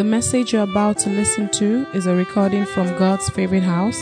The 0.00 0.04
message 0.04 0.54
you're 0.54 0.62
about 0.62 0.96
to 1.00 1.10
listen 1.10 1.50
to 1.50 1.86
is 1.92 2.06
a 2.06 2.16
recording 2.16 2.64
from 2.64 2.86
God's 2.98 3.28
favorite 3.28 3.62
house. 3.62 3.98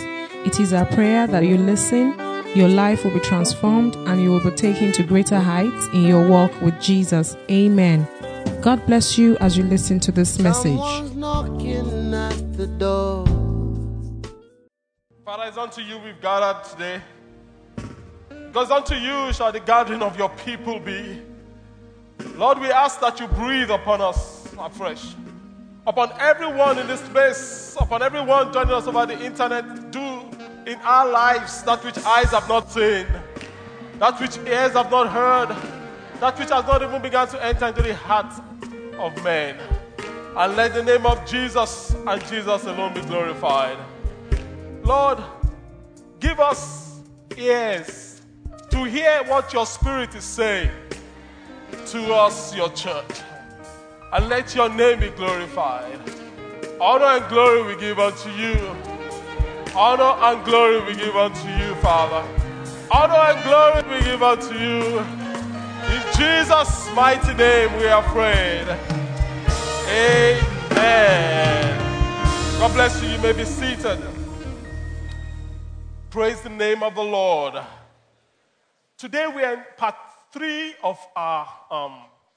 It 0.46 0.60
is 0.60 0.72
our 0.72 0.86
prayer 0.86 1.26
that 1.26 1.44
you 1.44 1.58
listen, 1.58 2.14
your 2.54 2.68
life 2.68 3.02
will 3.02 3.10
be 3.10 3.18
transformed, 3.18 3.96
and 4.06 4.22
you 4.22 4.30
will 4.30 4.44
be 4.48 4.52
taken 4.52 4.92
to 4.92 5.02
greater 5.02 5.40
heights 5.40 5.88
in 5.92 6.04
your 6.04 6.28
walk 6.28 6.52
with 6.60 6.80
Jesus. 6.80 7.36
Amen. 7.50 8.06
God 8.60 8.86
bless 8.86 9.18
you 9.18 9.36
as 9.38 9.58
you 9.58 9.64
listen 9.64 9.98
to 9.98 10.12
this 10.12 10.38
message. 10.38 10.78
At 10.78 11.18
the 12.56 12.68
door. 12.78 13.26
Father, 15.24 15.48
it's 15.48 15.58
unto 15.58 15.80
you 15.80 15.98
we've 15.98 16.20
gathered 16.20 16.62
today. 16.62 17.00
Because 18.28 18.70
unto 18.70 18.94
you 18.94 19.32
shall 19.32 19.50
the 19.50 19.58
gathering 19.58 20.02
of 20.02 20.16
your 20.16 20.28
people 20.28 20.78
be. 20.78 21.20
Lord, 22.36 22.60
we 22.60 22.70
ask 22.70 23.00
that 23.00 23.18
you 23.18 23.26
breathe 23.26 23.72
upon 23.72 24.00
us 24.00 24.54
afresh. 24.56 25.16
Upon 25.88 26.12
everyone 26.20 26.78
in 26.78 26.86
this 26.86 27.00
space, 27.00 27.74
upon 27.80 28.02
everyone 28.02 28.52
joining 28.52 28.74
us 28.74 28.86
over 28.86 29.06
the 29.06 29.18
internet, 29.24 29.90
do 29.90 30.20
in 30.66 30.78
our 30.84 31.08
lives 31.08 31.62
that 31.62 31.82
which 31.82 31.96
eyes 32.04 32.28
have 32.32 32.46
not 32.46 32.70
seen, 32.70 33.06
that 33.98 34.20
which 34.20 34.36
ears 34.46 34.72
have 34.72 34.90
not 34.90 35.08
heard, 35.08 35.56
that 36.20 36.38
which 36.38 36.50
has 36.50 36.66
not 36.66 36.82
even 36.82 37.00
begun 37.00 37.26
to 37.28 37.42
enter 37.42 37.68
into 37.68 37.80
the 37.80 37.94
heart 37.94 38.30
of 38.98 39.24
men. 39.24 39.56
And 40.36 40.56
let 40.56 40.74
the 40.74 40.82
name 40.82 41.06
of 41.06 41.26
Jesus 41.26 41.96
and 42.06 42.22
Jesus 42.26 42.64
alone 42.64 42.92
be 42.92 43.00
glorified. 43.00 43.78
Lord, 44.82 45.24
give 46.20 46.38
us 46.38 47.00
ears 47.34 48.20
to 48.68 48.84
hear 48.84 49.24
what 49.24 49.54
your 49.54 49.64
spirit 49.64 50.14
is 50.14 50.24
saying 50.24 50.70
to 51.86 52.12
us, 52.12 52.54
your 52.54 52.68
church. 52.72 53.22
And 54.10 54.28
let 54.28 54.54
your 54.54 54.70
name 54.70 55.00
be 55.00 55.10
glorified. 55.10 56.00
Honor 56.80 57.04
and 57.04 57.28
glory 57.28 57.62
we 57.62 57.78
give 57.78 57.98
unto 57.98 58.30
you. 58.30 58.56
Honor 59.76 60.16
and 60.24 60.44
glory 60.46 60.80
we 60.80 60.94
give 60.94 61.14
unto 61.14 61.48
you, 61.48 61.74
Father. 61.76 62.26
Honor 62.90 63.14
and 63.14 63.44
glory 63.44 63.98
we 63.98 64.04
give 64.04 64.22
unto 64.22 64.54
you. 64.54 64.98
In 65.92 66.02
Jesus' 66.16 66.88
mighty 66.94 67.34
name 67.34 67.76
we 67.76 67.86
are 67.86 68.02
prayed. 68.04 68.66
Amen. 69.88 71.78
God 72.58 72.72
bless 72.72 73.02
you. 73.02 73.10
You 73.10 73.18
may 73.18 73.32
be 73.32 73.44
seated. 73.44 73.98
Praise 76.08 76.40
the 76.40 76.48
name 76.48 76.82
of 76.82 76.94
the 76.94 77.04
Lord. 77.04 77.62
Today 78.96 79.26
we 79.26 79.42
are 79.42 79.52
in 79.54 79.64
part 79.76 79.96
three 80.32 80.74
of 80.82 80.98
our 81.14 81.46
um, 81.70 81.94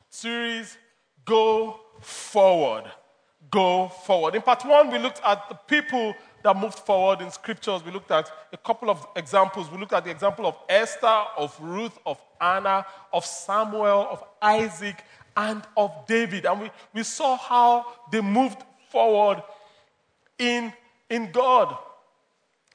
series, 0.10 0.78
Go 1.26 1.80
Forward. 2.02 2.86
Go 3.50 3.90
Forward. 3.90 4.36
In 4.36 4.42
part 4.42 4.66
one, 4.66 4.92
we 4.92 4.98
looked 4.98 5.22
at 5.24 5.48
the 5.50 5.56
people 5.56 6.16
that 6.44 6.58
moved 6.58 6.80
forward 6.80 7.22
in 7.22 7.30
scriptures. 7.32 7.84
We 7.86 7.92
looked 7.92 8.12
at 8.12 8.32
a 8.52 8.58
couple 8.58 8.90
of 8.90 9.06
examples. 9.16 9.70
We 9.70 9.78
looked 9.78 9.94
at 9.94 10.04
the 10.04 10.12
example 10.12 10.46
of 10.46 10.58
Esther, 10.68 11.24
of 11.38 11.56
Ruth, 11.60 11.98
of 12.06 12.20
Anna, 12.40 12.86
of 13.14 13.26
Samuel, 13.26 14.08
of 14.10 14.24
Isaac, 14.42 15.04
and 15.38 15.62
of 15.78 15.92
David. 16.08 16.46
And 16.46 16.62
we, 16.62 16.72
we 16.94 17.04
saw 17.04 17.38
how 17.38 17.86
they 18.12 18.22
moved 18.22 18.64
forward 18.90 19.44
in, 20.40 20.74
in 21.10 21.32
God. 21.32 21.78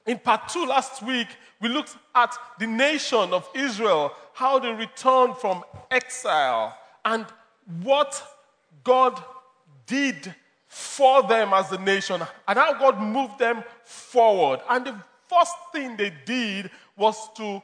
In 0.06 0.18
part 0.18 0.48
two 0.48 0.64
last 0.66 1.02
week, 1.02 1.26
we 1.60 1.68
looked 1.68 1.96
at 2.14 2.32
the 2.60 2.66
nation 2.66 3.32
of 3.32 3.48
Israel, 3.54 4.12
how 4.32 4.58
they 4.58 4.72
returned 4.72 5.36
from 5.36 5.64
exile, 5.90 6.76
and 7.04 7.26
what 7.82 8.22
God 8.86 9.20
did 9.86 10.32
for 10.68 11.22
them 11.24 11.52
as 11.52 11.72
a 11.72 11.78
nation, 11.78 12.22
and 12.46 12.58
how 12.58 12.72
God 12.78 13.00
moved 13.00 13.38
them 13.38 13.64
forward. 13.84 14.60
And 14.68 14.86
the 14.86 14.96
first 15.28 15.54
thing 15.72 15.96
they 15.96 16.12
did 16.24 16.70
was 16.96 17.16
to 17.34 17.62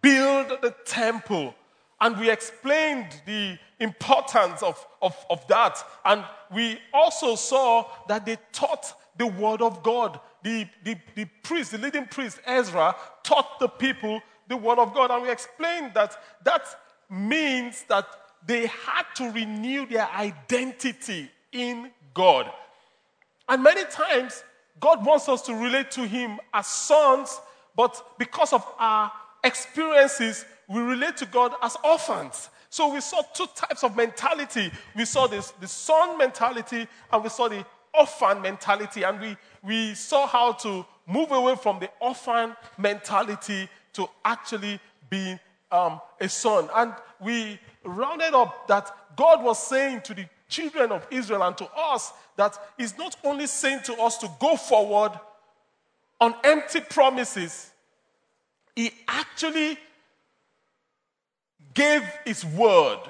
build 0.00 0.48
the 0.62 0.74
temple. 0.84 1.54
And 2.00 2.18
we 2.18 2.30
explained 2.30 3.08
the 3.26 3.58
importance 3.80 4.62
of, 4.62 4.86
of, 5.02 5.16
of 5.28 5.46
that. 5.48 5.78
And 6.04 6.24
we 6.54 6.78
also 6.94 7.34
saw 7.34 7.86
that 8.08 8.24
they 8.24 8.36
taught 8.52 8.92
the 9.16 9.26
word 9.26 9.62
of 9.62 9.82
God. 9.82 10.20
The, 10.42 10.66
the, 10.84 10.96
the 11.14 11.26
priest, 11.42 11.72
the 11.72 11.78
leading 11.78 12.06
priest, 12.06 12.40
Ezra, 12.46 12.94
taught 13.22 13.58
the 13.58 13.68
people 13.68 14.20
the 14.48 14.56
word 14.56 14.78
of 14.78 14.94
God. 14.94 15.10
And 15.10 15.22
we 15.22 15.30
explained 15.30 15.92
that 15.94 16.16
that 16.44 16.62
means 17.10 17.84
that 17.88 18.06
they 18.46 18.66
had 18.66 19.04
to 19.16 19.30
renew 19.30 19.86
their 19.86 20.08
identity 20.10 21.30
in 21.52 21.90
God. 22.14 22.50
And 23.48 23.62
many 23.62 23.84
times, 23.84 24.44
God 24.78 25.04
wants 25.04 25.28
us 25.28 25.42
to 25.42 25.54
relate 25.54 25.90
to 25.92 26.06
Him 26.06 26.38
as 26.54 26.66
sons, 26.66 27.40
but 27.76 28.18
because 28.18 28.52
of 28.52 28.66
our 28.78 29.12
experiences, 29.44 30.44
we 30.68 30.80
relate 30.80 31.16
to 31.18 31.26
God 31.26 31.54
as 31.62 31.76
orphans. 31.84 32.48
So 32.70 32.92
we 32.92 33.00
saw 33.00 33.22
two 33.34 33.46
types 33.54 33.82
of 33.82 33.96
mentality. 33.96 34.70
We 34.94 35.04
saw 35.04 35.26
this, 35.26 35.50
the 35.60 35.66
son 35.66 36.16
mentality 36.16 36.86
and 37.12 37.22
we 37.22 37.28
saw 37.28 37.48
the 37.48 37.66
orphan 37.92 38.40
mentality. 38.40 39.02
And 39.02 39.20
we, 39.20 39.36
we 39.64 39.94
saw 39.94 40.28
how 40.28 40.52
to 40.52 40.86
move 41.06 41.32
away 41.32 41.56
from 41.56 41.80
the 41.80 41.90
orphan 42.00 42.54
mentality 42.78 43.68
to 43.94 44.08
actually 44.24 44.78
being 45.10 45.40
um, 45.70 46.00
a 46.20 46.28
son. 46.28 46.68
And 46.74 46.92
we 47.20 47.58
rounded 47.84 48.34
up 48.34 48.66
that 48.68 48.90
God 49.16 49.42
was 49.42 49.62
saying 49.66 50.02
to 50.02 50.14
the 50.14 50.26
children 50.48 50.92
of 50.92 51.06
Israel 51.10 51.42
and 51.42 51.56
to 51.58 51.68
us 51.76 52.12
that 52.36 52.58
He's 52.76 52.96
not 52.98 53.16
only 53.24 53.46
saying 53.46 53.80
to 53.84 53.94
us 53.94 54.18
to 54.18 54.30
go 54.40 54.56
forward 54.56 55.12
on 56.20 56.34
empty 56.44 56.80
promises, 56.80 57.70
He 58.74 58.90
actually 59.08 59.78
gave 61.74 62.02
His 62.24 62.44
word 62.44 63.00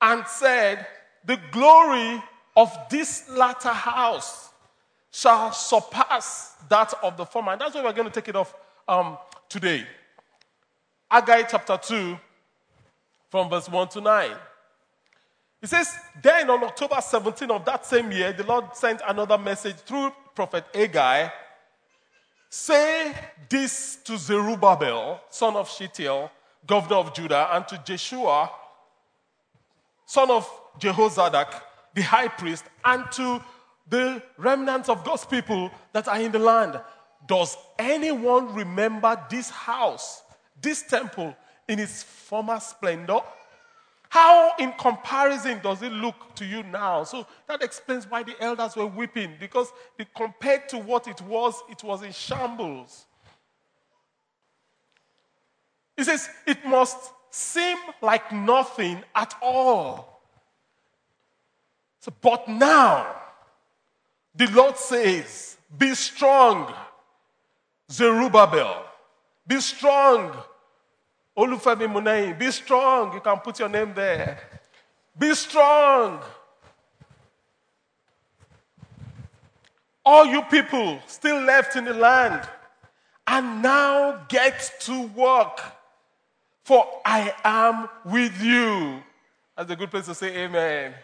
and 0.00 0.26
said, 0.26 0.86
The 1.24 1.38
glory 1.50 2.22
of 2.56 2.76
this 2.90 3.28
latter 3.28 3.68
house 3.68 4.50
shall 5.10 5.52
surpass 5.52 6.54
that 6.68 6.92
of 7.02 7.16
the 7.16 7.24
former. 7.24 7.52
And 7.52 7.60
that's 7.60 7.74
why 7.74 7.82
we're 7.82 7.92
going 7.92 8.08
to 8.08 8.12
take 8.12 8.28
it 8.28 8.36
off 8.36 8.54
um, 8.88 9.16
today. 9.48 9.86
Haggai 11.10 11.42
chapter 11.42 11.76
2, 11.76 12.18
from 13.30 13.48
verse 13.48 13.68
1 13.68 13.88
to 13.88 14.00
9. 14.00 14.30
It 15.62 15.68
says, 15.68 15.96
Then 16.22 16.50
on 16.50 16.64
October 16.64 17.00
17 17.00 17.50
of 17.50 17.64
that 17.64 17.86
same 17.86 18.10
year, 18.12 18.32
the 18.32 18.44
Lord 18.44 18.74
sent 18.74 19.00
another 19.06 19.38
message 19.38 19.76
through 19.76 20.12
prophet 20.34 20.64
Haggai. 20.74 21.28
Say 22.48 23.14
this 23.48 23.96
to 24.04 24.16
Zerubbabel, 24.16 25.20
son 25.30 25.56
of 25.56 25.70
Shealtiel, 25.70 26.30
governor 26.66 26.96
of 26.96 27.14
Judah, 27.14 27.48
and 27.52 27.66
to 27.68 27.80
Jeshua, 27.84 28.50
son 30.06 30.30
of 30.30 30.48
Jehozadak, 30.78 31.60
the 31.94 32.02
high 32.02 32.28
priest, 32.28 32.64
and 32.84 33.04
to 33.12 33.40
the 33.88 34.22
remnants 34.36 34.88
of 34.88 35.04
God's 35.04 35.24
people 35.24 35.70
that 35.92 36.08
are 36.08 36.20
in 36.20 36.32
the 36.32 36.38
land. 36.38 36.80
Does 37.26 37.56
anyone 37.78 38.54
remember 38.54 39.20
this 39.30 39.50
house, 39.50 40.22
this 40.66 40.82
temple, 40.82 41.34
in 41.68 41.78
its 41.78 42.02
former 42.02 42.58
splendor? 42.60 43.20
How, 44.08 44.52
in 44.58 44.72
comparison, 44.72 45.60
does 45.62 45.82
it 45.82 45.92
look 45.92 46.34
to 46.36 46.44
you 46.44 46.62
now? 46.64 47.04
So 47.04 47.26
that 47.48 47.62
explains 47.62 48.08
why 48.08 48.22
the 48.22 48.34
elders 48.40 48.76
were 48.76 48.86
weeping, 48.86 49.34
because 49.38 49.68
compared 50.16 50.68
to 50.70 50.78
what 50.78 51.06
it 51.06 51.20
was, 51.22 51.62
it 51.70 51.82
was 51.82 52.02
in 52.02 52.12
shambles. 52.12 53.06
He 55.96 56.04
says, 56.04 56.28
it 56.46 56.64
must 56.64 57.12
seem 57.30 57.78
like 58.02 58.32
nothing 58.32 59.02
at 59.14 59.34
all. 59.42 60.20
So, 62.00 62.12
but 62.20 62.48
now, 62.48 63.14
the 64.34 64.46
Lord 64.48 64.76
says, 64.76 65.56
Be 65.76 65.94
strong, 65.94 66.72
Zerubbabel. 67.90 68.84
Be 69.46 69.60
strong, 69.60 70.36
Olufemi 71.36 71.86
Munei. 71.86 72.38
Be 72.38 72.50
strong. 72.50 73.12
You 73.12 73.20
can 73.20 73.38
put 73.38 73.58
your 73.58 73.68
name 73.68 73.92
there. 73.94 74.38
Be 75.18 75.34
strong. 75.34 76.20
All 80.04 80.24
you 80.24 80.42
people 80.42 81.00
still 81.06 81.40
left 81.40 81.74
in 81.74 81.84
the 81.84 81.92
land, 81.94 82.48
and 83.26 83.60
now 83.60 84.24
get 84.28 84.72
to 84.82 85.02
work, 85.08 85.60
for 86.62 86.86
I 87.04 87.34
am 87.42 87.88
with 88.04 88.40
you. 88.40 89.02
That's 89.56 89.70
a 89.70 89.74
good 89.74 89.90
place 89.90 90.06
to 90.06 90.14
say 90.14 90.44
amen. 90.44 90.94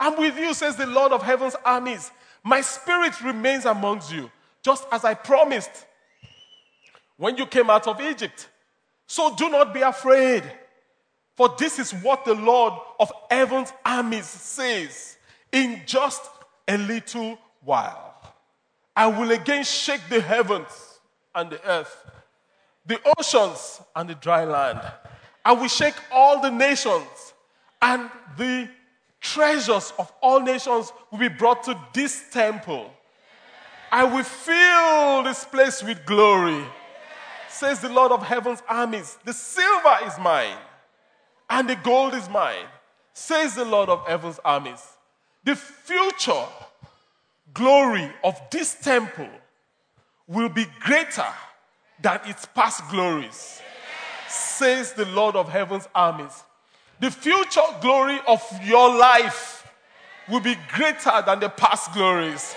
I'm 0.00 0.18
with 0.18 0.38
you, 0.38 0.54
says 0.54 0.76
the 0.76 0.86
Lord 0.86 1.12
of 1.12 1.22
heaven's 1.22 1.54
armies. 1.64 2.10
My 2.42 2.62
spirit 2.62 3.20
remains 3.20 3.66
amongst 3.66 4.10
you, 4.12 4.30
just 4.62 4.86
as 4.90 5.04
I 5.04 5.12
promised 5.14 5.84
when 7.18 7.36
you 7.36 7.46
came 7.46 7.68
out 7.68 7.86
of 7.86 8.00
Egypt. 8.00 8.48
So 9.12 9.34
do 9.34 9.50
not 9.50 9.74
be 9.74 9.82
afraid, 9.82 10.42
for 11.36 11.54
this 11.58 11.78
is 11.78 11.92
what 11.92 12.24
the 12.24 12.32
Lord 12.32 12.72
of 12.98 13.12
heaven's 13.30 13.70
armies 13.84 14.24
says. 14.24 15.18
In 15.52 15.82
just 15.84 16.22
a 16.66 16.78
little 16.78 17.38
while, 17.62 18.14
I 18.96 19.08
will 19.08 19.30
again 19.32 19.64
shake 19.64 20.00
the 20.08 20.22
heavens 20.22 20.98
and 21.34 21.50
the 21.50 21.62
earth, 21.68 22.10
the 22.86 22.98
oceans 23.18 23.82
and 23.94 24.08
the 24.08 24.14
dry 24.14 24.46
land. 24.46 24.80
I 25.44 25.52
will 25.52 25.68
shake 25.68 25.96
all 26.10 26.40
the 26.40 26.50
nations, 26.50 27.34
and 27.82 28.08
the 28.38 28.66
treasures 29.20 29.92
of 29.98 30.10
all 30.22 30.40
nations 30.40 30.90
will 31.10 31.18
be 31.18 31.28
brought 31.28 31.64
to 31.64 31.78
this 31.92 32.30
temple. 32.32 32.90
I 33.90 34.04
will 34.04 34.24
fill 34.24 35.22
this 35.22 35.44
place 35.44 35.82
with 35.82 36.06
glory, 36.06 36.64
says 37.62 37.78
the 37.78 37.88
Lord 37.88 38.10
of 38.10 38.24
heaven's 38.24 38.60
armies. 38.68 39.18
The 39.24 39.32
silver 39.32 39.98
is 40.04 40.18
mine, 40.18 40.56
and 41.48 41.70
the 41.70 41.76
gold 41.76 42.12
is 42.12 42.28
mine, 42.28 42.66
says 43.12 43.54
the 43.54 43.64
Lord 43.64 43.88
of 43.88 44.04
heaven's 44.04 44.40
armies. 44.44 44.84
The 45.44 45.54
future 45.54 46.44
glory 47.54 48.10
of 48.24 48.34
this 48.50 48.74
temple 48.74 49.28
will 50.26 50.48
be 50.48 50.66
greater 50.80 51.32
than 52.00 52.18
its 52.24 52.46
past 52.46 52.82
glories, 52.90 53.62
says 54.28 54.94
the 54.94 55.06
Lord 55.06 55.36
of 55.36 55.48
heaven's 55.48 55.86
armies. 55.94 56.42
The 56.98 57.12
future 57.12 57.60
glory 57.80 58.18
of 58.26 58.42
your 58.64 58.92
life 58.92 59.70
will 60.28 60.40
be 60.40 60.56
greater 60.74 61.22
than 61.24 61.38
the 61.38 61.48
past 61.48 61.92
glories. 61.92 62.56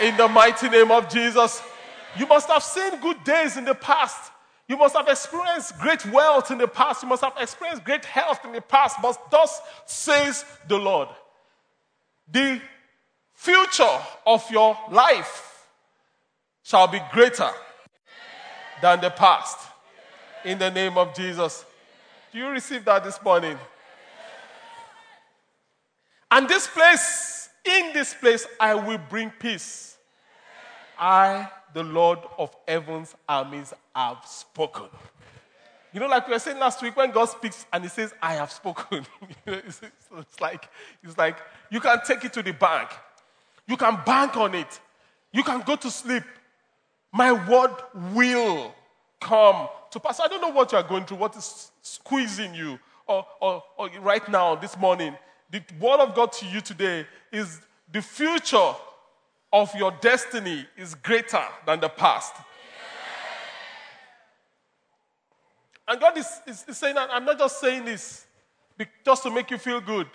In 0.00 0.16
the 0.16 0.28
mighty 0.28 0.70
name 0.70 0.90
of 0.90 1.10
Jesus, 1.10 1.60
you 2.18 2.26
must 2.26 2.48
have 2.48 2.62
seen 2.62 3.00
good 3.00 3.22
days 3.24 3.56
in 3.56 3.64
the 3.64 3.74
past. 3.74 4.32
You 4.68 4.76
must 4.76 4.96
have 4.96 5.08
experienced 5.08 5.78
great 5.78 6.04
wealth 6.06 6.50
in 6.50 6.58
the 6.58 6.68
past. 6.68 7.02
You 7.02 7.08
must 7.08 7.22
have 7.22 7.34
experienced 7.38 7.84
great 7.84 8.04
health 8.04 8.44
in 8.44 8.52
the 8.52 8.62
past. 8.62 8.96
But 9.02 9.18
thus 9.30 9.60
says 9.86 10.44
the 10.68 10.78
Lord 10.78 11.08
the 12.30 12.60
future 13.34 13.98
of 14.26 14.48
your 14.50 14.76
life 14.90 15.66
shall 16.62 16.86
be 16.86 17.00
greater 17.12 17.50
than 18.80 19.00
the 19.00 19.10
past. 19.10 19.58
In 20.44 20.58
the 20.58 20.70
name 20.70 20.98
of 20.98 21.14
Jesus. 21.14 21.64
Do 22.32 22.38
you 22.38 22.48
receive 22.48 22.84
that 22.84 23.04
this 23.04 23.22
morning? 23.22 23.58
And 26.30 26.48
this 26.48 26.66
place, 26.66 27.48
in 27.64 27.92
this 27.92 28.12
place, 28.12 28.46
I 28.58 28.74
will 28.74 28.98
bring 28.98 29.30
peace. 29.30 29.93
I, 30.98 31.48
the 31.72 31.82
Lord 31.82 32.18
of 32.38 32.54
heaven's 32.66 33.14
armies, 33.28 33.72
have 33.94 34.24
spoken. 34.26 34.88
You 35.92 36.00
know, 36.00 36.06
like 36.06 36.26
we 36.26 36.32
were 36.32 36.38
saying 36.40 36.58
last 36.58 36.82
week, 36.82 36.96
when 36.96 37.12
God 37.12 37.26
speaks 37.26 37.66
and 37.72 37.84
He 37.84 37.88
says, 37.88 38.12
"I 38.20 38.34
have 38.34 38.50
spoken," 38.50 39.06
it's, 39.46 39.80
it's 39.82 40.40
like 40.40 40.68
it's 41.02 41.16
like 41.16 41.38
you 41.70 41.80
can 41.80 42.00
take 42.04 42.24
it 42.24 42.32
to 42.32 42.42
the 42.42 42.52
bank, 42.52 42.90
you 43.66 43.76
can 43.76 44.00
bank 44.04 44.36
on 44.36 44.54
it, 44.54 44.80
you 45.32 45.42
can 45.42 45.60
go 45.60 45.76
to 45.76 45.90
sleep. 45.90 46.24
My 47.12 47.32
word 47.32 47.70
will 48.12 48.74
come 49.20 49.68
to 49.90 50.00
pass. 50.00 50.18
I 50.18 50.26
don't 50.26 50.40
know 50.40 50.50
what 50.50 50.72
you 50.72 50.78
are 50.78 50.82
going 50.82 51.04
through, 51.04 51.18
what 51.18 51.36
is 51.36 51.70
squeezing 51.80 52.54
you, 52.54 52.78
or, 53.06 53.24
or, 53.40 53.62
or 53.78 53.88
right 54.00 54.28
now, 54.28 54.56
this 54.56 54.76
morning. 54.76 55.14
The 55.50 55.62
word 55.80 56.00
of 56.00 56.16
God 56.16 56.32
to 56.32 56.46
you 56.46 56.60
today 56.60 57.06
is 57.30 57.60
the 57.92 58.02
future 58.02 58.72
of 59.54 59.72
your 59.76 59.92
destiny 60.00 60.66
is 60.76 60.96
greater 60.96 61.44
than 61.64 61.78
the 61.78 61.88
past. 61.88 62.34
And 65.86 66.00
God 66.00 66.18
is, 66.18 66.26
is, 66.44 66.64
is 66.66 66.76
saying 66.76 66.96
that 66.96 67.08
I'm 67.12 67.24
not 67.24 67.38
just 67.38 67.60
saying 67.60 67.84
this 67.84 68.26
just 69.04 69.22
to 69.22 69.30
make 69.30 69.52
you 69.52 69.58
feel 69.58 69.80
good. 69.80 70.08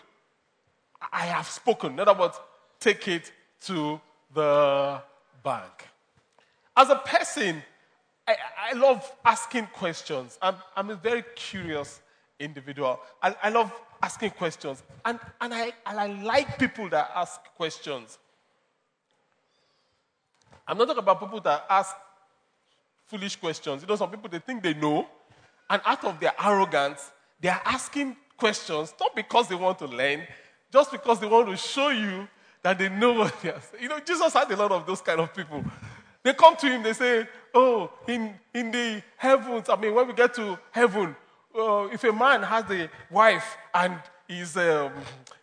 I 1.13 1.27
have 1.27 1.47
spoken. 1.47 1.94
In 1.94 2.00
other 2.00 2.13
words, 2.13 2.38
take 2.81 3.07
it 3.07 3.31
to 3.62 4.01
the 4.33 5.01
bank. 5.41 5.88
As 6.75 6.89
a 6.89 6.97
person, 6.97 7.63
I, 8.27 8.36
I 8.71 8.74
love 8.74 9.09
asking 9.24 9.68
questions. 9.68 10.38
I'm, 10.41 10.56
I'm 10.75 10.89
a 10.89 10.95
very 10.95 11.24
curious 11.36 12.01
individual. 12.41 13.00
I, 13.24 13.33
I 13.44 13.50
love 13.50 13.71
asking 14.03 14.31
questions. 14.31 14.83
And, 15.06 15.18
and, 15.39 15.53
I, 15.53 15.71
and 15.86 15.97
I 15.97 16.07
like 16.07 16.59
people 16.59 16.89
that 16.89 17.12
ask 17.15 17.39
questions. 17.56 18.18
I'm 20.69 20.77
not 20.77 20.86
talking 20.86 21.01
about 21.01 21.19
people 21.19 21.42
that 21.42 21.66
ask 21.68 21.95
foolish 23.07 23.36
questions. 23.36 23.81
You 23.81 23.88
know, 23.88 23.95
some 23.95 24.12
people, 24.12 24.30
they 24.30 24.38
think 24.38 24.62
they 24.62 24.75
know. 24.75 25.07
And 25.68 25.81
out 25.83 26.06
of 26.06 26.19
their 26.19 26.33
arrogance, 26.39 27.12
they 27.42 27.50
are 27.50 27.62
asking 27.66 28.16
questions, 28.38 28.94
not 29.00 29.16
because 29.16 29.48
they 29.48 29.56
want 29.56 29.80
to 29.80 29.88
learn, 29.88 30.21
just 30.71 30.92
because 30.92 31.19
they 31.19 31.25
want 31.27 31.48
to 31.50 31.57
show 31.57 31.89
you 31.89 32.27
that 32.62 32.77
they 32.77 32.88
know 32.88 33.13
what 33.13 33.42
they 33.42 33.50
are 33.50 33.62
saying. 33.62 33.83
You 33.83 33.89
know, 33.89 34.00
Jesus 34.00 34.31
had 34.33 34.51
a 34.51 34.56
lot 34.56 34.71
of 34.71 34.86
those 34.86 35.01
kind 35.01 35.19
of 35.19 35.33
people. 35.36 35.63
They 36.21 36.33
come 36.33 36.56
to 36.57 36.68
him, 36.68 36.83
they 36.83 36.94
say, 36.94 37.27
Oh, 37.54 37.92
in, 38.07 38.36
in 38.54 38.69
the 38.69 39.01
heavens, 39.18 39.69
I 39.69 39.75
mean, 39.75 39.95
when 39.95 40.07
we 40.07 40.13
get 40.13 40.36
to 40.36 40.60
heaven, 40.69 41.15
uh, 41.57 41.88
if 41.92 42.04
a 42.04 42.13
man 42.13 42.44
has 42.44 42.69
a 42.69 42.89
wife 43.10 43.57
and 43.74 43.98
he's, 44.27 44.56
um, 44.56 44.92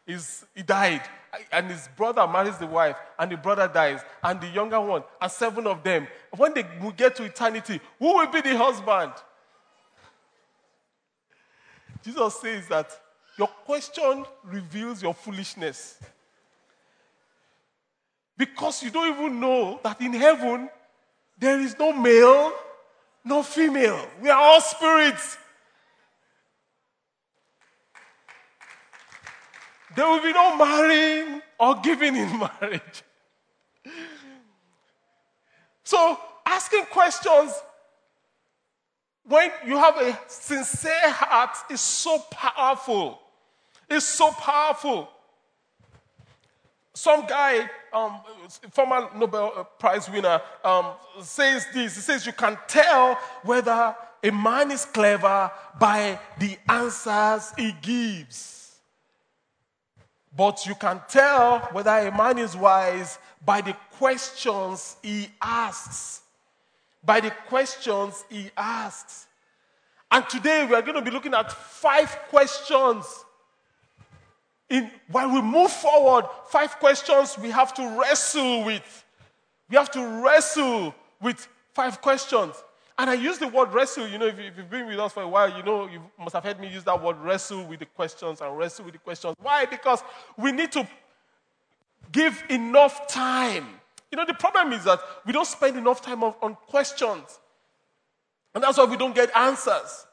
he's, 0.07 0.45
he 0.55 0.63
died, 0.63 1.03
and 1.53 1.71
his 1.71 1.89
brother 1.97 2.27
marries 2.27 2.59
the 2.59 2.67
wife, 2.67 2.97
and 3.19 3.31
the 3.31 3.37
brother 3.37 3.69
dies, 3.73 4.01
and 4.23 4.41
the 4.41 4.49
younger 4.49 4.81
one, 4.81 5.03
and 5.21 5.31
seven 5.31 5.67
of 5.67 5.83
them, 5.83 6.07
when 6.37 6.55
they 6.55 6.65
get 6.97 7.17
to 7.17 7.25
eternity, 7.25 7.81
who 7.99 8.15
will 8.15 8.27
be 8.27 8.41
the 8.41 8.57
husband? 8.57 9.13
Jesus 12.05 12.41
says 12.41 12.69
that 12.69 12.91
your 13.37 13.49
question 13.49 14.25
reveals 14.45 15.03
your 15.03 15.15
foolishness. 15.15 15.99
Because 18.39 18.83
you 18.83 18.91
don't 18.91 19.17
even 19.17 19.41
know 19.41 19.81
that 19.83 20.01
in 20.01 20.13
heaven 20.13 20.69
there 21.39 21.59
is 21.61 21.77
no 21.79 21.93
male, 21.93 22.53
no 23.25 23.43
female. 23.43 24.07
We 24.21 24.31
are 24.31 24.39
all 24.41 24.61
spirits. 24.61 25.39
There 29.97 30.07
will 30.07 30.23
be 30.23 30.33
no 30.33 30.57
marrying 30.57 31.41
or 31.59 31.75
giving 31.83 32.17
in 32.17 32.39
marriage. 32.61 33.03
So, 35.85 36.19
asking 36.45 36.85
questions 36.87 37.53
when 39.25 39.51
you 39.67 39.79
have 39.79 39.97
a 39.97 40.19
sincere 40.27 41.11
heart 41.11 41.57
is 41.71 41.81
so 41.81 42.19
powerful. 42.31 43.21
It's 43.89 44.05
so 44.05 44.31
powerful. 44.33 45.09
Some 46.93 47.27
guy, 47.27 47.71
um, 47.93 48.21
former 48.73 49.09
Nobel 49.15 49.69
Prize 49.79 50.11
winner, 50.11 50.41
um, 50.65 50.93
says 51.23 51.67
this. 51.73 51.95
He 51.95 52.01
says 52.01 52.27
you 52.27 52.33
can 52.33 52.59
tell 52.69 53.15
whether 53.43 53.95
a 54.23 54.31
man 54.31 54.71
is 54.71 54.85
clever 54.85 55.51
by 55.79 56.19
the 56.39 56.59
answers 56.69 57.53
he 57.57 57.73
gives. 57.81 58.56
But 60.37 60.67
you 60.67 60.75
can 60.75 61.01
tell 61.09 61.61
whether 61.73 61.91
a 61.91 62.17
man 62.17 62.39
is 62.39 62.57
wise 62.57 63.19
by 63.45 63.63
the 63.63 63.75
questions 63.93 64.97
he 65.03 65.29
asks. 65.41 66.21
By 67.05 67.21
the 67.21 67.31
questions 67.49 68.25
he 68.29 68.51
asks. 68.57 69.27
And 70.11 70.29
today 70.29 70.67
we 70.69 70.75
are 70.75 70.83
going 70.83 70.97
to 70.97 71.03
be 71.03 71.11
looking 71.11 71.35
at 71.35 71.51
five 71.51 72.11
questions 72.29 73.25
in, 74.69 74.91
while 75.11 75.33
we 75.33 75.41
move 75.41 75.71
forward, 75.71 76.27
five 76.49 76.79
questions 76.79 77.39
we 77.39 77.51
have 77.51 77.73
to 77.75 77.99
wrestle 77.99 78.65
with. 78.65 79.05
We 79.71 79.77
have 79.77 79.91
to 79.93 80.23
wrestle 80.23 80.95
with 81.21 81.49
five 81.73 82.01
questions. 82.01 82.55
And 82.99 83.11
I 83.11 83.15
use 83.15 83.39
the 83.39 83.49
word 83.49 83.73
wrestle. 83.73 84.09
You 84.09 84.19
know, 84.19 84.27
if, 84.27 84.39
you've 84.39 84.71
been 84.71 84.87
with 84.87 84.99
us 84.99 85.13
for 85.13 85.23
a 85.23 85.29
while, 85.29 85.55
you 85.55 85.63
know, 85.63 85.87
you 85.87 86.01
must 86.19 86.35
have 86.35 86.45
heard 86.45 86.59
me 86.59 86.69
use 86.69 86.85
that 86.85 87.03
word 87.03 87.19
wrestle 87.19 87.65
with 87.65 87.81
the 87.81 87.87
questions 87.87 88.41
and 88.41 88.57
wrestle 88.57 88.87
with 88.87 88.95
the 88.95 88.99
questions. 88.99 89.35
Why? 89.41 89.67
Because 89.67 90.03
we 90.39 90.51
need 90.53 90.73
to 90.73 90.89
give 92.11 92.43
enough 92.49 93.07
time. 93.07 93.67
You 94.11 94.17
know, 94.17 94.25
the 94.25 94.35
problem 94.35 94.73
is 94.73 94.85
that 94.85 95.01
we 95.27 95.33
don't 95.33 95.47
spend 95.47 95.77
enough 95.77 96.01
time 96.01 96.25
on, 96.25 96.35
on 96.41 96.55
questions. 96.69 97.39
And 98.55 98.65
that's 98.65 98.79
why 98.79 98.85
we 98.85 98.97
don't 98.97 99.15
get 99.15 99.35
answers. 99.37 100.07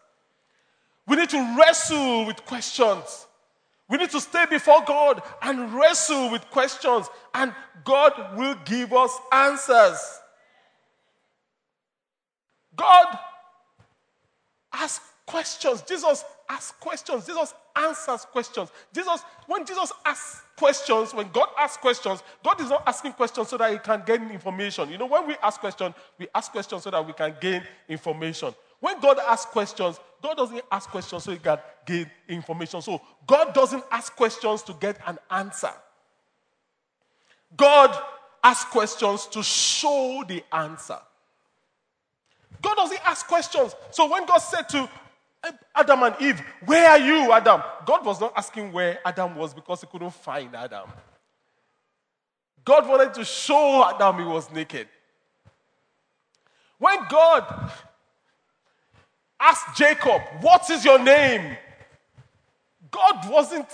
We 1.08 1.16
need 1.16 1.30
to 1.30 1.56
wrestle 1.58 2.26
with 2.26 2.46
questions. 2.46 3.28
We 3.90 3.98
need 3.98 4.10
to 4.12 4.20
stay 4.20 4.46
before 4.50 4.84
God 4.86 5.22
and 5.42 5.74
wrestle 5.74 6.32
with 6.32 6.50
questions, 6.50 7.08
and 7.34 7.54
God 7.84 8.38
will 8.38 8.56
give 8.66 8.92
us 8.92 9.18
answers. 9.32 10.20
God 12.76 13.18
asks 14.72 15.06
questions. 15.26 15.82
Jesus 15.84 16.24
asks 16.50 16.72
questions. 16.80 17.26
Jesus 17.26 17.54
answers 17.76 18.26
questions. 18.26 18.70
Jesus, 18.94 19.22
when 19.48 19.66
Jesus 19.66 19.92
asks 20.06 20.42
questions, 20.58 21.14
when 21.14 21.30
God 21.32 21.48
asks 21.58 21.78
questions, 21.78 22.22
God 22.44 22.60
is 22.62 22.70
not 22.70 22.84
asking 22.86 23.14
questions 23.14 23.50
so 23.50 23.58
that 23.58 23.72
he 23.72 23.78
can 23.80 24.04
gain 24.06 24.30
information. 24.30 24.90
You 24.90 24.98
know, 24.98 25.06
when 25.06 25.28
we 25.28 25.36
ask 25.42 25.60
questions, 25.60 25.96
we 26.18 26.28
ask 26.34 26.52
questions 26.52 26.84
so 26.84 26.92
that 26.92 27.06
we 27.06 27.14
can 27.14 27.36
gain 27.40 27.64
information. 27.88 28.54
When 28.80 29.00
God 29.00 29.18
asks 29.20 29.50
questions, 29.52 30.00
God 30.22 30.38
doesn't 30.38 30.62
ask 30.72 30.90
questions 30.90 31.24
so 31.24 31.32
he 31.32 31.38
can 31.38 31.58
gain 31.86 32.10
information. 32.28 32.82
So 32.82 33.02
God 33.26 33.54
doesn't 33.54 33.84
ask 33.92 34.16
questions 34.16 34.62
to 34.64 34.74
get 34.74 34.98
an 35.08 35.18
answer. 35.32 35.72
God 37.56 37.98
asks 38.44 38.70
questions 38.72 39.28
to 39.28 39.42
show 39.42 40.24
the 40.28 40.44
answer. 40.52 40.98
God 42.64 42.76
doesn't 42.76 43.06
ask 43.06 43.28
questions. 43.28 43.76
So 43.92 44.10
when 44.10 44.26
God 44.26 44.40
said 44.40 44.68
to 44.70 44.90
Adam 45.76 46.04
and 46.04 46.16
Eve, 46.20 46.42
Where 46.66 46.90
are 46.90 46.98
you, 46.98 47.32
Adam? 47.32 47.62
God 47.86 48.06
was 48.06 48.20
not 48.20 48.34
asking 48.36 48.72
where 48.72 49.00
Adam 49.06 49.36
was 49.36 49.54
because 49.54 49.82
he 49.82 49.88
couldn't 49.88 50.14
find 50.14 50.56
Adam. 50.56 50.90
God 52.66 52.88
wanted 52.88 53.14
to 53.16 53.26
show 53.26 53.84
Adam 53.94 54.20
he 54.20 54.26
was 54.26 54.50
naked. 54.52 54.88
When 56.80 56.98
God 57.10 57.72
asked 59.40 59.78
Jacob, 59.78 60.22
What 60.42 60.70
is 60.70 60.86
your 60.86 61.00
name? 61.00 61.58
God 62.90 63.30
wasn't 63.30 63.68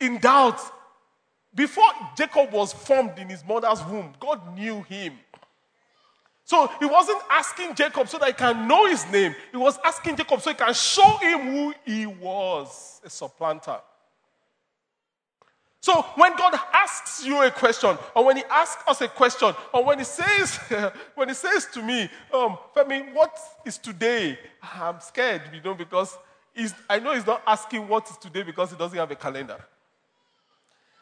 in 0.00 0.18
doubt. 0.18 0.60
Before 1.54 1.88
Jacob 2.18 2.52
was 2.52 2.74
formed 2.74 3.18
in 3.18 3.30
his 3.30 3.42
mother's 3.42 3.82
womb, 3.84 4.12
God 4.20 4.54
knew 4.54 4.82
him. 4.82 5.14
So 6.46 6.70
he 6.78 6.86
wasn't 6.86 7.18
asking 7.28 7.74
Jacob 7.74 8.08
so 8.08 8.18
that 8.18 8.28
he 8.28 8.32
can 8.32 8.68
know 8.68 8.86
his 8.86 9.04
name. 9.10 9.34
He 9.50 9.56
was 9.56 9.78
asking 9.84 10.16
Jacob 10.16 10.40
so 10.40 10.50
he 10.50 10.56
can 10.56 10.72
show 10.72 11.16
him 11.16 11.40
who 11.40 11.74
he 11.84 12.06
was 12.06 13.00
a 13.04 13.10
supplanter. 13.10 13.80
So 15.80 16.02
when 16.14 16.36
God 16.36 16.54
asks 16.72 17.24
you 17.24 17.42
a 17.42 17.50
question, 17.50 17.96
or 18.14 18.24
when 18.24 18.36
He 18.36 18.44
asks 18.50 18.82
us 18.88 19.00
a 19.02 19.08
question, 19.08 19.54
or 19.72 19.84
when 19.84 19.98
He 19.98 20.04
says, 20.04 20.56
when 21.14 21.28
He 21.28 21.34
says 21.34 21.66
to 21.74 21.82
me, 21.82 22.10
um, 22.32 22.58
Femi, 22.74 23.12
what 23.12 23.38
is 23.64 23.78
today? 23.78 24.36
I'm 24.62 25.00
scared, 25.00 25.42
you 25.52 25.60
know, 25.60 25.74
because 25.74 26.18
I 26.90 26.98
know 26.98 27.14
He's 27.14 27.26
not 27.26 27.40
asking 27.46 27.86
what 27.86 28.10
is 28.10 28.16
today 28.16 28.42
because 28.42 28.70
He 28.70 28.76
doesn't 28.76 28.98
have 28.98 29.10
a 29.12 29.14
calendar. 29.14 29.64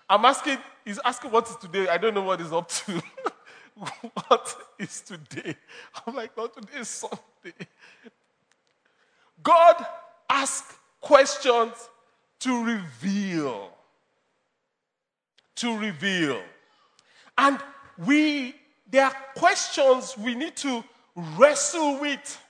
I'm 0.08 0.24
asking, 0.24 0.58
He's 0.84 1.00
asking 1.02 1.30
what 1.30 1.48
is 1.48 1.56
today. 1.56 1.88
I 1.88 1.96
don't 1.96 2.12
know 2.12 2.22
what 2.22 2.40
He's 2.40 2.52
up 2.52 2.68
to. 2.68 3.02
what 4.28 4.56
is 4.78 5.00
today? 5.00 5.56
I'm 6.06 6.14
like, 6.14 6.36
not 6.36 6.54
today 6.54 6.80
is 6.80 6.88
Sunday. 6.88 7.66
God 9.42 9.84
asks 10.28 10.76
questions 11.00 11.88
to 12.40 12.64
reveal 12.64 13.74
to 15.56 15.78
reveal. 15.78 16.40
And 17.38 17.58
we, 18.06 18.54
there 18.90 19.06
are 19.06 19.16
questions 19.36 20.16
we 20.18 20.34
need 20.34 20.56
to 20.56 20.84
wrestle 21.36 22.00
with. 22.00 22.40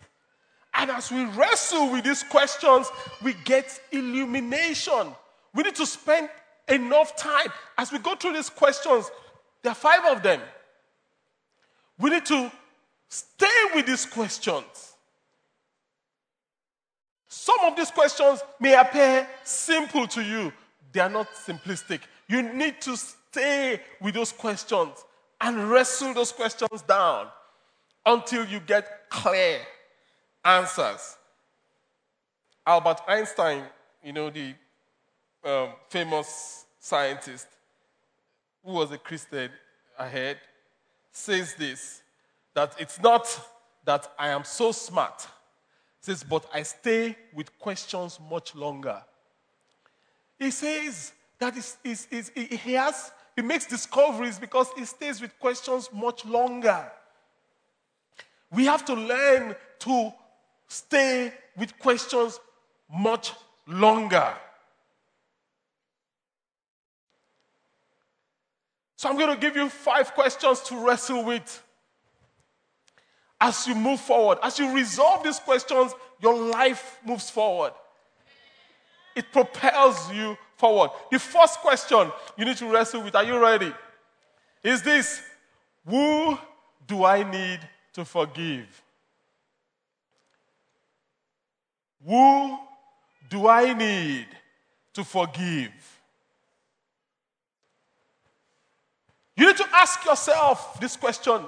And 0.74 0.90
as 0.90 1.10
we 1.10 1.24
wrestle 1.24 1.90
with 1.92 2.04
these 2.04 2.22
questions, 2.24 2.88
we 3.22 3.34
get 3.44 3.80
illumination. 3.92 5.14
We 5.54 5.62
need 5.62 5.76
to 5.76 5.86
spend 5.86 6.28
enough 6.68 7.14
time 7.16 7.48
as 7.78 7.92
we 7.92 7.98
go 7.98 8.14
through 8.16 8.32
these 8.32 8.50
questions. 8.50 9.10
There 9.62 9.72
are 9.72 9.76
five 9.76 10.16
of 10.16 10.22
them. 10.22 10.40
We 11.98 12.10
need 12.10 12.26
to 12.26 12.50
stay 13.08 13.46
with 13.74 13.86
these 13.86 14.06
questions. 14.06 14.94
Some 17.28 17.60
of 17.64 17.76
these 17.76 17.90
questions 17.90 18.42
may 18.60 18.74
appear 18.74 19.28
simple 19.42 20.06
to 20.08 20.22
you, 20.22 20.52
they 20.92 21.00
are 21.00 21.10
not 21.10 21.32
simplistic. 21.34 22.00
You 22.28 22.42
need 22.42 22.80
to 22.82 22.96
stay 22.96 23.80
with 24.00 24.14
those 24.14 24.32
questions 24.32 25.04
and 25.40 25.70
wrestle 25.70 26.14
those 26.14 26.32
questions 26.32 26.82
down 26.82 27.26
until 28.06 28.46
you 28.46 28.60
get 28.60 29.10
clear 29.10 29.60
answers. 30.44 31.16
Albert 32.66 33.00
Einstein, 33.06 33.64
you 34.02 34.12
know, 34.12 34.30
the 34.30 34.54
um, 35.44 35.70
famous 35.90 36.64
scientist 36.80 37.46
who 38.64 38.72
was 38.72 38.90
a 38.90 38.98
Christian 38.98 39.50
ahead, 39.98 40.38
says 41.16 41.54
this 41.54 42.02
that 42.54 42.74
it's 42.78 43.00
not 43.00 43.26
that 43.84 44.12
I 44.18 44.28
am 44.28 44.44
so 44.44 44.72
smart. 44.72 45.26
says, 46.00 46.22
but 46.22 46.46
I 46.52 46.62
stay 46.62 47.16
with 47.34 47.58
questions 47.58 48.18
much 48.30 48.54
longer. 48.54 49.02
He 50.38 50.50
says, 50.50 51.12
that 51.38 51.56
is, 51.56 51.76
is, 51.82 52.06
is, 52.10 52.32
he 52.34 52.74
has, 52.74 53.12
he 53.34 53.42
makes 53.42 53.66
discoveries 53.66 54.38
because 54.38 54.68
he 54.76 54.84
stays 54.84 55.20
with 55.20 55.38
questions 55.38 55.88
much 55.92 56.24
longer. 56.24 56.90
We 58.50 58.66
have 58.66 58.84
to 58.84 58.94
learn 58.94 59.56
to 59.80 60.12
stay 60.68 61.32
with 61.56 61.76
questions 61.78 62.38
much 62.88 63.32
longer. 63.66 64.32
So 69.04 69.10
I'm 69.10 69.18
going 69.18 69.34
to 69.34 69.36
give 69.38 69.54
you 69.54 69.68
five 69.68 70.14
questions 70.14 70.60
to 70.62 70.82
wrestle 70.82 71.26
with 71.26 71.62
as 73.38 73.66
you 73.66 73.74
move 73.74 74.00
forward. 74.00 74.38
As 74.42 74.58
you 74.58 74.74
resolve 74.74 75.22
these 75.22 75.38
questions, 75.38 75.92
your 76.22 76.34
life 76.34 77.00
moves 77.04 77.28
forward. 77.28 77.72
It 79.14 79.26
propels 79.30 80.10
you 80.10 80.38
forward. 80.56 80.88
The 81.12 81.18
first 81.18 81.58
question 81.58 82.10
you 82.38 82.46
need 82.46 82.56
to 82.56 82.66
wrestle 82.72 83.02
with, 83.02 83.14
are 83.14 83.24
you 83.24 83.38
ready? 83.38 83.74
Is 84.62 84.80
this 84.80 85.20
Who 85.86 86.38
do 86.86 87.04
I 87.04 87.30
need 87.30 87.60
to 87.92 88.06
forgive? 88.06 88.82
Who 92.06 92.58
do 93.28 93.48
I 93.48 93.74
need 93.74 94.28
to 94.94 95.04
forgive? 95.04 95.93
You 99.36 99.46
need 99.46 99.56
to 99.56 99.66
ask 99.74 100.04
yourself 100.04 100.80
this 100.80 100.96
question 100.96 101.40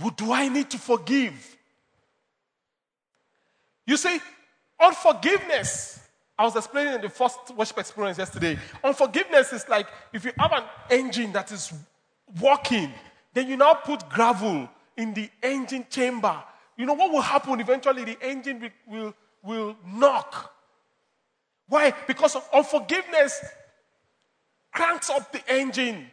Who 0.00 0.10
do 0.10 0.32
I 0.32 0.48
need 0.48 0.70
to 0.70 0.78
forgive? 0.78 1.56
You 3.86 3.96
see, 3.96 4.18
unforgiveness 4.80 6.04
I 6.36 6.44
was 6.44 6.56
explaining 6.56 6.94
in 6.94 7.00
the 7.00 7.08
first 7.08 7.38
worship 7.56 7.78
experience 7.78 8.18
yesterday. 8.18 8.58
Unforgiveness 8.82 9.52
is 9.52 9.68
like 9.68 9.86
if 10.12 10.24
you 10.24 10.32
have 10.38 10.52
an 10.52 10.64
engine 10.90 11.32
that 11.32 11.52
is 11.52 11.72
working, 12.40 12.92
then 13.32 13.48
you 13.48 13.56
now 13.56 13.74
put 13.74 14.08
gravel 14.08 14.68
in 14.96 15.14
the 15.14 15.30
engine 15.42 15.86
chamber. 15.88 16.42
You 16.76 16.86
know 16.86 16.94
what 16.94 17.12
will 17.12 17.20
happen 17.20 17.60
eventually? 17.60 18.04
The 18.04 18.18
engine 18.20 18.70
will, 18.86 19.14
will 19.44 19.76
knock. 19.86 20.52
Why? 21.68 21.94
Because 22.08 22.36
unforgiveness 22.52 23.44
cranks 24.72 25.10
up 25.10 25.30
the 25.30 25.40
engine 25.48 26.10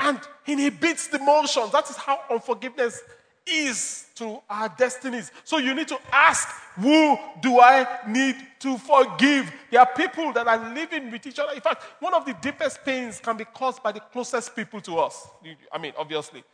and 0.00 0.20
inhibits 0.46 1.08
the 1.08 1.18
motions. 1.18 1.72
That 1.72 1.88
is 1.90 1.96
how 1.96 2.20
unforgiveness 2.30 3.00
is 3.46 4.06
to 4.14 4.40
our 4.48 4.68
destinies. 4.68 5.30
So 5.44 5.58
you 5.58 5.74
need 5.74 5.88
to 5.88 5.98
ask, 6.12 6.48
who 6.74 7.18
do 7.40 7.60
I 7.60 7.86
need 8.06 8.36
to 8.60 8.76
forgive? 8.78 9.50
There 9.70 9.80
are 9.80 9.88
people 9.96 10.32
that 10.34 10.46
are 10.46 10.74
living 10.74 11.10
with 11.10 11.26
each 11.26 11.38
other. 11.38 11.52
In 11.54 11.60
fact, 11.60 11.82
one 12.00 12.14
of 12.14 12.24
the 12.24 12.34
deepest 12.34 12.84
pains 12.84 13.20
can 13.20 13.36
be 13.36 13.44
caused 13.44 13.82
by 13.82 13.92
the 13.92 14.00
closest 14.00 14.54
people 14.54 14.80
to 14.82 14.98
us. 14.98 15.26
I 15.72 15.78
mean, 15.78 15.92
obviously. 15.96 16.44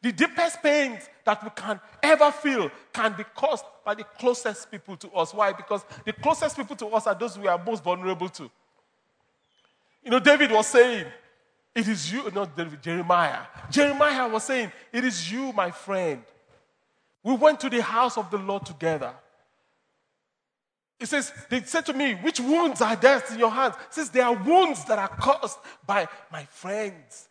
The 0.00 0.12
deepest 0.12 0.62
pains 0.62 1.08
that 1.24 1.42
we 1.42 1.50
can 1.50 1.80
ever 2.02 2.30
feel 2.30 2.70
can 2.92 3.14
be 3.14 3.24
caused 3.34 3.64
by 3.84 3.94
the 3.94 4.04
closest 4.04 4.70
people 4.70 4.96
to 4.96 5.10
us. 5.10 5.34
Why? 5.34 5.52
Because 5.52 5.84
the 6.04 6.12
closest 6.12 6.56
people 6.56 6.76
to 6.76 6.86
us 6.88 7.06
are 7.06 7.14
those 7.14 7.36
we 7.36 7.48
are 7.48 7.58
most 7.58 7.82
vulnerable 7.82 8.28
to. 8.28 8.48
You 10.04 10.12
know, 10.12 10.20
David 10.20 10.52
was 10.52 10.68
saying, 10.68 11.06
it 11.74 11.86
is 11.86 12.12
you, 12.12 12.30
not 12.34 12.56
Jeremiah. 12.82 13.42
Jeremiah 13.70 14.28
was 14.28 14.44
saying, 14.44 14.72
It 14.92 15.04
is 15.04 15.30
you, 15.30 15.52
my 15.52 15.70
friend. 15.70 16.22
We 17.22 17.34
went 17.34 17.60
to 17.60 17.70
the 17.70 17.82
house 17.82 18.16
of 18.16 18.30
the 18.30 18.38
Lord 18.38 18.66
together. 18.66 19.12
He 20.98 21.06
says, 21.06 21.32
They 21.50 21.62
said 21.62 21.86
to 21.86 21.92
me, 21.92 22.14
Which 22.14 22.40
wounds 22.40 22.80
are 22.80 22.96
there 22.96 23.22
in 23.30 23.38
your 23.38 23.50
hands? 23.50 23.76
He 23.76 23.94
says, 23.94 24.10
There 24.10 24.24
are 24.24 24.34
wounds 24.34 24.84
that 24.86 24.98
are 24.98 25.08
caused 25.08 25.58
by 25.86 26.08
my 26.32 26.44
friends. 26.44 27.28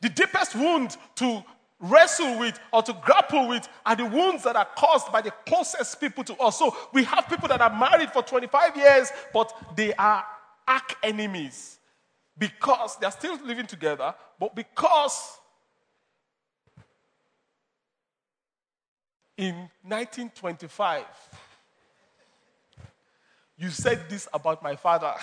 The 0.00 0.08
deepest 0.08 0.54
wound 0.56 0.96
to 1.16 1.44
wrestle 1.78 2.38
with 2.38 2.58
or 2.72 2.82
to 2.82 2.92
grapple 2.94 3.48
with 3.48 3.68
are 3.84 3.96
the 3.96 4.06
wounds 4.06 4.42
that 4.44 4.56
are 4.56 4.68
caused 4.76 5.12
by 5.12 5.20
the 5.20 5.30
closest 5.46 6.00
people 6.00 6.24
to 6.24 6.36
us. 6.38 6.58
So 6.58 6.76
we 6.92 7.04
have 7.04 7.28
people 7.28 7.48
that 7.48 7.60
are 7.60 7.78
married 7.78 8.10
for 8.10 8.22
25 8.22 8.76
years, 8.76 9.10
but 9.32 9.52
they 9.76 9.92
are 9.94 10.24
arch 10.66 10.94
enemies 11.02 11.79
because 12.36 12.96
they're 12.96 13.10
still 13.10 13.38
living 13.44 13.66
together, 13.66 14.14
but 14.38 14.54
because 14.54 15.38
in 19.36 19.54
1925, 19.82 21.04
you 23.56 23.70
said 23.70 24.08
this 24.08 24.28
about 24.32 24.62
my 24.62 24.76
father. 24.76 25.14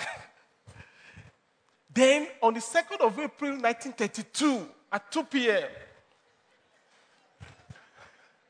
then 1.94 2.28
on 2.42 2.54
the 2.54 2.60
2nd 2.60 3.00
of 3.00 3.18
April 3.18 3.52
1932 3.52 4.68
at 4.92 5.10
2 5.10 5.24
p.m., 5.24 5.68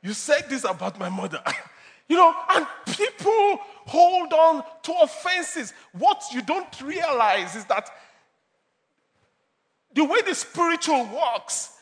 you 0.03 0.13
said 0.13 0.49
this 0.49 0.65
about 0.65 0.99
my 0.99 1.09
mother. 1.09 1.43
you 2.09 2.17
know, 2.17 2.35
and 2.51 2.67
people 2.87 3.59
hold 3.87 4.33
on 4.33 4.63
to 4.83 4.93
offenses. 5.03 5.73
What 5.93 6.23
you 6.33 6.43
don't 6.43 6.81
realize 6.81 7.57
is 7.57 7.65
that 7.67 7.91
the 9.99 10.05
way 10.05 10.21
the 10.25 10.35
spiritual 10.35 11.07
works, 11.07 11.73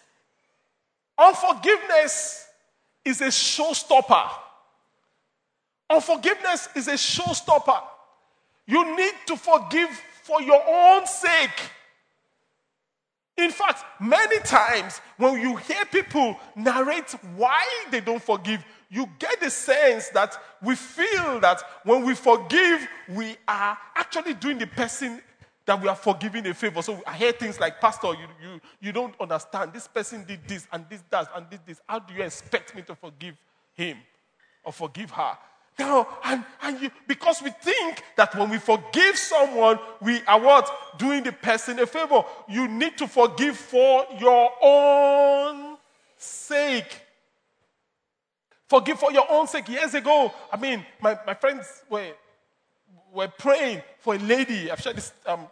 unforgiveness 1.19 2.49
is 3.05 3.21
a 3.21 3.27
showstopper. 3.27 4.31
Unforgiveness 5.91 6.71
is 6.75 6.89
a 6.89 6.95
showstopper. 6.95 7.79
You 8.67 8.97
need 8.97 9.13
to 9.27 9.37
forgive 9.37 9.91
for 10.23 10.41
your 10.41 10.63
own 10.67 11.07
sake. 11.07 11.61
In 13.37 13.51
fact, 13.51 13.85
many 14.01 14.39
times 14.41 14.99
when 15.19 15.39
you 15.39 15.57
hear 15.57 15.85
people 15.85 16.41
narrate 16.55 17.15
why 17.37 17.67
they 17.91 18.01
don't 18.01 18.23
forgive, 18.23 18.65
you 18.89 19.11
get 19.19 19.41
the 19.41 19.51
sense 19.51 20.09
that 20.11 20.35
we 20.63 20.75
feel 20.75 21.39
that 21.41 21.63
when 21.85 22.03
we 22.03 22.15
forgive, 22.15 22.89
we 23.11 23.37
are 23.47 23.77
actually 23.95 24.33
doing 24.33 24.57
the 24.57 24.67
person 24.67 25.21
that 25.67 25.83
we 25.83 25.89
are 25.89 25.97
forgiving 25.97 26.47
a 26.47 26.55
favor. 26.55 26.81
So 26.81 27.03
I 27.07 27.15
hear 27.15 27.33
things 27.33 27.61
like, 27.61 27.81
Pastor, 27.81 28.09
you, 28.09 28.27
you, 28.41 28.61
you 28.81 28.93
don't 28.93 29.15
understand. 29.21 29.73
This 29.73 29.89
person 29.89 30.25
did 30.25 30.41
this 30.47 30.67
and 30.73 30.87
this, 30.89 31.03
that, 31.11 31.29
and 31.35 31.47
this, 31.51 31.61
this. 31.67 31.81
How 31.87 31.99
do 31.99 32.15
you 32.15 32.23
expect 32.23 32.75
me 32.75 32.83
to 32.83 32.95
forgive 32.95 33.35
him 33.75 33.99
or 34.65 34.73
forgive 34.73 35.11
her? 35.11 35.37
Now, 35.79 36.07
and, 36.25 36.45
and 36.63 36.81
you, 36.81 36.91
because 37.07 37.43
we 37.43 37.51
think 37.51 38.03
that 38.17 38.35
when 38.35 38.49
we 38.49 38.59
forgive 38.59 39.19
someone, 39.19 39.79
we 40.01 40.23
are 40.23 40.41
what? 40.41 40.99
Doing 40.99 41.23
the 41.23 41.33
person 41.33 41.79
a 41.81 41.87
favor. 41.87 42.25
You 42.49 42.67
need 42.67 42.97
to 42.99 43.09
forgive 43.09 43.57
for 43.57 44.07
your 44.19 44.51
own 44.63 45.77
sake. 46.17 47.03
Forgive 48.69 48.99
for 48.99 49.13
your 49.13 49.31
own 49.31 49.47
sake. 49.47 49.69
Years 49.69 49.95
ago, 49.95 50.33
I 50.51 50.57
mean, 50.57 50.85
my, 51.01 51.19
my 51.27 51.35
friends 51.35 51.83
were, 51.91 52.13
were 53.17 53.29
praying 53.29 53.83
for 53.99 54.15
a 54.15 54.19
lady. 54.19 54.71
I've 54.71 54.81
shared 54.81 54.97
this 54.97 55.13
um, 55.27 55.47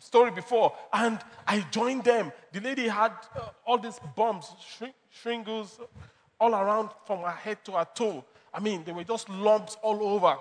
story 0.00 0.32
before, 0.32 0.74
and 0.92 1.18
I 1.46 1.60
joined 1.70 2.04
them. 2.04 2.32
The 2.52 2.60
lady 2.60 2.88
had 2.88 3.12
uh, 3.36 3.48
all 3.64 3.78
these 3.78 3.98
bumps, 4.16 4.52
shingles 5.10 5.78
all 6.40 6.54
around 6.54 6.90
from 7.06 7.20
her 7.20 7.30
head 7.30 7.64
to 7.64 7.72
her 7.72 7.86
toe. 7.94 8.24
I 8.52 8.60
mean, 8.60 8.84
they 8.84 8.92
were 8.92 9.04
just 9.04 9.28
lumps 9.28 9.76
all 9.82 10.02
over. 10.02 10.36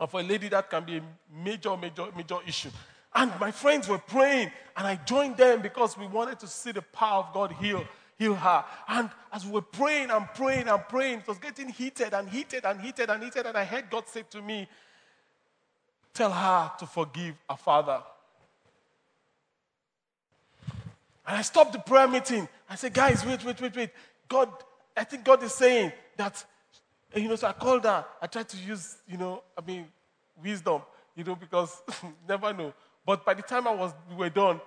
And 0.00 0.10
for 0.10 0.20
a 0.20 0.22
lady, 0.22 0.48
that 0.48 0.68
can 0.70 0.84
be 0.84 0.98
a 0.98 1.02
major, 1.42 1.76
major, 1.76 2.06
major 2.16 2.38
issue. 2.46 2.70
And 3.14 3.32
my 3.40 3.50
friends 3.50 3.88
were 3.88 3.98
praying, 3.98 4.50
and 4.76 4.86
I 4.86 4.96
joined 4.96 5.36
them 5.36 5.62
because 5.62 5.96
we 5.96 6.06
wanted 6.06 6.38
to 6.40 6.46
see 6.46 6.72
the 6.72 6.82
power 6.82 7.24
of 7.24 7.32
God 7.32 7.52
heal, 7.52 7.86
heal 8.18 8.34
her. 8.34 8.64
And 8.88 9.08
as 9.32 9.46
we 9.46 9.52
were 9.52 9.62
praying 9.62 10.10
and 10.10 10.26
praying 10.34 10.68
and 10.68 10.82
praying, 10.88 11.20
it 11.20 11.28
was 11.28 11.38
getting 11.38 11.68
heated 11.68 12.12
and 12.12 12.28
heated 12.28 12.64
and 12.64 12.80
heated 12.80 13.08
and 13.08 13.22
heated. 13.22 13.46
And 13.46 13.56
I 13.56 13.64
heard 13.64 13.88
God 13.88 14.08
say 14.08 14.24
to 14.30 14.42
me, 14.42 14.68
Tell 16.14 16.30
her 16.30 16.72
to 16.78 16.86
forgive 16.86 17.34
her 17.50 17.56
father. 17.56 18.00
And 21.26 21.38
I 21.38 21.42
stopped 21.42 21.72
the 21.72 21.78
prayer 21.78 22.08
meeting. 22.08 22.48
I 22.70 22.76
said, 22.76 22.94
Guys, 22.94 23.24
wait, 23.26 23.44
wait, 23.44 23.60
wait, 23.60 23.76
wait. 23.76 23.90
God, 24.28 24.48
I 24.96 25.04
think 25.04 25.24
God 25.24 25.42
is 25.42 25.52
saying 25.52 25.92
that 26.16 26.44
you 27.14 27.28
know, 27.28 27.36
so 27.36 27.46
I 27.46 27.52
called 27.52 27.84
her. 27.84 28.04
I 28.20 28.26
tried 28.26 28.48
to 28.48 28.56
use, 28.56 28.96
you 29.08 29.16
know, 29.16 29.42
I 29.56 29.64
mean, 29.64 29.86
wisdom, 30.42 30.82
you 31.14 31.24
know, 31.24 31.36
because 31.36 31.82
never 32.28 32.52
know. 32.52 32.72
But 33.06 33.24
by 33.24 33.34
the 33.34 33.42
time 33.42 33.68
I 33.68 33.74
was, 33.74 33.92
we 34.10 34.16
were 34.16 34.30
done, 34.30 34.60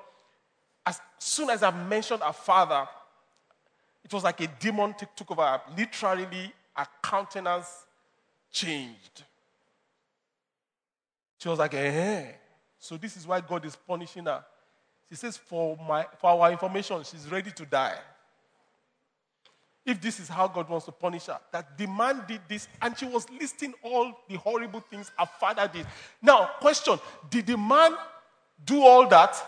as 0.86 1.02
soon 1.18 1.50
as 1.50 1.64
I 1.64 1.72
mentioned 1.72 2.22
her 2.22 2.34
father, 2.34 2.88
it 4.04 4.14
was 4.14 4.24
like 4.24 4.40
a 4.42 4.48
demon 4.48 4.94
t- 4.94 5.06
took 5.16 5.32
over. 5.32 5.60
Literally, 5.78 6.54
her 6.74 6.88
countenance 7.04 7.86
changed. 8.52 9.24
She 11.38 11.50
was 11.50 11.60
like, 11.60 11.74
eh. 11.74 12.32
So 12.80 12.98
this 12.98 13.18
is 13.18 13.28
why 13.28 13.42
God 13.42 13.66
is 13.66 13.76
punishing 13.76 14.26
her. 14.26 14.44
She 15.10 15.16
says, 15.16 15.38
for, 15.38 15.78
my, 15.88 16.06
for 16.20 16.30
our 16.32 16.52
information, 16.52 17.04
she's 17.04 17.30
ready 17.32 17.52
to 17.52 17.66
die 17.66 17.98
if 19.88 20.02
this 20.02 20.20
is 20.20 20.28
how 20.28 20.50
God 20.50 20.68
wants 20.68 20.86
to 20.86 20.92
punish 20.92 21.28
her, 21.28 21.40
that 21.54 21.78
the 21.78 21.88
man 21.88 22.22
did 22.28 22.42
this 22.50 22.68
and 22.82 22.96
she 23.00 23.06
was 23.06 23.26
listing 23.30 23.74
all 23.82 24.12
the 24.28 24.36
horrible 24.36 24.82
things 24.82 25.10
her 25.18 25.26
father 25.40 25.68
did. 25.74 25.88
Now, 26.22 26.52
question 26.60 27.00
Did 27.30 27.48
the 27.48 27.58
man 27.58 27.96
do 28.66 28.84
all 28.84 29.08
that? 29.08 29.42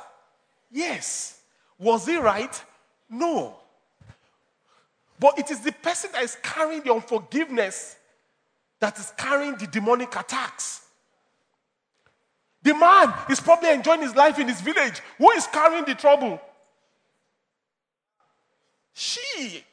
Yes. 0.72 1.42
Was 1.78 2.06
he 2.08 2.18
right? 2.18 2.64
No. 3.10 3.58
But 5.20 5.38
it 5.38 5.52
is 5.52 5.60
the 5.60 5.74
person 5.74 6.12
that 6.14 6.24
is 6.24 6.38
carrying 6.42 6.84
the 6.84 6.94
unforgiveness 6.94 7.98
that 8.80 8.98
is 8.98 9.12
carrying 9.18 9.58
the 9.58 9.68
demonic 9.68 10.16
attacks. 10.16 10.86
The 12.62 12.74
man 12.74 13.14
is 13.30 13.40
probably 13.40 13.72
enjoying 13.72 14.02
his 14.02 14.16
life 14.16 14.38
in 14.38 14.48
his 14.48 14.62
village. 14.62 15.02
Who 15.18 15.32
is 15.32 15.48
carrying 15.48 15.86
the 15.86 15.96
trouble? 15.96 16.42
She. 18.94 19.64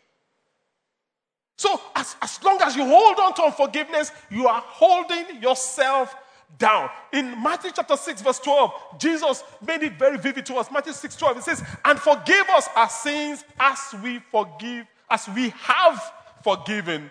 So, 1.57 1.81
as, 1.95 2.15
as 2.23 2.43
long 2.45 2.61
as 2.63 2.77
you 2.77 2.85
hold 2.85 3.19
on 3.19 3.35
to 3.35 3.43
unforgiveness, 3.45 4.13
you 4.31 4.47
are 4.47 4.63
holding 4.65 5.43
yourself 5.43 6.15
down. 6.59 6.91
In 7.13 7.43
Matthew 7.43 7.71
chapter 7.75 7.97
6, 7.97 8.23
verse 8.23 8.39
12, 8.39 8.73
Jesus 8.99 9.43
made 9.67 9.83
it 9.83 9.99
very 9.99 10.19
vivid 10.19 10.47
to 10.47 10.55
us. 10.57 10.71
Matthew 10.71 10.93
6, 10.93 11.17
12, 11.17 11.39
it 11.39 11.45
says, 11.45 11.65
And 11.85 11.99
forgive 11.99 12.49
us 12.51 12.69
our 12.77 12.89
sins 12.89 13.45
as 13.59 13.95
we 14.03 14.21
forgive, 14.31 14.87
as 15.11 15.29
we 15.29 15.51
have 15.51 16.13
forgiven 16.45 17.11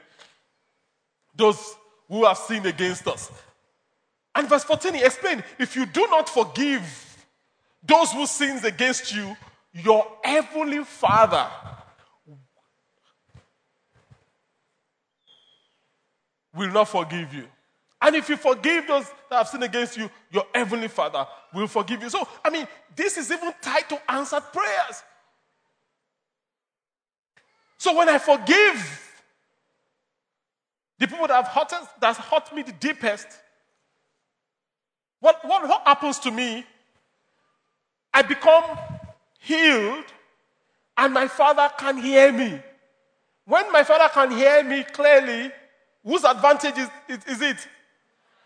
those 1.36 1.76
who 2.08 2.24
have 2.24 2.38
sinned 2.38 2.66
against 2.66 3.08
us. 3.08 3.32
And 4.36 4.50
verse 4.50 4.66
14, 4.66 4.94
he 4.94 5.04
explained, 5.04 5.44
If 5.58 5.76
you 5.76 5.86
do 5.86 6.06
not 6.08 6.28
forgive 6.28 6.84
those 7.82 8.12
who 8.12 8.26
sins 8.26 8.66
against 8.66 9.16
you, 9.16 9.36
your 9.72 10.06
heavenly 10.24 10.84
Father 10.84 11.48
will 16.54 16.72
not 16.72 16.90
forgive 16.90 17.34
you. 17.34 17.46
And 18.02 18.16
if 18.16 18.30
you 18.30 18.38
forgive 18.38 18.88
those 18.88 19.06
that 19.30 19.38
have 19.38 19.48
sinned 19.48 19.64
against 19.64 19.98
you, 19.98 20.10
your 20.32 20.44
heavenly 20.54 20.90
Father 20.90 21.26
will 21.54 21.68
forgive 21.68 22.04
you. 22.04 22.10
So, 22.10 22.28
I 22.44 22.50
mean, 22.50 22.68
this 22.96 23.18
is 23.18 23.32
even 23.32 23.54
tied 23.62 23.90
to 23.90 24.00
answered 24.12 24.44
prayers. 24.54 25.04
So 27.78 27.96
when 27.98 28.10
I 28.10 28.18
forgive 28.18 29.02
the 30.98 31.08
people 31.08 31.28
that 31.28 31.46
have 31.46 31.48
hurt, 31.48 32.18
hurt 32.18 32.56
me 32.56 32.64
the 32.64 32.72
deepest, 32.74 33.28
what, 35.26 35.44
what, 35.44 35.68
what 35.68 35.82
happens 35.86 36.20
to 36.20 36.32
me? 36.32 36.64
I 38.14 38.22
become 38.22 38.64
healed, 39.40 40.06
and 40.98 41.14
my 41.14 41.28
father 41.28 41.70
can 41.78 41.98
hear 41.98 42.32
me. 42.32 42.60
When 43.46 43.72
my 43.72 43.84
father 43.84 44.10
can 44.14 44.32
hear 44.32 44.64
me 44.64 44.84
clearly, 44.84 45.52
Whose 46.06 46.24
advantage 46.24 46.78
is, 46.78 46.90
is, 47.10 47.26
is 47.26 47.42
it? 47.42 47.68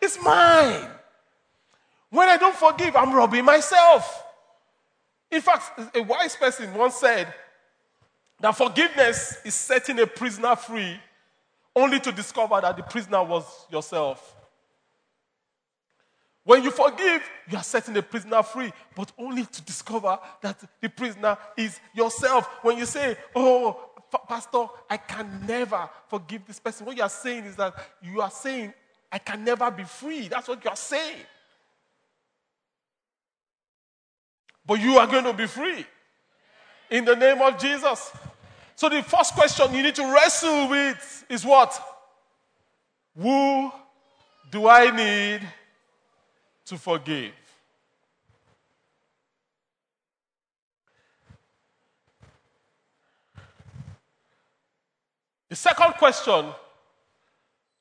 It's 0.01 0.17
mine. 0.23 0.87
When 2.09 2.29
I 2.29 2.37
don't 2.37 2.55
forgive, 2.55 2.95
I'm 2.95 3.13
robbing 3.13 3.43
myself. 3.43 4.23
In 5.29 5.41
fact, 5.41 5.77
a 5.93 6.01
wise 6.01 6.37
person 6.37 6.73
once 6.73 6.95
said 6.95 7.31
that 8.39 8.55
forgiveness 8.55 9.39
is 9.43 9.53
setting 9.53 9.99
a 9.99 10.07
prisoner 10.07 10.55
free 10.55 10.97
only 11.75 11.99
to 11.99 12.13
discover 12.13 12.61
that 12.61 12.77
the 12.77 12.83
prisoner 12.83 13.23
was 13.23 13.65
yourself. 13.69 14.37
When 16.49 16.63
you 16.63 16.71
forgive, 16.71 17.21
you 17.47 17.57
are 17.59 17.63
setting 17.63 17.95
a 17.95 18.01
prisoner 18.01 18.41
free, 18.41 18.73
but 18.95 19.11
only 19.19 19.45
to 19.45 19.61
discover 19.61 20.17
that 20.41 20.59
the 20.81 20.89
prisoner 20.89 21.37
is 21.55 21.79
yourself. 21.93 22.49
When 22.63 22.79
you 22.79 22.87
say, 22.87 23.17
Oh, 23.35 23.79
Pastor, 24.27 24.65
I 24.89 24.97
can 24.97 25.45
never 25.45 25.87
forgive 26.07 26.47
this 26.47 26.59
person. 26.59 26.87
What 26.87 26.97
you 26.97 27.03
are 27.03 27.07
saying 27.07 27.43
is 27.43 27.55
that 27.57 27.75
you 28.01 28.19
are 28.19 28.31
saying, 28.31 28.73
I 29.11 29.19
can 29.19 29.43
never 29.43 29.69
be 29.69 29.83
free. 29.83 30.27
That's 30.27 30.47
what 30.47 30.63
you 30.63 30.71
are 30.71 30.75
saying. 30.75 31.17
But 34.65 34.81
you 34.81 34.97
are 34.97 35.05
going 35.05 35.25
to 35.25 35.33
be 35.33 35.45
free 35.45 35.85
in 36.89 37.05
the 37.05 37.15
name 37.15 37.43
of 37.43 37.59
Jesus. 37.59 38.11
So, 38.75 38.89
the 38.89 39.03
first 39.03 39.35
question 39.35 39.71
you 39.75 39.83
need 39.83 39.93
to 39.93 40.11
wrestle 40.11 40.67
with 40.67 41.25
is 41.29 41.45
what? 41.45 41.79
Who 43.15 43.71
do 44.49 44.67
I 44.67 44.89
need 44.89 45.47
to 46.69 46.77
forgive? 46.77 47.31
The 55.49 55.55
second 55.55 55.93
question 55.93 56.45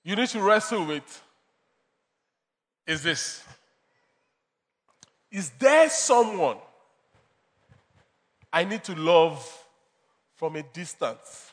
you 0.02 0.16
need 0.16 0.28
to 0.28 0.40
wrestle 0.40 0.86
with 0.86 1.22
is 2.86 3.02
this 3.02 3.44
Is 5.30 5.50
there 5.50 5.90
someone 5.90 6.56
I 8.50 8.64
need 8.64 8.82
to 8.84 8.94
love 8.94 9.46
from 10.36 10.56
a 10.56 10.62
distance? 10.62 11.52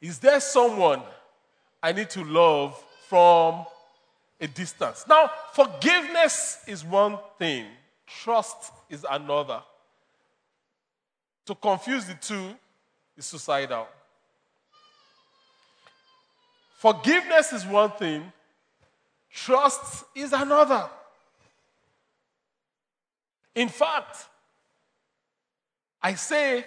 Is 0.00 0.18
there 0.18 0.40
someone 0.40 1.02
I 1.80 1.92
need 1.92 2.10
to 2.10 2.24
love 2.24 2.76
from 3.08 3.64
a 4.44 4.46
distance? 4.46 5.06
Now, 5.08 5.30
forgiveness 5.52 6.58
is 6.66 6.84
one 6.84 7.18
thing, 7.38 7.66
trust 8.06 8.72
is 8.90 9.04
another. 9.10 9.62
To 11.46 11.54
confuse 11.54 12.04
the 12.04 12.14
two 12.14 12.54
is 13.16 13.24
suicidal. 13.26 13.86
Forgiveness 16.76 17.52
is 17.54 17.66
one 17.66 17.90
thing, 17.92 18.32
trust 19.30 20.04
is 20.14 20.32
another. 20.32 20.88
In 23.54 23.68
fact, 23.68 24.16
I 26.02 26.14
say, 26.14 26.66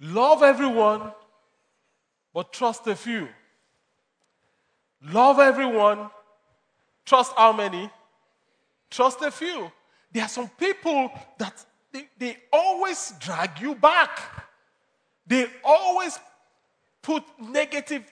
love 0.00 0.42
everyone, 0.42 1.12
but 2.32 2.52
trust 2.52 2.86
a 2.88 2.96
few. 2.96 3.28
Love 5.04 5.38
everyone, 5.38 6.08
trust 7.04 7.32
how 7.36 7.52
many? 7.52 7.90
Trust 8.90 9.20
a 9.22 9.30
few. 9.30 9.70
There 10.12 10.22
are 10.22 10.28
some 10.28 10.48
people 10.48 11.10
that 11.38 11.64
they, 11.92 12.08
they 12.18 12.36
always 12.52 13.12
drag 13.20 13.60
you 13.60 13.74
back. 13.74 14.18
They 15.26 15.46
always 15.62 16.18
put 17.02 17.22
negative 17.38 18.02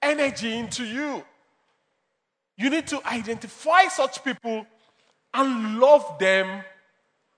energy 0.00 0.56
into 0.56 0.84
you. 0.84 1.24
You 2.56 2.68
need 2.68 2.86
to 2.88 3.00
identify 3.06 3.88
such 3.88 4.22
people 4.22 4.66
and 5.32 5.78
love 5.80 6.18
them 6.18 6.62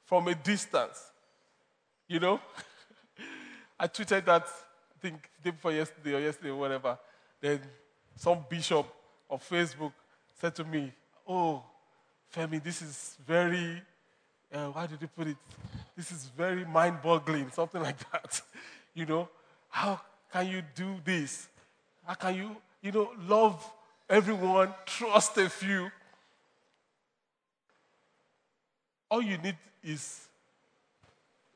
from 0.05 0.27
a 0.29 0.35
distance. 0.35 1.13
You 2.09 2.21
know? 2.21 2.41
I 3.79 3.87
tweeted 3.87 4.25
that, 4.25 4.47
I 4.47 5.01
think, 5.01 5.31
day 5.43 5.51
before 5.51 5.73
yesterday 5.73 6.15
or 6.15 6.21
yesterday 6.21 6.51
or 6.51 6.57
whatever. 6.57 6.99
Then 7.41 7.61
some 8.17 8.45
bishop 8.49 8.87
on 9.29 9.39
Facebook 9.39 9.93
said 10.41 10.55
to 10.57 10.65
me, 10.65 10.93
Oh, 11.27 11.63
Femi, 12.35 12.63
this 12.63 12.83
is 12.83 13.17
very, 13.27 13.81
uh, 14.53 14.73
how 14.73 14.87
did 14.87 15.01
you 15.01 15.09
put 15.09 15.29
it? 15.29 15.37
This 15.97 16.11
is 16.13 16.27
very 16.37 16.65
mind 16.65 16.99
boggling, 17.03 17.51
something 17.51 17.81
like 17.83 17.99
that. 18.11 18.43
you 18.95 19.07
know, 19.07 19.29
how 19.69 20.01
can 20.33 20.49
you 20.49 20.63
do 20.75 20.97
this? 21.05 21.49
How 22.05 22.15
can 22.15 22.35
you, 22.35 22.57
you 22.83 22.93
know, 22.93 23.11
love 23.27 23.65
everyone, 24.09 24.75
trust 24.85 25.39
a 25.39 25.49
few? 25.49 25.91
All 29.11 29.23
you 29.23 29.39
need 29.39 29.57
is 29.83 30.27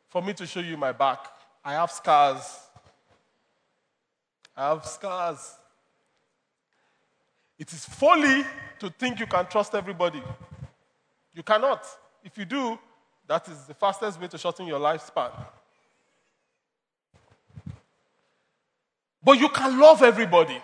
for 0.09 0.23
me 0.23 0.33
to 0.35 0.47
show 0.47 0.61
you 0.61 0.77
my 0.77 0.93
back. 0.93 1.27
I 1.65 1.73
have 1.73 1.91
scars. 1.91 2.61
I 4.57 4.69
have 4.69 4.87
scars. 4.87 5.55
It 7.59 7.73
is 7.73 7.85
folly 7.85 8.45
to 8.79 8.91
think 8.91 9.19
you 9.19 9.27
can 9.27 9.47
trust 9.47 9.75
everybody. 9.75 10.23
You 11.35 11.43
cannot. 11.43 11.85
If 12.25 12.39
you 12.39 12.45
do, 12.45 12.79
that 13.27 13.49
is 13.49 13.65
the 13.65 13.75
fastest 13.75 14.21
way 14.21 14.29
to 14.29 14.39
shorten 14.39 14.67
your 14.67 14.79
lifespan. 14.79 15.31
But 19.23 19.39
you 19.39 19.49
can 19.49 19.79
love 19.79 20.03
everybody. 20.03 20.61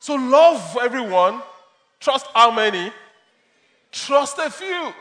So 0.00 0.14
love 0.14 0.76
everyone. 0.82 1.42
Trust 2.00 2.26
how 2.34 2.50
many? 2.50 2.92
Trust 3.92 4.38
a 4.38 4.50
few. 4.50 4.92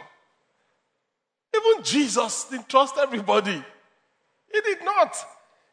Even 1.55 1.83
Jesus 1.83 2.45
didn't 2.45 2.69
trust 2.69 2.95
everybody. 2.97 3.63
He 4.51 4.61
did 4.61 4.83
not. 4.83 5.15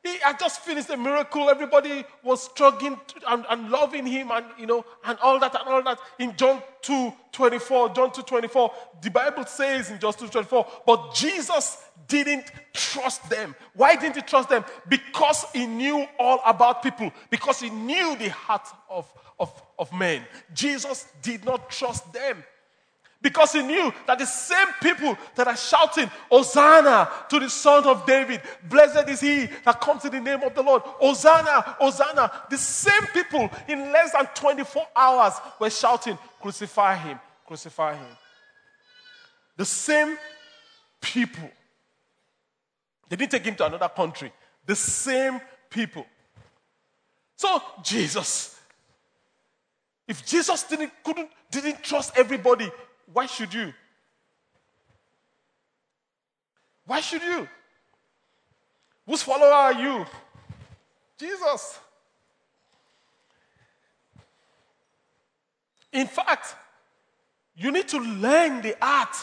He 0.02 0.16
had 0.18 0.38
just 0.38 0.60
finished 0.62 0.88
a 0.88 0.96
miracle. 0.96 1.50
Everybody 1.50 2.04
was 2.22 2.44
struggling 2.44 2.98
and, 3.28 3.44
and, 3.50 3.70
loving 3.70 4.06
him 4.06 4.30
and 4.30 4.46
you 4.58 4.66
know 4.66 4.84
and 5.04 5.18
all 5.18 5.38
that 5.40 5.54
and 5.54 5.68
all 5.68 5.82
that. 5.82 5.98
In 6.18 6.34
John 6.36 6.62
2 6.82 7.12
24, 7.32 7.90
John 7.90 8.10
2 8.10 8.22
24, 8.22 8.72
the 9.02 9.10
Bible 9.10 9.44
says 9.44 9.90
in 9.90 9.98
John 9.98 10.14
2 10.14 10.28
24, 10.28 10.66
but 10.86 11.14
Jesus 11.14 11.84
didn't 12.08 12.50
trust 12.72 13.28
them. 13.28 13.54
Why 13.74 13.94
didn't 13.94 14.16
he 14.16 14.22
trust 14.22 14.48
them? 14.48 14.64
Because 14.88 15.44
he 15.52 15.66
knew 15.66 16.06
all 16.18 16.40
about 16.46 16.82
people, 16.82 17.12
because 17.28 17.60
he 17.60 17.68
knew 17.68 18.16
the 18.16 18.30
heart 18.30 18.68
of, 18.88 19.12
of, 19.38 19.52
of 19.78 19.92
men. 19.92 20.22
Jesus 20.54 21.08
did 21.20 21.44
not 21.44 21.70
trust 21.70 22.10
them. 22.12 22.42
Because 23.22 23.52
he 23.52 23.62
knew 23.62 23.92
that 24.06 24.18
the 24.18 24.24
same 24.24 24.68
people 24.80 25.16
that 25.34 25.46
are 25.46 25.56
shouting, 25.56 26.10
Hosanna 26.30 27.10
to 27.28 27.38
the 27.38 27.50
Son 27.50 27.84
of 27.86 28.06
David, 28.06 28.40
blessed 28.68 29.08
is 29.10 29.20
he 29.20 29.46
that 29.64 29.80
comes 29.80 30.06
in 30.06 30.12
the 30.12 30.20
name 30.20 30.42
of 30.42 30.54
the 30.54 30.62
Lord, 30.62 30.82
Hosanna, 30.84 31.60
Hosanna, 31.78 32.32
the 32.48 32.56
same 32.56 33.06
people 33.12 33.50
in 33.68 33.92
less 33.92 34.12
than 34.12 34.26
24 34.34 34.86
hours 34.96 35.34
were 35.58 35.68
shouting, 35.68 36.16
Crucify 36.40 36.96
him, 36.96 37.20
crucify 37.46 37.94
him. 37.94 38.16
The 39.56 39.66
same 39.66 40.16
people. 41.02 41.50
They 43.10 43.16
didn't 43.16 43.32
take 43.32 43.44
him 43.44 43.56
to 43.56 43.66
another 43.66 43.90
country. 43.90 44.32
The 44.64 44.76
same 44.76 45.40
people. 45.68 46.06
So, 47.36 47.60
Jesus, 47.82 48.58
if 50.08 50.24
Jesus 50.24 50.62
didn't, 50.62 50.92
couldn't, 51.04 51.28
didn't 51.50 51.82
trust 51.82 52.12
everybody, 52.16 52.70
why 53.12 53.26
should 53.26 53.52
you? 53.52 53.72
Why 56.86 57.00
should 57.00 57.22
you? 57.22 57.48
Whose 59.06 59.22
follower 59.22 59.52
are 59.52 59.72
you? 59.74 60.06
Jesus. 61.18 61.78
In 65.92 66.06
fact, 66.06 66.54
you 67.56 67.72
need 67.72 67.88
to 67.88 67.98
learn 67.98 68.62
the 68.62 68.76
art 68.80 69.16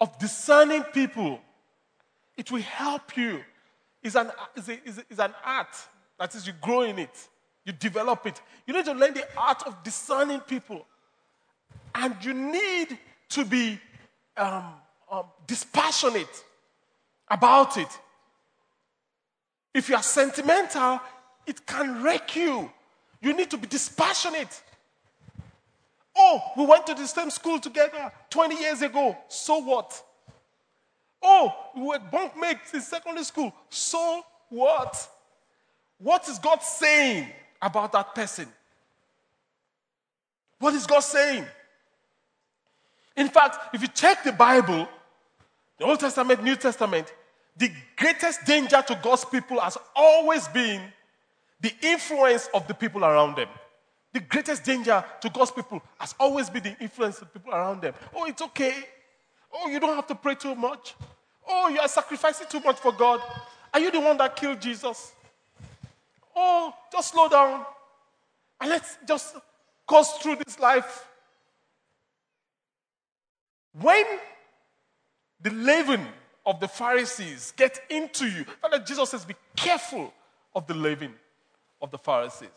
of 0.00 0.18
discerning 0.18 0.82
people. 0.82 1.40
It 2.36 2.50
will 2.50 2.60
help 2.60 3.16
you. 3.16 3.42
It's 4.02 4.16
an, 4.16 4.30
it's, 4.56 4.68
a, 4.68 4.78
it's, 5.08 5.18
an 5.18 5.32
art. 5.44 5.74
That 6.18 6.34
is, 6.34 6.46
you 6.46 6.52
grow 6.60 6.82
in 6.82 6.98
it, 6.98 7.28
you 7.64 7.72
develop 7.72 8.26
it. 8.26 8.40
You 8.66 8.74
need 8.74 8.84
to 8.86 8.92
learn 8.92 9.14
the 9.14 9.26
art 9.36 9.62
of 9.66 9.82
discerning 9.84 10.40
people. 10.40 10.84
And 11.94 12.16
you 12.24 12.34
need 12.34 12.98
to 13.32 13.44
be 13.44 13.78
um, 14.36 14.74
um, 15.10 15.24
dispassionate 15.46 16.44
about 17.28 17.76
it. 17.76 17.88
If 19.74 19.88
you 19.88 19.96
are 19.96 20.02
sentimental, 20.02 21.00
it 21.46 21.66
can 21.66 22.02
wreck 22.02 22.36
you. 22.36 22.70
You 23.20 23.34
need 23.34 23.50
to 23.50 23.56
be 23.56 23.66
dispassionate. 23.66 24.62
Oh, 26.14 26.42
we 26.56 26.66
went 26.66 26.86
to 26.88 26.94
the 26.94 27.06
same 27.06 27.30
school 27.30 27.58
together 27.58 28.12
20 28.30 28.60
years 28.60 28.82
ago. 28.82 29.16
So 29.28 29.58
what? 29.58 30.02
Oh, 31.22 31.54
we 31.74 31.82
were 31.82 31.98
bunkmates 31.98 32.74
in 32.74 32.80
secondary 32.80 33.24
school. 33.24 33.54
So 33.70 34.22
what? 34.50 35.08
What 35.98 36.28
is 36.28 36.38
God 36.38 36.62
saying 36.62 37.28
about 37.62 37.92
that 37.92 38.14
person? 38.14 38.48
What 40.58 40.74
is 40.74 40.86
God 40.86 41.00
saying? 41.00 41.46
In 43.16 43.28
fact, 43.28 43.74
if 43.74 43.82
you 43.82 43.88
check 43.88 44.24
the 44.24 44.32
Bible, 44.32 44.88
the 45.78 45.84
Old 45.84 46.00
Testament, 46.00 46.42
New 46.42 46.56
Testament, 46.56 47.12
the 47.56 47.70
greatest 47.96 48.44
danger 48.44 48.82
to 48.86 48.98
God's 49.02 49.24
people 49.24 49.60
has 49.60 49.76
always 49.94 50.48
been 50.48 50.82
the 51.60 51.72
influence 51.82 52.48
of 52.54 52.66
the 52.66 52.74
people 52.74 53.04
around 53.04 53.36
them. 53.36 53.48
The 54.12 54.20
greatest 54.20 54.64
danger 54.64 55.04
to 55.20 55.30
God's 55.30 55.50
people 55.50 55.82
has 55.98 56.14
always 56.18 56.50
been 56.50 56.62
the 56.62 56.76
influence 56.80 57.20
of 57.20 57.32
people 57.32 57.52
around 57.52 57.82
them. 57.82 57.94
Oh, 58.14 58.24
it's 58.24 58.42
okay. 58.42 58.74
Oh, 59.52 59.68
you 59.68 59.80
don't 59.80 59.94
have 59.94 60.06
to 60.08 60.14
pray 60.14 60.34
too 60.34 60.54
much. 60.54 60.94
Oh, 61.46 61.68
you 61.68 61.80
are 61.80 61.88
sacrificing 61.88 62.46
too 62.48 62.60
much 62.60 62.78
for 62.78 62.92
God. 62.92 63.20
Are 63.72 63.80
you 63.80 63.90
the 63.90 64.00
one 64.00 64.16
that 64.18 64.36
killed 64.36 64.60
Jesus? 64.60 65.12
Oh, 66.34 66.74
just 66.90 67.12
slow 67.12 67.28
down 67.28 67.64
and 68.60 68.70
let's 68.70 68.96
just 69.06 69.36
coast 69.86 70.22
through 70.22 70.36
this 70.36 70.58
life 70.58 71.06
when 73.80 74.04
the 75.40 75.50
leaven 75.50 76.06
of 76.44 76.60
the 76.60 76.68
Pharisees 76.68 77.52
get 77.56 77.80
into 77.90 78.26
you, 78.26 78.44
Father 78.60 78.78
Jesus 78.80 79.10
says, 79.10 79.24
be 79.24 79.34
careful 79.56 80.12
of 80.54 80.66
the 80.66 80.74
leaven 80.74 81.14
of 81.80 81.90
the 81.90 81.98
Pharisees. 81.98 82.48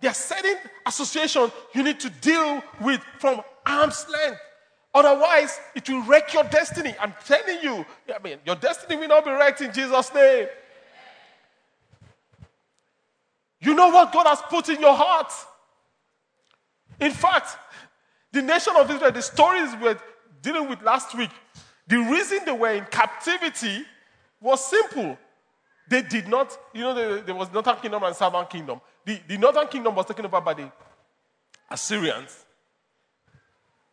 There 0.00 0.10
are 0.10 0.14
certain 0.14 0.56
associations 0.84 1.52
you 1.74 1.82
need 1.82 2.00
to 2.00 2.10
deal 2.10 2.62
with 2.80 3.00
from 3.18 3.40
arm's 3.64 4.04
length. 4.10 4.40
Otherwise, 4.94 5.58
it 5.74 5.88
will 5.88 6.02
wreck 6.02 6.34
your 6.34 6.44
destiny. 6.44 6.94
I'm 7.00 7.14
telling 7.24 7.62
you, 7.62 7.86
I 8.14 8.22
mean, 8.22 8.38
your 8.44 8.56
destiny 8.56 8.96
will 8.96 9.08
not 9.08 9.24
be 9.24 9.30
wrecked 9.30 9.60
in 9.60 9.72
Jesus' 9.72 10.12
name. 10.12 10.48
You 13.60 13.74
know 13.74 13.88
what 13.88 14.12
God 14.12 14.26
has 14.26 14.42
put 14.42 14.68
in 14.68 14.80
your 14.80 14.94
heart. 14.94 15.32
In 17.00 17.12
fact, 17.12 17.56
the 18.32 18.42
nation 18.42 18.74
of 18.76 18.90
Israel, 18.90 19.12
the 19.12 19.22
stories 19.22 19.74
we 19.76 19.84
were 19.84 19.98
dealing 20.40 20.68
with 20.68 20.82
last 20.82 21.16
week, 21.16 21.30
the 21.86 21.98
reason 21.98 22.40
they 22.44 22.52
were 22.52 22.72
in 22.72 22.84
captivity 22.86 23.84
was 24.40 24.64
simple. 24.64 25.18
They 25.88 26.02
did 26.02 26.28
not, 26.28 26.56
you 26.72 26.80
know, 26.80 27.20
there 27.20 27.34
was 27.34 27.52
northern 27.52 27.76
kingdom 27.76 28.02
and 28.02 28.16
southern 28.16 28.46
kingdom. 28.46 28.80
The, 29.04 29.20
the 29.28 29.36
northern 29.36 29.68
kingdom 29.68 29.94
was 29.94 30.06
taken 30.06 30.24
over 30.24 30.40
by 30.40 30.54
the 30.54 30.72
Assyrians, 31.70 32.44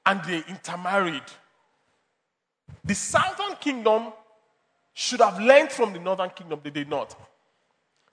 and 0.06 0.24
they 0.24 0.44
intermarried. 0.48 1.24
The 2.86 2.96
southern 2.96 3.56
kingdom 3.60 4.14
should 4.94 5.20
have 5.20 5.40
learned 5.40 5.72
from 5.72 5.94
the 5.94 6.00
northern 6.00 6.30
kingdom. 6.30 6.60
They 6.64 6.70
did 6.70 6.90
not. 6.90 7.16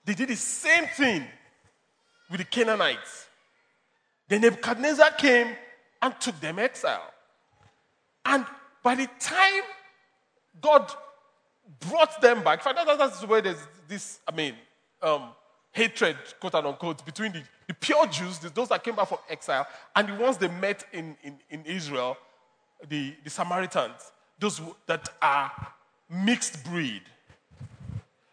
They 0.05 0.15
did 0.15 0.29
the 0.29 0.37
same 0.37 0.87
thing 0.87 1.27
with 2.31 2.39
the 2.39 2.45
Canaanites. 2.45 3.27
Then 4.29 4.41
Nebuchadnezzar 4.41 5.13
came 5.13 5.57
and 6.07 6.21
took 6.21 6.39
them 6.41 6.59
exile. 6.59 7.13
And 8.25 8.47
by 8.83 8.95
the 8.95 9.09
time 9.19 9.63
God 10.61 10.91
brought 11.81 12.21
them 12.21 12.43
back, 12.45 12.65
in 12.65 12.75
fact, 12.75 12.99
that's 12.99 13.27
where 13.27 13.43
there's 13.43 13.67
this, 13.89 14.21
I 14.27 14.35
mean, 14.35 14.55
um, 15.03 15.31
hatred, 15.73 16.17
quote 16.41 16.55
unquote, 16.55 17.05
between 17.05 17.33
the, 17.33 17.43
the 17.67 17.75
pure 17.75 18.07
Jews, 18.07 18.39
those 18.39 18.69
that 18.69 18.83
came 18.83 18.95
back 18.95 19.09
from 19.09 19.19
exile, 19.29 19.67
and 19.95 20.09
the 20.09 20.15
ones 20.15 20.39
they 20.39 20.49
met 20.49 20.85
in, 20.93 21.17
in, 21.23 21.39
in 21.51 21.65
Israel, 21.65 22.17
the, 22.89 23.15
the 23.25 23.31
Samaritans, 23.31 24.13
those 24.39 24.61
that 24.87 25.09
are 25.21 25.51
mixed 26.09 26.65
breed. 26.65 27.03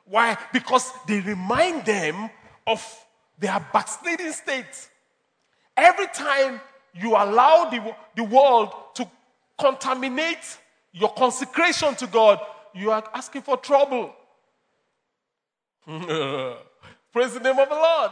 Why? 0.06 0.38
Because 0.52 0.92
they 1.08 1.22
remind 1.22 1.86
them 1.86 2.30
of 2.68 3.06
their 3.40 3.60
backsliding 3.74 4.32
state. 4.32 4.90
Every 5.76 6.08
time 6.14 6.62
you 6.94 7.12
allow 7.12 7.70
the, 7.70 7.96
the 8.16 8.24
world 8.24 8.74
to 8.96 9.08
contaminate 9.60 10.60
your 10.92 11.14
consecration 11.14 11.96
to 11.96 12.08
God, 12.08 12.40
you 12.74 12.92
are 12.92 13.04
asking 13.14 13.42
for 13.42 13.58
trouble. 13.58 14.14
Praise 15.88 17.34
the 17.34 17.40
name 17.42 17.60
of 17.60 17.70
the 17.70 17.76
Lord. 17.76 18.12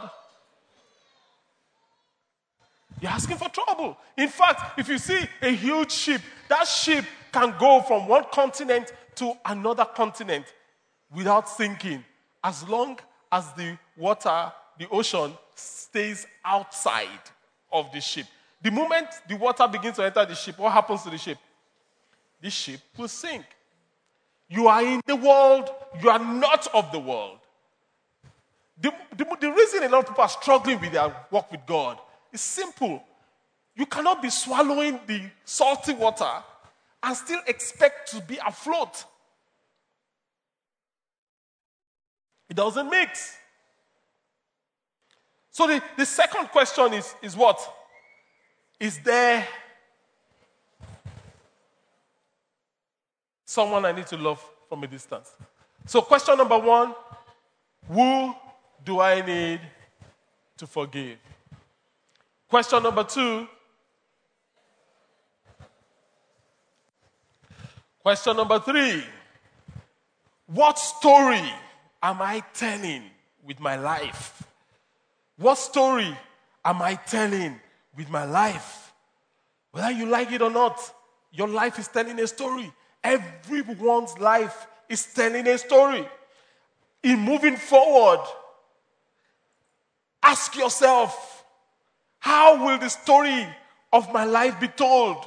You're 3.00 3.10
asking 3.10 3.36
for 3.36 3.48
trouble. 3.48 3.96
In 4.16 4.28
fact, 4.28 4.78
if 4.78 4.88
you 4.88 4.98
see 4.98 5.18
a 5.40 5.48
huge 5.48 5.90
ship, 5.90 6.20
that 6.48 6.68
ship 6.68 7.04
can 7.32 7.54
go 7.58 7.80
from 7.82 8.06
one 8.06 8.24
continent 8.32 8.92
to 9.16 9.32
another 9.44 9.84
continent 9.84 10.46
without 11.14 11.48
sinking 11.48 12.04
as 12.44 12.66
long 12.68 12.98
as 13.30 13.52
the 13.54 13.76
water, 13.96 14.52
the 14.78 14.88
ocean, 14.90 15.32
stays 15.54 16.26
outside 16.44 17.08
of 17.72 17.90
the 17.92 18.00
ship. 18.00 18.26
The 18.62 18.70
moment 18.70 19.08
the 19.28 19.36
water 19.36 19.66
begins 19.66 19.96
to 19.96 20.04
enter 20.04 20.24
the 20.24 20.34
ship, 20.34 20.58
what 20.58 20.72
happens 20.72 21.02
to 21.02 21.10
the 21.10 21.18
ship? 21.18 21.38
The 22.40 22.50
ship 22.50 22.80
will 22.96 23.08
sink. 23.08 23.44
You 24.48 24.68
are 24.68 24.82
in 24.82 25.00
the 25.06 25.16
world, 25.16 25.68
you 26.00 26.08
are 26.08 26.18
not 26.18 26.68
of 26.72 26.92
the 26.92 26.98
world. 26.98 27.38
The, 28.80 28.92
the, 29.16 29.24
the 29.40 29.50
reason 29.50 29.82
a 29.82 29.88
lot 29.88 30.00
of 30.00 30.08
people 30.08 30.22
are 30.22 30.28
struggling 30.28 30.80
with 30.80 30.92
their 30.92 31.14
walk 31.30 31.50
with 31.50 31.66
God 31.66 31.98
is 32.32 32.40
simple. 32.40 33.02
You 33.74 33.86
cannot 33.86 34.22
be 34.22 34.30
swallowing 34.30 35.00
the 35.06 35.22
salty 35.44 35.94
water 35.94 36.30
and 37.02 37.16
still 37.16 37.40
expect 37.46 38.12
to 38.12 38.20
be 38.20 38.38
afloat. 38.46 39.04
It 42.48 42.56
doesn't 42.56 42.88
mix. 42.90 43.36
So 45.50 45.66
the, 45.66 45.82
the 45.96 46.06
second 46.06 46.48
question 46.48 46.92
is, 46.92 47.14
is 47.22 47.36
what? 47.36 47.58
Is 48.82 48.98
there 48.98 49.46
someone 53.44 53.84
I 53.84 53.92
need 53.92 54.08
to 54.08 54.16
love 54.16 54.44
from 54.68 54.82
a 54.82 54.88
distance? 54.88 55.30
So, 55.86 56.02
question 56.02 56.36
number 56.36 56.58
one 56.58 56.92
Who 57.88 58.34
do 58.84 58.98
I 58.98 59.24
need 59.24 59.60
to 60.56 60.66
forgive? 60.66 61.18
Question 62.48 62.82
number 62.82 63.04
two 63.04 63.46
Question 68.02 68.36
number 68.36 68.58
three 68.58 69.04
What 70.46 70.76
story 70.76 71.52
am 72.02 72.20
I 72.20 72.42
telling 72.52 73.04
with 73.46 73.60
my 73.60 73.76
life? 73.76 74.42
What 75.36 75.54
story 75.54 76.18
am 76.64 76.82
I 76.82 76.96
telling 76.96 77.60
with 77.96 78.08
my 78.10 78.24
life? 78.24 78.92
Whether 79.72 79.90
you 79.90 80.06
like 80.06 80.32
it 80.32 80.42
or 80.42 80.50
not, 80.50 80.78
your 81.32 81.48
life 81.48 81.78
is 81.78 81.88
telling 81.88 82.18
a 82.20 82.26
story. 82.26 82.72
Everyone's 83.02 84.18
life 84.18 84.66
is 84.88 85.04
telling 85.06 85.46
a 85.46 85.58
story. 85.58 86.06
In 87.02 87.18
moving 87.18 87.56
forward, 87.56 88.20
ask 90.22 90.56
yourself 90.56 91.44
how 92.18 92.64
will 92.64 92.78
the 92.78 92.88
story 92.88 93.46
of 93.92 94.12
my 94.12 94.24
life 94.24 94.60
be 94.60 94.68
told? 94.68 95.26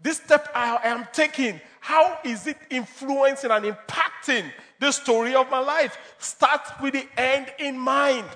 This 0.00 0.18
step 0.18 0.50
I 0.54 0.78
am 0.84 1.08
taking, 1.12 1.58
how 1.80 2.18
is 2.22 2.46
it 2.46 2.58
influencing 2.68 3.50
and 3.50 3.64
impacting 3.64 4.52
the 4.78 4.92
story 4.92 5.34
of 5.34 5.50
my 5.50 5.60
life? 5.60 5.96
Start 6.18 6.60
with 6.82 6.92
the 6.92 7.06
end 7.16 7.50
in 7.58 7.78
mind. 7.78 8.26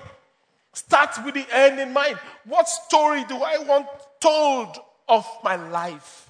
Start 0.79 1.09
with 1.25 1.33
the 1.33 1.45
end 1.51 1.77
in 1.77 1.91
mind. 1.91 2.17
What 2.45 2.69
story 2.69 3.25
do 3.25 3.35
I 3.35 3.57
want 3.57 3.85
told 4.21 4.77
of 5.09 5.27
my 5.43 5.57
life? 5.57 6.29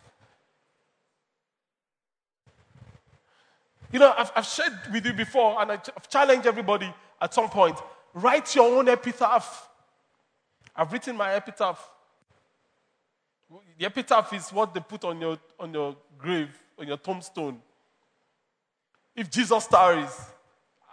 You 3.92 4.00
know, 4.00 4.12
I've, 4.18 4.32
I've 4.36 4.46
shared 4.48 4.74
with 4.92 5.06
you 5.06 5.14
before, 5.14 5.62
and 5.62 5.72
I've 5.72 6.10
challenged 6.10 6.48
everybody 6.48 6.92
at 7.22 7.32
some 7.32 7.48
point 7.50 7.78
write 8.16 8.56
your 8.56 8.76
own 8.76 8.90
epitaph. 8.90 9.70
I've 10.76 10.92
written 10.92 11.16
my 11.16 11.32
epitaph. 11.36 11.88
The 13.78 13.86
epitaph 13.86 14.34
is 14.34 14.50
what 14.50 14.74
they 14.74 14.80
put 14.80 15.04
on 15.04 15.22
your, 15.22 15.38
on 15.60 15.72
your 15.72 15.96
grave, 16.18 16.50
on 16.80 16.88
your 16.88 16.98
tombstone. 16.98 17.62
If 19.16 19.30
Jesus 19.30 19.68
tarries, 19.68 20.20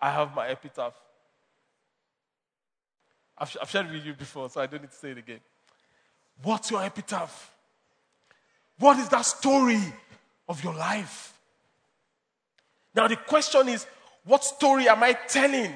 I 0.01 0.11
have 0.11 0.35
my 0.35 0.47
epitaph. 0.49 0.95
I've, 3.39 3.57
I've 3.61 3.71
shared 3.71 3.91
with 3.91 4.05
you 4.05 4.15
before, 4.15 4.49
so 4.49 4.61
I 4.61 4.67
don't 4.67 4.83
need 4.83 4.91
to 4.91 4.97
say 4.97 5.11
it 5.11 5.19
again. 5.19 5.41
What's 6.43 6.71
your 6.71 6.83
epitaph? 6.83 7.53
What 8.79 8.99
is 8.99 9.09
that 9.09 9.25
story 9.25 9.81
of 10.49 10.63
your 10.63 10.75
life? 10.75 11.33
Now, 12.95 13.09
the 13.09 13.17
question 13.17 13.69
is, 13.69 13.87
what 14.25 14.45
story 14.45 14.89
am 14.89 15.03
I 15.03 15.13
telling? 15.13 15.73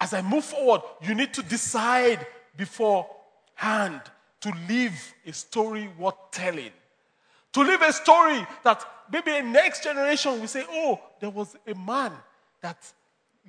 As 0.00 0.12
I 0.12 0.22
move 0.22 0.44
forward, 0.44 0.82
you 1.02 1.14
need 1.14 1.32
to 1.34 1.42
decide 1.42 2.26
beforehand 2.56 4.00
to 4.40 4.52
live 4.68 5.14
a 5.26 5.32
story 5.32 5.88
worth 5.98 6.30
telling. 6.30 6.72
To 7.52 7.60
live 7.62 7.82
a 7.82 7.92
story 7.92 8.44
that 8.64 8.84
maybe 9.10 9.30
a 9.30 9.42
next 9.42 9.84
generation 9.84 10.40
will 10.40 10.48
say, 10.48 10.64
oh, 10.68 11.00
there 11.20 11.30
was 11.30 11.56
a 11.66 11.74
man 11.74 12.12
that 12.60 12.76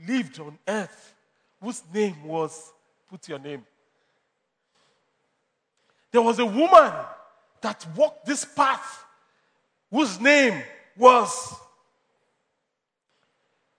lived 0.07 0.39
on 0.39 0.57
earth 0.67 1.14
whose 1.61 1.83
name 1.93 2.23
was, 2.23 2.73
put 3.09 3.27
your 3.27 3.39
name. 3.39 3.65
There 6.11 6.21
was 6.21 6.39
a 6.39 6.45
woman 6.45 6.93
that 7.61 7.85
walked 7.95 8.25
this 8.25 8.45
path 8.45 9.03
whose 9.91 10.19
name 10.19 10.61
was. 10.97 11.55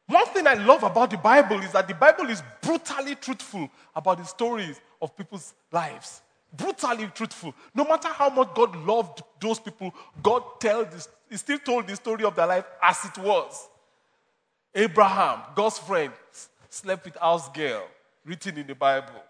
One 0.07 0.27
thing 0.27 0.47
I 0.47 0.55
love 0.55 0.83
about 0.83 1.11
the 1.11 1.17
Bible 1.17 1.61
is 1.61 1.73
that 1.73 1.89
the 1.89 1.95
Bible 1.95 2.29
is 2.31 2.43
brutally 2.61 3.15
truthful 3.15 3.69
about 3.95 4.19
the 4.19 4.25
stories 4.25 4.81
of 5.01 5.17
people's 5.17 5.55
lives. 5.73 6.21
Brutally 6.57 7.07
truthful. 7.15 7.55
No 7.75 7.85
matter 7.85 8.09
how 8.09 8.31
much 8.31 8.55
God 8.55 8.77
loved 8.87 9.23
those 9.41 9.59
people, 9.59 9.93
God 10.23 10.43
tells 10.61 10.89
this, 10.89 11.09
he 11.29 11.37
still 11.37 11.59
told 11.59 11.89
the 11.89 11.97
story 11.97 12.25
of 12.25 12.37
their 12.37 12.47
life 12.47 12.65
as 12.83 13.05
it 13.05 13.19
was. 13.19 13.69
Abraham, 14.75 15.41
God's 15.55 15.79
friend, 15.79 16.13
slept 16.77 17.05
with 17.05 17.17
house 17.17 17.49
girl, 17.51 17.87
written 18.25 18.59
in 18.59 18.67
the 18.67 18.75
Bible. 18.75 19.23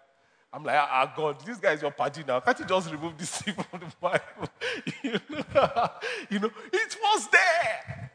I'm 0.51 0.63
like, 0.63 0.75
ah, 0.77 1.13
God, 1.15 1.39
this 1.45 1.57
guy 1.57 1.73
is 1.73 1.81
your 1.81 1.91
party 1.91 2.23
now. 2.25 2.39
Can't 2.39 2.59
you 2.59 2.65
just 2.65 2.91
remove 2.91 3.17
this 3.17 3.29
thing 3.41 3.53
from 3.53 3.79
the 3.79 3.93
Bible? 3.99 4.49
you, 5.03 5.11
know, 5.29 5.89
you 6.29 6.39
know, 6.39 6.51
it 6.71 6.97
was 7.01 7.27
there. 7.29 8.11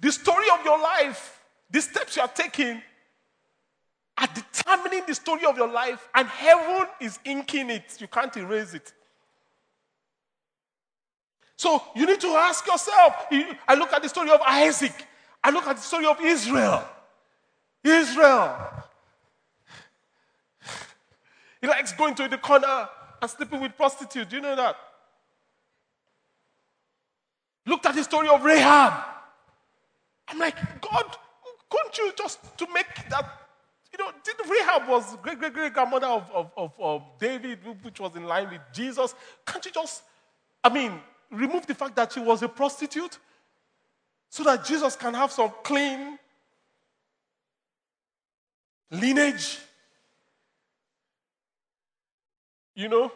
The 0.00 0.12
story 0.12 0.46
of 0.58 0.64
your 0.64 0.78
life, 0.78 1.42
the 1.70 1.80
steps 1.80 2.16
you 2.16 2.22
are 2.22 2.28
taking, 2.28 2.82
are 4.18 4.28
determining 4.34 5.02
the 5.06 5.14
story 5.14 5.44
of 5.44 5.56
your 5.56 5.68
life, 5.68 6.08
and 6.14 6.28
heaven 6.28 6.86
is 7.00 7.18
inking 7.24 7.70
it. 7.70 7.96
You 7.98 8.08
can't 8.08 8.34
erase 8.36 8.74
it. 8.74 8.92
So 11.56 11.82
you 11.94 12.06
need 12.06 12.20
to 12.20 12.28
ask 12.28 12.66
yourself. 12.66 13.26
I 13.66 13.74
look 13.74 13.92
at 13.92 14.02
the 14.02 14.08
story 14.08 14.30
of 14.30 14.40
Isaac. 14.46 15.06
I 15.42 15.50
look 15.50 15.66
at 15.66 15.76
the 15.76 15.82
story 15.82 16.06
of 16.06 16.20
Israel. 16.20 16.84
Israel. 17.84 18.84
He 21.60 21.66
likes 21.66 21.92
going 21.92 22.14
to 22.16 22.28
the 22.28 22.38
corner 22.38 22.88
and 23.20 23.30
sleeping 23.30 23.60
with 23.60 23.76
prostitutes. 23.76 24.30
Do 24.30 24.36
you 24.36 24.42
know 24.42 24.56
that? 24.56 24.76
Looked 27.64 27.86
at 27.86 27.94
the 27.94 28.04
story 28.04 28.28
of 28.28 28.44
Rahab. 28.44 28.92
I'm 30.28 30.38
like, 30.38 30.56
God, 30.80 31.16
couldn't 31.68 31.98
you 31.98 32.12
just 32.16 32.58
to 32.58 32.66
make 32.72 32.86
that? 33.08 33.24
You 33.92 34.04
know, 34.04 34.12
did 34.22 34.34
Rahab 34.48 34.88
was 34.88 35.16
great 35.22 35.38
great 35.38 35.54
great 35.54 35.72
grandmother 35.72 36.06
of, 36.06 36.30
of, 36.32 36.50
of, 36.56 36.72
of 36.78 37.02
David, 37.18 37.58
which 37.82 37.98
was 37.98 38.14
in 38.14 38.24
line 38.24 38.50
with 38.50 38.60
Jesus. 38.72 39.14
Can't 39.46 39.64
you 39.64 39.72
just, 39.72 40.02
I 40.62 40.68
mean, 40.68 41.00
remove 41.30 41.66
the 41.66 41.74
fact 41.74 41.96
that 41.96 42.12
she 42.12 42.20
was 42.20 42.42
a 42.42 42.48
prostitute 42.48 43.18
so 44.28 44.42
that 44.44 44.64
Jesus 44.64 44.96
can 44.96 45.14
have 45.14 45.32
some 45.32 45.52
clean 45.62 46.18
lineage. 48.90 49.58
You 52.74 52.88
know, 52.88 53.12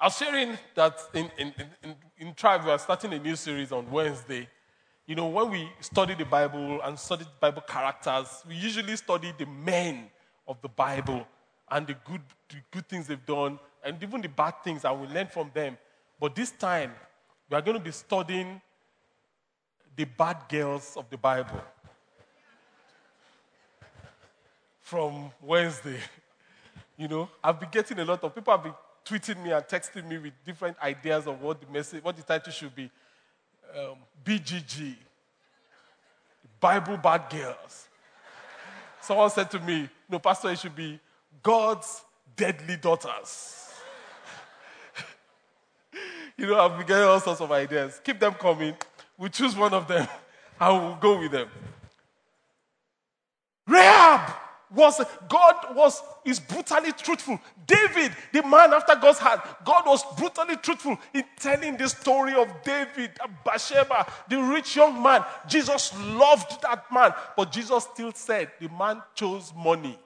I 0.00 0.06
was 0.06 0.16
sharing 0.16 0.58
that 0.74 0.98
in, 1.14 1.30
in, 1.38 1.54
in, 1.82 1.94
in 2.18 2.34
Tribe, 2.34 2.64
we 2.64 2.70
are 2.70 2.78
starting 2.78 3.12
a 3.12 3.18
new 3.18 3.36
series 3.36 3.70
on 3.70 3.90
Wednesday. 3.90 4.48
You 5.06 5.14
know, 5.14 5.26
when 5.26 5.50
we 5.50 5.68
study 5.80 6.14
the 6.14 6.24
Bible 6.24 6.80
and 6.82 6.98
study 6.98 7.24
Bible 7.38 7.62
characters, 7.62 8.42
we 8.48 8.54
usually 8.54 8.96
study 8.96 9.32
the 9.36 9.46
men 9.46 10.10
of 10.48 10.60
the 10.62 10.68
Bible 10.68 11.26
and 11.70 11.86
the 11.86 11.94
good, 12.04 12.22
the 12.48 12.56
good 12.70 12.88
things 12.88 13.06
they've 13.06 13.26
done 13.26 13.58
and 13.84 14.02
even 14.02 14.20
the 14.20 14.28
bad 14.28 14.54
things, 14.62 14.84
and 14.84 15.00
we 15.00 15.06
learn 15.08 15.26
from 15.26 15.50
them. 15.52 15.76
But 16.20 16.34
this 16.34 16.50
time, 16.52 16.92
we 17.50 17.56
are 17.56 17.62
going 17.62 17.76
to 17.76 17.82
be 17.82 17.90
studying 17.90 18.60
the 19.96 20.04
bad 20.04 20.44
girls 20.48 20.96
of 20.96 21.08
the 21.10 21.18
Bible 21.18 21.62
from 24.80 25.30
Wednesday. 25.40 25.98
You 26.96 27.08
know, 27.08 27.28
I've 27.42 27.58
been 27.58 27.70
getting 27.70 27.98
a 27.98 28.04
lot 28.04 28.22
of 28.22 28.34
people 28.34 28.52
have 28.52 28.62
been 28.62 28.74
tweeting 29.04 29.42
me 29.42 29.50
and 29.50 29.64
texting 29.64 30.06
me 30.06 30.18
with 30.18 30.32
different 30.44 30.76
ideas 30.82 31.26
of 31.26 31.40
what 31.40 31.60
the 31.60 31.66
message, 31.72 32.04
what 32.04 32.16
the 32.16 32.22
title 32.22 32.52
should 32.52 32.74
be. 32.74 32.90
Um, 33.76 33.96
BGG, 34.24 34.96
Bible 36.60 36.98
Bad 36.98 37.30
Girls. 37.30 37.88
Someone 39.00 39.30
said 39.30 39.50
to 39.50 39.60
me, 39.60 39.88
"No, 40.08 40.18
Pastor, 40.18 40.50
it 40.50 40.58
should 40.58 40.76
be 40.76 41.00
God's 41.42 42.04
deadly 42.36 42.76
daughters." 42.76 43.72
you 46.36 46.46
know, 46.46 46.60
I've 46.60 46.76
been 46.76 46.86
getting 46.86 47.04
all 47.04 47.18
sorts 47.18 47.40
of 47.40 47.50
ideas. 47.50 48.00
Keep 48.04 48.20
them 48.20 48.34
coming. 48.34 48.76
We 49.22 49.28
choose 49.28 49.56
one 49.56 49.72
of 49.72 49.86
them 49.86 50.08
and 50.60 50.82
we'll 50.82 50.96
go 50.96 51.20
with 51.20 51.30
them. 51.30 51.48
Rahab 53.68 54.34
was 54.74 55.00
God 55.28 55.76
was 55.76 56.02
is 56.24 56.40
brutally 56.40 56.90
truthful. 56.90 57.38
David, 57.64 58.10
the 58.32 58.42
man 58.42 58.72
after 58.72 58.96
God's 58.96 59.20
heart, 59.20 59.40
God 59.64 59.86
was 59.86 60.02
brutally 60.16 60.56
truthful 60.56 60.98
in 61.14 61.22
telling 61.38 61.76
the 61.76 61.88
story 61.88 62.34
of 62.34 62.48
David 62.64 63.12
Bathsheba, 63.44 64.10
the 64.28 64.42
rich 64.42 64.74
young 64.74 65.00
man. 65.00 65.24
Jesus 65.46 65.96
loved 66.00 66.60
that 66.62 66.86
man, 66.92 67.12
but 67.36 67.52
Jesus 67.52 67.86
still 67.94 68.10
said 68.10 68.50
the 68.60 68.68
man 68.70 69.00
chose 69.14 69.52
money 69.56 69.96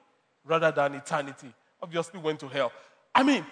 rather 0.44 0.70
than 0.70 0.94
eternity. 0.94 1.54
Obviously, 1.82 2.20
went 2.20 2.38
to 2.40 2.48
hell. 2.48 2.70
I 3.14 3.22
mean, 3.22 3.46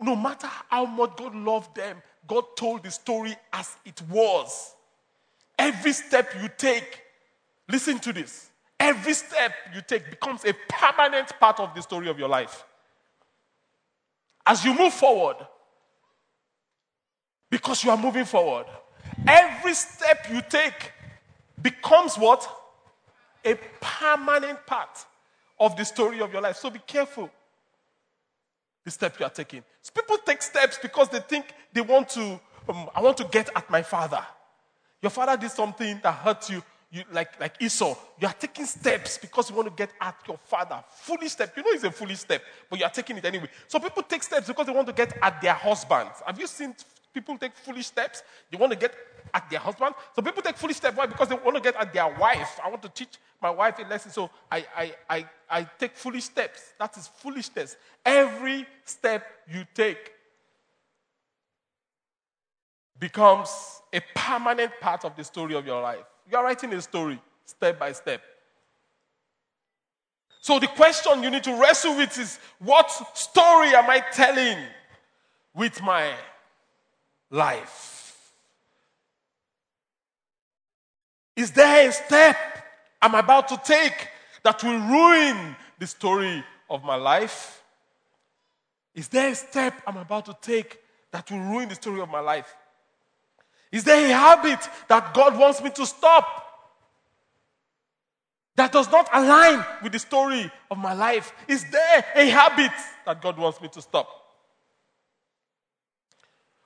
no 0.00 0.14
matter 0.14 0.48
how 0.68 0.86
much 0.86 1.16
God 1.16 1.34
loved 1.34 1.74
them, 1.74 2.00
God 2.28 2.44
told 2.56 2.84
the 2.84 2.92
story 2.92 3.34
as 3.52 3.76
it 3.84 4.00
was. 4.08 4.73
Every 5.58 5.92
step 5.92 6.34
you 6.40 6.48
take, 6.56 7.00
listen 7.68 7.98
to 8.00 8.12
this 8.12 8.50
every 8.84 9.14
step 9.14 9.52
you 9.74 9.80
take 9.80 10.10
becomes 10.10 10.44
a 10.44 10.52
permanent 10.68 11.32
part 11.40 11.58
of 11.58 11.74
the 11.74 11.80
story 11.80 12.08
of 12.08 12.18
your 12.18 12.28
life. 12.28 12.64
As 14.44 14.62
you 14.64 14.76
move 14.76 14.92
forward, 14.92 15.36
because 17.48 17.82
you 17.82 17.90
are 17.90 17.96
moving 17.96 18.26
forward, 18.26 18.66
every 19.26 19.72
step 19.72 20.26
you 20.30 20.42
take 20.48 20.92
becomes 21.62 22.16
what? 22.16 22.46
A 23.44 23.54
permanent 23.80 24.66
part 24.66 25.06
of 25.58 25.76
the 25.76 25.84
story 25.84 26.20
of 26.20 26.30
your 26.32 26.42
life. 26.42 26.56
So 26.56 26.68
be 26.68 26.80
careful 26.86 27.30
the 28.84 28.90
step 28.90 29.18
you 29.18 29.24
are 29.24 29.30
taking. 29.30 29.62
People 29.94 30.18
take 30.26 30.42
steps 30.42 30.78
because 30.82 31.08
they 31.08 31.20
think 31.20 31.54
they 31.72 31.80
want 31.80 32.10
to, 32.10 32.38
um, 32.68 32.90
I 32.94 33.00
want 33.00 33.16
to 33.18 33.24
get 33.24 33.48
at 33.56 33.70
my 33.70 33.82
father. 33.82 34.22
Your 35.04 35.10
father 35.10 35.36
did 35.36 35.50
something 35.50 36.00
that 36.02 36.14
hurt 36.14 36.48
you 36.48 36.62
you, 36.90 37.02
like, 37.12 37.38
like 37.38 37.60
Esau, 37.60 37.94
you 38.18 38.26
are 38.26 38.32
taking 38.32 38.64
steps 38.64 39.18
because 39.18 39.50
you 39.50 39.56
want 39.56 39.68
to 39.68 39.74
get 39.74 39.90
at 40.00 40.14
your 40.26 40.38
father. 40.38 40.82
Foolish 40.88 41.32
step. 41.32 41.52
You 41.54 41.62
know 41.62 41.70
it's 41.72 41.84
a 41.84 41.90
foolish 41.90 42.20
step, 42.20 42.40
but 42.70 42.78
you 42.78 42.86
are 42.86 42.90
taking 42.90 43.18
it 43.18 43.24
anyway. 43.26 43.48
So 43.68 43.78
people 43.78 44.02
take 44.02 44.22
steps 44.22 44.46
because 44.46 44.64
they 44.64 44.72
want 44.72 44.86
to 44.86 44.94
get 44.94 45.14
at 45.20 45.42
their 45.42 45.52
husbands. 45.52 46.22
Have 46.24 46.40
you 46.40 46.46
seen 46.46 46.74
people 47.12 47.36
take 47.36 47.54
foolish 47.54 47.88
steps? 47.88 48.22
They 48.50 48.56
want 48.56 48.72
to 48.72 48.78
get 48.78 48.94
at 49.34 49.50
their 49.50 49.58
husband. 49.58 49.94
So 50.16 50.22
people 50.22 50.40
take 50.40 50.56
foolish 50.56 50.76
steps. 50.76 50.96
Why? 50.96 51.04
Because 51.04 51.28
they 51.28 51.34
want 51.34 51.56
to 51.56 51.62
get 51.62 51.76
at 51.76 51.92
their 51.92 52.08
wife. 52.16 52.58
I 52.64 52.70
want 52.70 52.80
to 52.82 52.88
teach 52.88 53.18
my 53.42 53.50
wife 53.50 53.78
a 53.80 53.82
lesson. 53.82 54.10
So 54.10 54.30
I, 54.50 54.64
I, 54.74 54.94
I, 55.10 55.26
I 55.50 55.68
take 55.78 55.96
foolish 55.96 56.24
steps. 56.24 56.72
That 56.78 56.96
is 56.96 57.08
foolishness. 57.08 57.76
Every 58.06 58.66
step 58.86 59.26
you 59.52 59.66
take 59.74 60.13
becomes 62.98 63.50
a 63.92 64.00
permanent 64.14 64.72
part 64.80 65.04
of 65.04 65.16
the 65.16 65.24
story 65.24 65.54
of 65.54 65.66
your 65.66 65.80
life. 65.80 66.04
You 66.30 66.36
are 66.38 66.44
writing 66.44 66.72
a 66.74 66.80
story 66.80 67.20
step 67.44 67.78
by 67.78 67.92
step. 67.92 68.22
So 70.40 70.58
the 70.58 70.66
question 70.66 71.22
you 71.22 71.30
need 71.30 71.44
to 71.44 71.58
wrestle 71.58 71.96
with 71.96 72.18
is 72.18 72.38
what 72.58 72.90
story 73.16 73.68
am 73.74 73.88
I 73.88 74.00
telling 74.12 74.58
with 75.54 75.82
my 75.82 76.12
life? 77.30 78.30
Is 81.36 81.50
there 81.50 81.88
a 81.88 81.92
step 81.92 82.36
I'm 83.00 83.14
about 83.14 83.48
to 83.48 83.60
take 83.64 84.08
that 84.42 84.62
will 84.62 84.78
ruin 84.78 85.56
the 85.78 85.86
story 85.86 86.44
of 86.70 86.84
my 86.84 86.96
life? 86.96 87.62
Is 88.94 89.08
there 89.08 89.30
a 89.30 89.34
step 89.34 89.82
I'm 89.86 89.96
about 89.96 90.26
to 90.26 90.36
take 90.40 90.78
that 91.10 91.30
will 91.30 91.40
ruin 91.40 91.68
the 91.68 91.74
story 91.74 92.00
of 92.00 92.08
my 92.08 92.20
life? 92.20 92.54
Is 93.74 93.82
there 93.82 94.06
a 94.06 94.08
habit 94.08 94.60
that 94.86 95.12
God 95.12 95.36
wants 95.36 95.60
me 95.60 95.68
to 95.70 95.84
stop? 95.84 96.24
That 98.54 98.70
does 98.70 98.88
not 98.88 99.08
align 99.12 99.66
with 99.82 99.90
the 99.90 99.98
story 99.98 100.48
of 100.70 100.78
my 100.78 100.92
life? 100.92 101.32
Is 101.48 101.68
there 101.72 102.04
a 102.14 102.28
habit 102.28 102.70
that 103.04 103.20
God 103.20 103.36
wants 103.36 103.60
me 103.60 103.66
to 103.66 103.82
stop? 103.82 104.08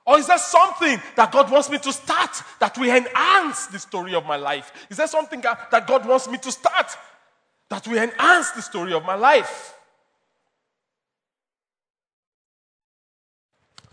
Or 0.05 0.19
is 0.19 0.27
there 0.27 0.37
something 0.37 1.01
that 1.15 1.31
God 1.31 1.49
wants 1.49 1.71
me 1.71 1.79
to 1.79 1.91
start 1.91 2.43
that 2.59 2.77
will 2.77 2.95
enhance 2.95 3.65
the 3.65 3.79
story 3.79 4.13
of 4.13 4.27
my 4.27 4.35
life? 4.35 4.71
Is 4.91 4.97
there 4.97 5.07
something 5.07 5.41
that 5.41 5.87
God 5.87 6.07
wants 6.07 6.29
me 6.29 6.37
to 6.37 6.51
start 6.51 6.95
that 7.71 7.87
will 7.87 7.97
enhance 7.97 8.51
the 8.51 8.61
story 8.61 8.93
of 8.93 9.03
my 9.03 9.15
life? 9.15 9.73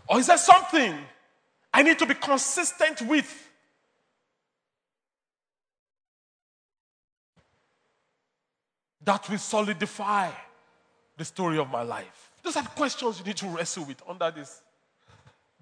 Or 0.07 0.19
is 0.19 0.27
there 0.27 0.37
something 0.37 0.99
I 1.73 1.83
need 1.83 1.99
to 1.99 2.05
be 2.05 2.13
consistent 2.15 3.01
with. 3.03 3.49
That 9.03 9.29
will 9.29 9.37
solidify 9.37 10.31
the 11.15 11.25
story 11.25 11.57
of 11.57 11.69
my 11.69 11.83
life. 11.83 12.31
Those 12.43 12.57
are 12.57 12.63
questions 12.63 13.19
you 13.19 13.25
need 13.25 13.37
to 13.37 13.47
wrestle 13.47 13.85
with 13.85 14.01
under 14.07 14.31
this 14.31 14.61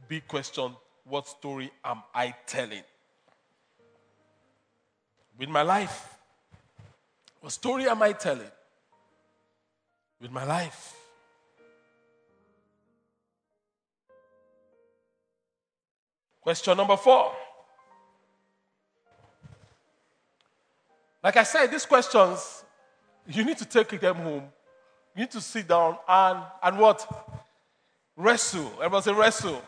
big 0.07 0.27
question 0.27 0.75
what 1.05 1.27
story 1.27 1.71
am 1.83 2.01
I 2.13 2.33
telling? 2.47 2.81
With 5.37 5.49
my 5.49 5.61
life. 5.61 6.17
What 7.41 7.51
story 7.51 7.87
am 7.87 8.01
I 8.01 8.13
telling? 8.13 8.49
With 10.19 10.31
my 10.31 10.43
life. 10.43 10.95
Question 16.45 16.77
number 16.77 16.95
four. 16.95 17.31
Like 21.23 21.37
I 21.37 21.41
said, 21.41 21.71
these 21.71 21.87
questions, 21.87 22.63
you 23.25 23.43
need 23.43 23.57
to 23.57 23.65
take 23.65 23.99
them 23.99 24.17
home. 24.17 24.43
You 25.15 25.21
need 25.21 25.31
to 25.31 25.41
sit 25.41 25.67
down 25.67 25.97
and, 26.07 26.43
and 26.61 26.77
what? 26.77 27.41
Wrestle. 28.15 28.71
Everybody 28.75 29.05
say 29.05 29.13
wrestle. 29.13 29.61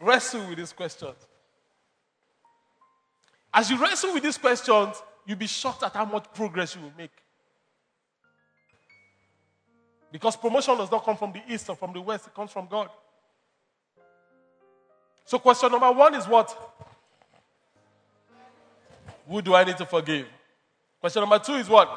Wrestle 0.00 0.48
with 0.48 0.56
these 0.56 0.72
questions. 0.72 1.16
As 3.52 3.70
you 3.70 3.76
wrestle 3.78 4.14
with 4.14 4.22
these 4.22 4.38
questions, 4.38 5.02
you'll 5.26 5.36
be 5.36 5.46
shocked 5.46 5.82
at 5.82 5.92
how 5.92 6.06
much 6.06 6.32
progress 6.32 6.74
you 6.76 6.80
will 6.80 6.94
make. 6.96 7.12
Because 10.10 10.34
promotion 10.34 10.78
does 10.78 10.90
not 10.90 11.04
come 11.04 11.18
from 11.18 11.32
the 11.32 11.42
east 11.46 11.68
or 11.68 11.76
from 11.76 11.92
the 11.92 12.00
west, 12.00 12.26
it 12.26 12.34
comes 12.34 12.52
from 12.52 12.68
God. 12.68 12.88
So, 15.30 15.38
question 15.38 15.70
number 15.70 15.92
one 15.92 16.12
is 16.16 16.26
what? 16.26 16.74
Who 19.28 19.40
do 19.40 19.54
I 19.54 19.62
need 19.62 19.76
to 19.76 19.86
forgive? 19.86 20.26
Question 20.98 21.22
number 21.22 21.38
two 21.38 21.52
is 21.52 21.68
what? 21.68 21.88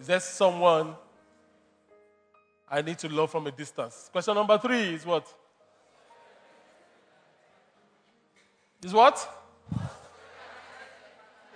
Is 0.00 0.06
there 0.06 0.18
someone 0.18 0.96
I 2.70 2.80
need 2.80 2.96
to 3.00 3.10
love 3.10 3.30
from 3.30 3.46
a 3.46 3.50
distance? 3.50 4.08
Question 4.12 4.34
number 4.34 4.56
three 4.56 4.94
is 4.94 5.04
what? 5.04 5.26
Is 8.82 8.94
what? 8.94 9.28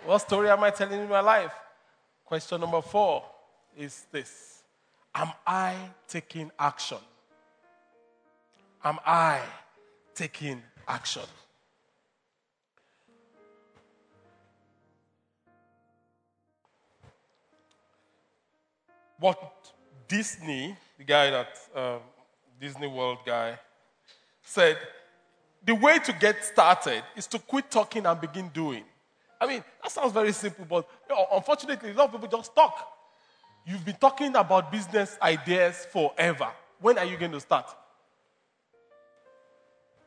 What 0.05 0.18
story 0.18 0.51
am 0.51 0.62
I 0.62 0.68
telling 0.68 1.01
in 1.01 1.09
my 1.09 1.20
life? 1.20 1.55
Question 2.26 2.61
number 2.61 2.82
four 2.82 3.24
is 3.74 4.05
this 4.12 4.62
Am 5.14 5.32
I 5.46 5.74
taking 6.07 6.51
action? 6.59 6.99
Am 8.85 8.99
I 9.05 9.41
taking 10.18 10.62
action. 10.89 11.22
Walt 19.20 19.72
Disney, 20.09 20.76
the 20.97 21.05
guy 21.05 21.31
that 21.31 21.59
um, 21.74 22.01
Disney 22.61 22.87
World 22.89 23.18
guy, 23.24 23.59
said 24.43 24.79
the 25.64 25.74
way 25.74 25.99
to 25.99 26.12
get 26.12 26.45
started 26.45 27.03
is 27.16 27.26
to 27.29 27.39
quit 27.39 27.70
talking 27.70 28.07
and 28.07 28.20
begin 28.20 28.49
doing. 28.49 28.85
I 29.41 29.47
mean, 29.47 29.62
that 29.83 29.93
sounds 29.93 30.12
very 30.12 30.33
simple, 30.33 30.64
but 30.64 30.89
you 31.09 31.14
know, 31.14 31.26
unfortunately, 31.33 31.91
a 31.91 31.95
lot 31.95 32.07
of 32.07 32.20
people 32.20 32.39
just 32.39 32.55
talk. 32.55 32.89
You've 33.66 33.85
been 33.85 33.97
talking 33.97 34.35
about 34.35 34.72
business 34.72 35.16
ideas 35.20 35.87
forever. 35.93 36.49
When 36.81 36.97
are 36.99 37.05
you 37.05 37.16
going 37.16 37.33
to 37.33 37.41
start? 37.41 37.66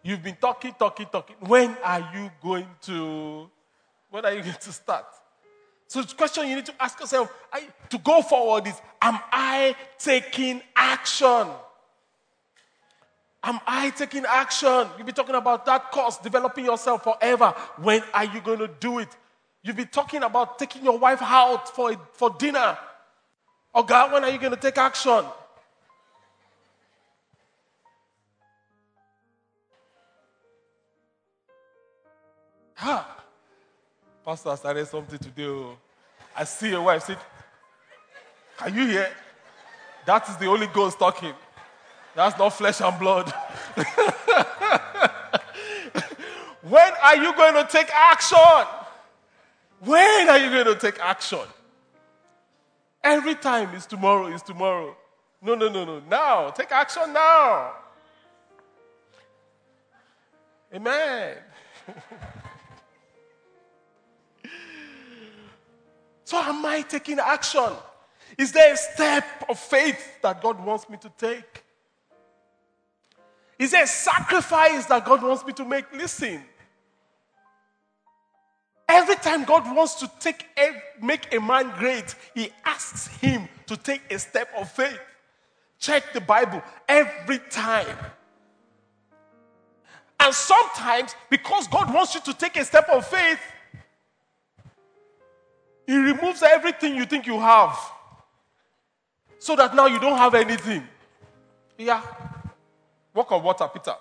You've 0.04 0.24
been 0.24 0.36
talking, 0.36 0.74
talking, 0.78 1.06
talking. 1.12 1.36
When 1.40 1.76
are 1.84 2.10
you 2.14 2.32
going 2.42 2.68
to? 2.84 3.50
When 4.10 4.26
are 4.26 4.34
you 4.34 4.42
going 4.42 4.56
to 4.60 4.72
start? 4.72 5.06
So 5.88 6.02
the 6.02 6.16
question 6.16 6.48
you 6.48 6.56
need 6.56 6.66
to 6.66 6.74
ask 6.80 7.00
yourself 7.00 7.34
I, 7.52 7.68
to 7.90 7.98
go 7.98 8.22
forward 8.22 8.68
is: 8.68 8.82
Am 9.02 9.20
I 9.32 9.76
taking 10.00 10.62
action? 10.76 11.48
Am 13.44 13.60
I 13.66 13.90
taking 13.90 14.24
action? 14.26 14.88
You've 14.98 15.06
been 15.06 15.16
talking 15.16 15.36
about 15.36 15.66
that 15.66 15.92
course, 15.92 16.18
developing 16.18 16.66
yourself 16.66 17.04
forever. 17.04 17.54
When 17.78 18.04
are 18.14 18.26
you 18.26 18.40
going 18.40 18.60
to 18.60 18.68
do 18.68 19.00
it? 19.00 19.10
You've 19.64 19.76
been 19.76 19.88
talking 19.88 20.24
about 20.24 20.60
taking 20.60 20.84
your 20.84 20.98
wife 20.98 21.22
out 21.22 21.76
for, 21.76 21.96
for 22.14 22.30
dinner. 22.32 22.78
Oh 23.74 23.84
God, 23.84 24.12
when 24.12 24.24
are 24.24 24.30
you 24.30 24.38
going 24.38 24.52
to 24.52 24.60
take 24.60 24.78
action? 24.78 25.24
Ha! 32.82 33.06
Pastor, 34.26 34.50
I 34.50 34.56
started 34.56 34.88
something 34.88 35.20
to 35.20 35.30
do. 35.30 35.66
Oh. 35.66 35.78
I 36.36 36.46
see 36.46 36.70
your 36.70 36.82
wife. 36.82 37.04
Say, 37.04 37.16
Can 38.58 38.74
you 38.74 38.88
hear? 38.88 39.08
That 40.08 40.28
is 40.28 40.36
the 40.38 40.46
Holy 40.46 40.66
Ghost 40.66 40.98
talking. 40.98 41.36
That's 42.16 42.36
not 42.40 42.50
flesh 42.50 42.82
and 42.82 42.98
blood. 42.98 43.30
when 46.64 46.92
are 47.04 47.18
you 47.18 47.36
going 47.36 47.54
to 47.54 47.68
take 47.72 47.92
action? 47.94 48.66
When 49.82 50.28
are 50.28 50.40
you 50.40 50.50
going 50.50 50.66
to 50.66 50.76
take 50.76 51.00
action? 51.00 51.46
Every 53.04 53.36
time 53.36 53.76
is 53.76 53.86
tomorrow, 53.86 54.26
is 54.34 54.42
tomorrow. 54.42 54.96
No, 55.40 55.54
no, 55.54 55.70
no, 55.70 55.86
no. 55.86 56.00
Now. 56.10 56.50
Take 56.50 56.72
action 56.72 57.14
now. 57.14 57.74
Amen. 60.74 61.38
so, 66.32 66.38
am 66.38 66.66
I 66.66 66.82
taking 66.82 67.20
action? 67.20 67.74
Is 68.38 68.54
there 68.54 68.74
a 68.74 68.78
step 68.78 69.26
of 69.50 69.60
faith 69.60 70.02
that 70.22 70.42
God 70.42 70.64
wants 70.64 70.90
me 70.90 70.98
to 71.00 71.12
take? 71.18 71.66
Is 73.60 73.72
there 73.72 73.84
a 73.84 73.88
sacrifice 73.88 74.86
that 74.86 75.04
God 75.04 75.22
wants 75.22 75.46
me 75.46 75.52
to 75.52 75.66
make? 75.66 75.92
Listen. 75.92 76.42
Every 78.88 79.16
time 79.16 79.44
God 79.44 79.76
wants 79.76 79.96
to 79.96 80.10
take 80.22 80.46
a, 80.58 80.82
make 81.06 81.36
a 81.36 81.42
man 81.42 81.70
great, 81.78 82.16
He 82.34 82.50
asks 82.64 83.08
him 83.18 83.50
to 83.66 83.76
take 83.76 84.02
a 84.10 84.18
step 84.18 84.48
of 84.58 84.72
faith. 84.72 85.02
Check 85.80 86.14
the 86.14 86.22
Bible 86.22 86.64
every 86.88 87.40
time. 87.50 87.98
And 90.18 90.34
sometimes, 90.34 91.14
because 91.30 91.68
God 91.68 91.94
wants 91.94 92.16
you 92.16 92.22
to 92.22 92.34
take 92.34 92.56
a 92.56 92.64
step 92.64 92.88
of 92.88 93.06
faith, 93.06 93.40
He 95.86 95.98
removes 95.98 96.44
everything 96.44 96.96
you 96.96 97.06
think 97.06 97.26
you 97.28 97.40
have 97.40 97.78
so 99.40 99.56
that 99.56 99.76
now 99.76 99.88
you 99.88 100.00
don't 100.00 100.18
have 100.18 100.36
anything. 100.36 100.88
Yeah. 101.78 102.02
Walk 103.14 103.32
on 103.32 103.44
water, 103.44 103.68
Peter. 103.68 103.96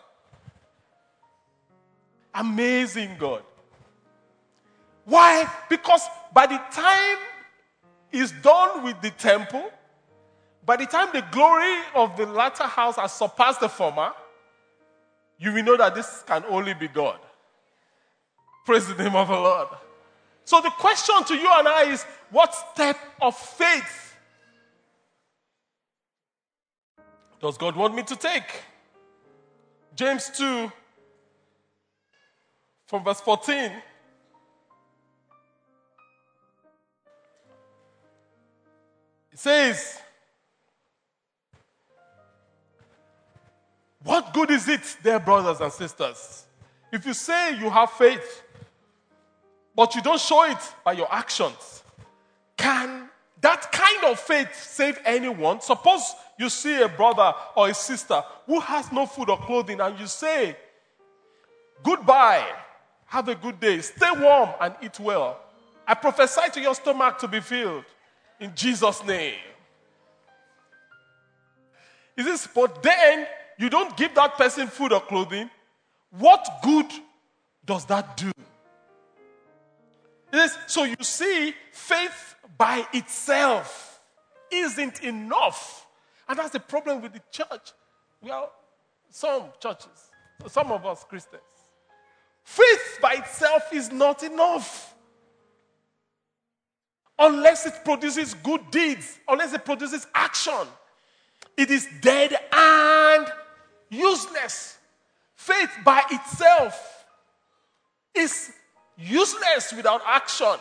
Amazing 2.34 3.16
God. 3.18 3.42
Why? 5.04 5.50
Because 5.68 6.02
by 6.32 6.46
the 6.46 6.60
time 6.70 7.18
is 8.12 8.32
done 8.42 8.84
with 8.84 9.00
the 9.00 9.10
temple, 9.10 9.70
by 10.64 10.76
the 10.76 10.86
time 10.86 11.08
the 11.12 11.24
glory 11.32 11.78
of 11.94 12.16
the 12.16 12.26
latter 12.26 12.64
house 12.64 12.96
has 12.96 13.12
surpassed 13.12 13.60
the 13.60 13.68
former, 13.68 14.12
you 15.38 15.52
will 15.52 15.64
know 15.64 15.76
that 15.76 15.94
this 15.94 16.22
can 16.26 16.44
only 16.48 16.74
be 16.74 16.86
God. 16.86 17.18
Praise 18.66 18.86
the 18.86 19.02
name 19.02 19.16
of 19.16 19.28
the 19.28 19.34
Lord. 19.34 19.68
So 20.50 20.60
the 20.60 20.70
question 20.70 21.22
to 21.28 21.34
you 21.36 21.48
and 21.48 21.68
I 21.68 21.92
is 21.92 22.04
what 22.28 22.52
step 22.52 22.96
of 23.22 23.36
faith 23.36 24.16
does 27.40 27.56
God 27.56 27.76
want 27.76 27.94
me 27.94 28.02
to 28.02 28.16
take? 28.16 28.50
James 29.94 30.28
2, 30.36 30.72
from 32.88 33.04
verse 33.04 33.20
14. 33.20 33.70
It 39.30 39.38
says, 39.38 40.00
What 44.02 44.34
good 44.34 44.50
is 44.50 44.66
it, 44.66 44.96
dear 45.04 45.20
brothers 45.20 45.60
and 45.60 45.72
sisters, 45.72 46.46
if 46.90 47.06
you 47.06 47.14
say 47.14 47.56
you 47.56 47.70
have 47.70 47.92
faith, 47.92 48.42
but 49.80 49.94
you 49.94 50.02
don't 50.02 50.20
show 50.20 50.42
it 50.44 50.58
by 50.84 50.92
your 50.92 51.10
actions? 51.10 51.82
Can 52.54 53.08
that 53.40 53.72
kind 53.72 54.12
of 54.12 54.20
faith 54.20 54.54
save 54.54 54.98
anyone? 55.06 55.62
Suppose 55.62 56.02
you 56.38 56.50
see 56.50 56.82
a 56.82 56.88
brother 56.88 57.32
or 57.56 57.70
a 57.70 57.72
sister 57.72 58.22
who 58.44 58.60
has 58.60 58.92
no 58.92 59.06
food 59.06 59.30
or 59.30 59.38
clothing, 59.38 59.80
and 59.80 59.98
you 59.98 60.06
say, 60.06 60.54
Goodbye, 61.82 62.46
have 63.06 63.26
a 63.28 63.34
good 63.34 63.58
day, 63.58 63.80
stay 63.80 64.10
warm 64.18 64.50
and 64.60 64.74
eat 64.82 65.00
well. 65.00 65.40
I 65.88 65.94
prophesy 65.94 66.50
to 66.52 66.60
your 66.60 66.74
stomach 66.74 67.16
to 67.20 67.28
be 67.28 67.40
filled 67.40 67.86
in 68.38 68.54
Jesus' 68.54 69.02
name. 69.06 69.38
Is 72.18 72.26
this, 72.26 72.46
but 72.54 72.82
then 72.82 73.26
you 73.58 73.70
don't 73.70 73.96
give 73.96 74.14
that 74.14 74.36
person 74.36 74.66
food 74.66 74.92
or 74.92 75.00
clothing. 75.00 75.48
What 76.10 76.46
good 76.62 76.92
does 77.64 77.86
that 77.86 78.18
do? 78.18 78.30
So 80.66 80.84
you 80.84 80.96
see, 81.00 81.54
faith 81.72 82.36
by 82.56 82.86
itself 82.92 84.00
isn't 84.50 85.02
enough. 85.02 85.86
And 86.28 86.38
that's 86.38 86.50
the 86.50 86.60
problem 86.60 87.02
with 87.02 87.12
the 87.12 87.22
church. 87.30 87.72
Well, 88.22 88.52
some 89.10 89.44
churches, 89.60 90.10
some 90.46 90.70
of 90.70 90.86
us 90.86 91.04
Christians. 91.04 91.42
Faith 92.44 92.98
by 93.02 93.14
itself 93.14 93.72
is 93.72 93.90
not 93.90 94.22
enough. 94.22 94.94
Unless 97.18 97.66
it 97.66 97.74
produces 97.84 98.34
good 98.34 98.70
deeds, 98.70 99.18
unless 99.28 99.52
it 99.52 99.64
produces 99.64 100.06
action, 100.14 100.66
it 101.56 101.70
is 101.70 101.86
dead 102.00 102.34
and 102.52 103.26
useless. 103.90 104.78
Faith 105.34 105.70
by 105.84 106.02
itself 106.10 107.04
is 108.14 108.52
useless 109.00 109.72
without 109.72 110.02
action. 110.06 110.56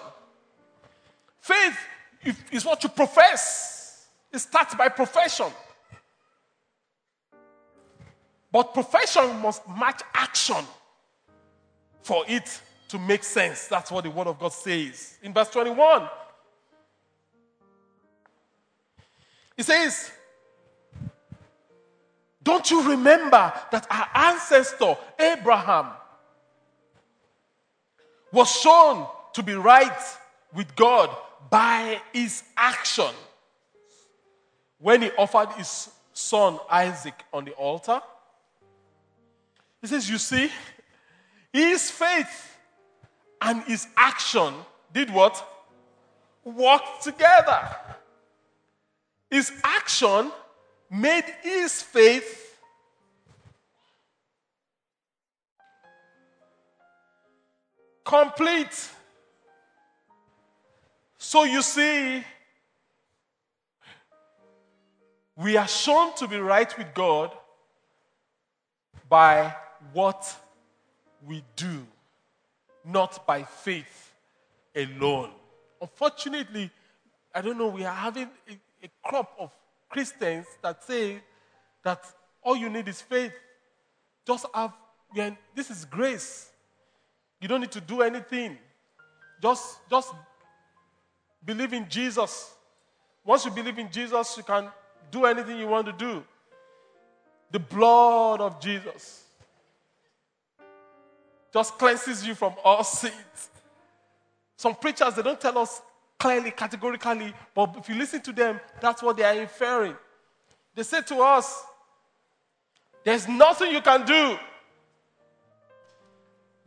Faith 1.40 1.78
is 2.52 2.66
what 2.66 2.84
you 2.84 2.90
profess, 2.90 4.08
it 4.32 4.40
starts 4.40 4.76
by 4.76 4.90
profession. 4.90 5.48
But 8.52 8.74
profession 8.74 9.40
must 9.42 9.68
match 9.68 10.02
action 10.14 10.66
for 12.02 12.24
it 12.28 12.62
to 12.90 12.98
make 12.98 13.24
sense. 13.24 13.68
That's 13.68 13.92
what 13.92 14.04
the 14.04 14.10
Word 14.10 14.28
of 14.28 14.40
God 14.40 14.52
says. 14.52 15.18
In 15.22 15.34
verse 15.34 15.50
21, 15.52 16.10
it 19.56 19.64
says, 19.64 20.12
Don't 22.42 22.70
you 22.72 22.90
remember 22.90 23.54
that 23.72 23.86
our 23.92 24.32
ancestor, 24.32 24.98
Abraham, 25.20 25.92
was 28.32 28.50
shown 28.50 29.08
to 29.34 29.44
be 29.44 29.54
right 29.54 30.02
with 30.54 30.76
God 30.76 31.16
by 31.50 32.02
his 32.14 32.44
action 32.56 33.14
when 34.80 35.02
he 35.02 35.12
offered 35.12 35.50
his 35.54 35.90
son 36.14 36.60
Isaac 36.70 37.24
on 37.34 37.46
the 37.46 37.52
altar? 37.52 38.02
He 39.82 39.88
says, 39.88 40.10
You 40.10 40.18
see, 40.18 40.50
his 41.54 41.90
faith 41.90 42.58
and 43.42 43.64
his 43.64 43.88
action 43.96 44.54
did 44.94 45.12
what? 45.12 45.46
Worked 46.44 47.04
together. 47.04 47.76
His 49.30 49.52
action 49.64 50.32
made 50.90 51.26
his 51.44 51.82
faith 51.82 52.39
complete. 58.10 58.90
So 61.20 61.44
you 61.44 61.62
see, 61.62 62.24
we 65.38 65.58
are 65.58 65.68
shown 65.68 66.16
to 66.16 66.28
be 66.28 66.38
right 66.38 66.76
with 66.76 66.92
God 66.96 67.32
by 69.08 69.54
what 69.94 70.36
we 71.28 71.44
do, 71.56 71.86
not 72.84 73.28
by 73.28 73.44
faith 73.44 74.16
alone. 74.76 75.30
Unfortunately, 75.80 76.72
I 77.34 77.42
don't 77.42 77.60
know, 77.60 77.68
we 77.68 77.86
are 77.86 77.94
having 77.94 78.30
a, 78.50 78.54
a 78.86 78.90
crop 79.06 79.36
of 79.38 79.52
Christians 79.88 80.48
that 80.64 80.84
say 80.84 81.20
that 81.84 82.04
all 82.42 82.56
you 82.56 82.70
need 82.70 82.88
is 82.88 83.02
faith. 83.02 83.34
Just 84.26 84.48
have, 84.54 84.74
this 85.56 85.70
is 85.70 85.86
grace. 85.86 86.50
You 87.42 87.48
don't 87.48 87.62
need 87.62 87.72
to 87.72 87.82
do 87.82 88.02
anything. 88.02 88.58
Just, 89.42 89.78
just 89.90 90.14
believe 91.44 91.74
in 91.74 91.88
Jesus. 91.90 92.54
Once 93.26 93.46
you 93.46 93.52
believe 93.52 93.78
in 93.80 93.92
Jesus, 93.92 94.36
you 94.38 94.44
can 94.44 94.68
do 95.12 95.26
anything 95.26 95.58
you 95.58 95.68
want 95.68 95.86
to 95.88 95.94
do. 95.94 96.24
The 97.52 97.60
blood 97.60 98.42
of 98.42 98.60
Jesus 98.62 99.24
just 101.52 101.78
cleanses 101.78 102.26
you 102.26 102.36
from 102.36 102.54
all 102.64 102.84
sins. 102.84 103.50
Some 104.56 104.76
preachers, 104.76 105.16
they 105.16 105.22
don't 105.22 105.40
tell 105.40 105.58
us 105.58 105.82
clearly, 106.20 106.52
categorically, 106.52 107.34
but 107.56 107.76
if 107.78 107.90
you 107.90 107.96
listen 107.96 108.22
to 108.22 108.32
them, 108.32 108.60
that's 108.82 109.02
what 109.02 109.18
they 109.18 109.24
are 109.24 109.42
inferring. 109.42 109.96
They 110.76 110.84
say 110.84 111.02
to 111.02 111.16
us, 111.22 111.64
There's 113.04 113.28
nothing 113.28 113.72
you 113.72 113.82
can 113.82 114.06
do 114.06 114.38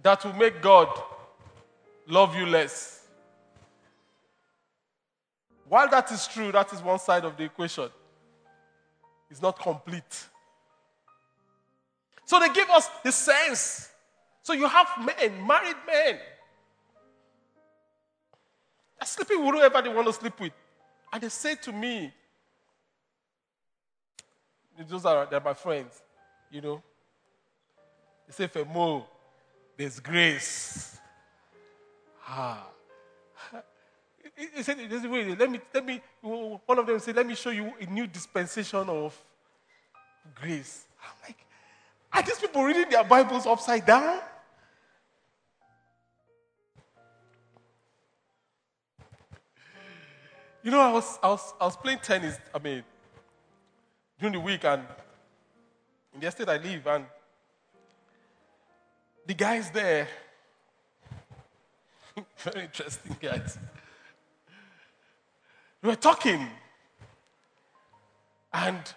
that 0.02 0.24
will 0.24 0.32
make 0.34 0.60
God 0.60 0.88
love 2.06 2.36
you 2.36 2.46
less. 2.46 3.06
While 5.68 5.88
that 5.88 6.10
is 6.10 6.26
true, 6.26 6.52
that 6.52 6.72
is 6.72 6.82
one 6.82 6.98
side 6.98 7.24
of 7.24 7.36
the 7.36 7.44
equation. 7.44 7.88
It's 9.30 9.40
not 9.40 9.58
complete. 9.58 10.26
So 12.26 12.38
they 12.38 12.52
give 12.52 12.68
us 12.70 12.88
the 13.02 13.12
sense. 13.12 13.90
So 14.42 14.52
you 14.52 14.68
have 14.68 14.88
men, 14.98 15.46
married 15.46 15.76
men, 15.86 16.18
are 19.00 19.06
sleeping 19.06 19.44
with 19.44 19.54
whoever 19.54 19.80
they 19.82 19.88
want 19.88 20.06
to 20.06 20.12
sleep 20.12 20.38
with. 20.40 20.52
And 21.12 21.22
they 21.22 21.28
say 21.28 21.54
to 21.56 21.72
me, 21.72 22.12
those 24.88 25.04
are 25.04 25.26
they're 25.26 25.40
my 25.40 25.54
friends, 25.54 26.00
you 26.50 26.60
know. 26.60 26.82
They 28.26 28.32
say, 28.32 28.48
Femo, 28.48 29.04
there's 29.82 29.98
grace. 29.98 31.00
Ah. 32.28 32.68
He 34.54 34.62
said, 34.62 34.78
wait, 35.10 35.36
let 35.36 35.50
me, 35.50 35.60
let 35.74 35.84
me, 35.84 36.00
one 36.22 36.78
of 36.78 36.86
them 36.86 37.00
said, 37.00 37.16
let 37.16 37.26
me 37.26 37.34
show 37.34 37.50
you 37.50 37.72
a 37.80 37.86
new 37.86 38.06
dispensation 38.06 38.88
of 38.88 39.16
grace. 40.40 40.84
I'm 41.02 41.10
like, 41.26 41.36
are 42.12 42.22
these 42.22 42.38
people 42.38 42.62
reading 42.62 42.88
their 42.90 43.02
Bibles 43.02 43.44
upside 43.44 43.84
down? 43.84 44.20
You 50.62 50.70
know, 50.70 50.80
I 50.80 50.92
was, 50.92 51.18
I 51.20 51.28
was, 51.28 51.54
I 51.60 51.64
was 51.64 51.76
playing 51.76 51.98
tennis, 51.98 52.38
I 52.54 52.60
mean, 52.60 52.84
during 54.20 54.34
the 54.34 54.40
week, 54.40 54.64
and 54.64 54.82
in 56.14 56.20
the 56.20 56.28
estate 56.28 56.48
I 56.48 56.58
live, 56.58 56.86
and 56.86 57.04
the 59.26 59.34
guys 59.34 59.70
there, 59.70 60.08
very 62.38 62.64
interesting 62.64 63.16
guys, 63.20 63.58
we 65.82 65.88
were 65.88 65.96
talking, 65.96 66.46
and 68.52 68.78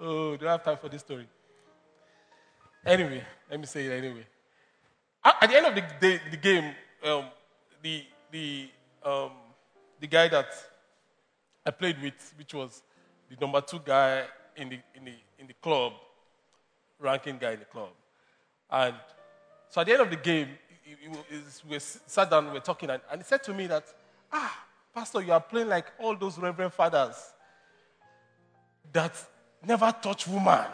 oh, 0.00 0.36
do 0.36 0.46
I 0.46 0.52
have 0.52 0.64
time 0.64 0.78
for 0.78 0.88
this 0.88 1.02
story? 1.02 1.26
Anyway, 2.84 3.22
let 3.50 3.60
me 3.60 3.66
say 3.66 3.86
it 3.86 3.92
anyway. 3.92 4.26
At 5.24 5.50
the 5.50 5.56
end 5.56 5.66
of 5.66 5.74
the, 5.74 5.84
day, 6.00 6.20
the 6.30 6.36
game, 6.36 6.72
um, 7.04 7.24
the 7.82 8.04
the, 8.30 8.68
um, 9.04 9.30
the 10.00 10.06
guy 10.06 10.28
that 10.28 10.48
I 11.64 11.70
played 11.70 12.00
with, 12.02 12.34
which 12.36 12.54
was 12.54 12.82
the 13.30 13.36
number 13.40 13.60
two 13.60 13.80
guy 13.84 14.24
in 14.56 14.68
the, 14.68 14.78
in 14.94 15.04
the, 15.04 15.12
in 15.38 15.46
the 15.46 15.54
club, 15.54 15.92
ranking 16.98 17.38
guy 17.38 17.52
in 17.52 17.60
the 17.60 17.64
club. 17.64 17.90
And 18.70 18.94
so 19.68 19.80
at 19.80 19.86
the 19.86 19.92
end 19.92 20.02
of 20.02 20.10
the 20.10 20.16
game, 20.16 20.48
we 21.68 21.78
sat 21.78 22.30
down, 22.30 22.46
we 22.46 22.52
were 22.52 22.60
talking, 22.60 22.90
and, 22.90 23.02
and 23.10 23.20
he 23.20 23.24
said 23.24 23.42
to 23.44 23.54
me 23.54 23.66
that, 23.66 23.84
ah, 24.32 24.64
Pastor, 24.94 25.22
you 25.22 25.32
are 25.32 25.40
playing 25.40 25.68
like 25.68 25.86
all 25.98 26.16
those 26.16 26.38
reverend 26.38 26.72
fathers 26.72 27.16
that 28.92 29.12
never 29.66 29.94
touch 30.00 30.26
woman. 30.26 30.64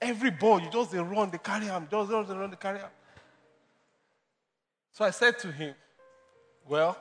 Every 0.00 0.30
ball, 0.30 0.60
you 0.60 0.70
just 0.70 0.92
they 0.92 0.98
run, 0.98 1.30
they 1.30 1.38
carry 1.38 1.66
him, 1.66 1.86
just 1.90 2.10
run, 2.10 2.26
they 2.26 2.34
run, 2.34 2.50
they 2.50 2.56
carry 2.56 2.78
him. 2.78 2.88
So 4.92 5.04
I 5.04 5.10
said 5.10 5.38
to 5.40 5.52
him, 5.52 5.74
Well, 6.68 6.96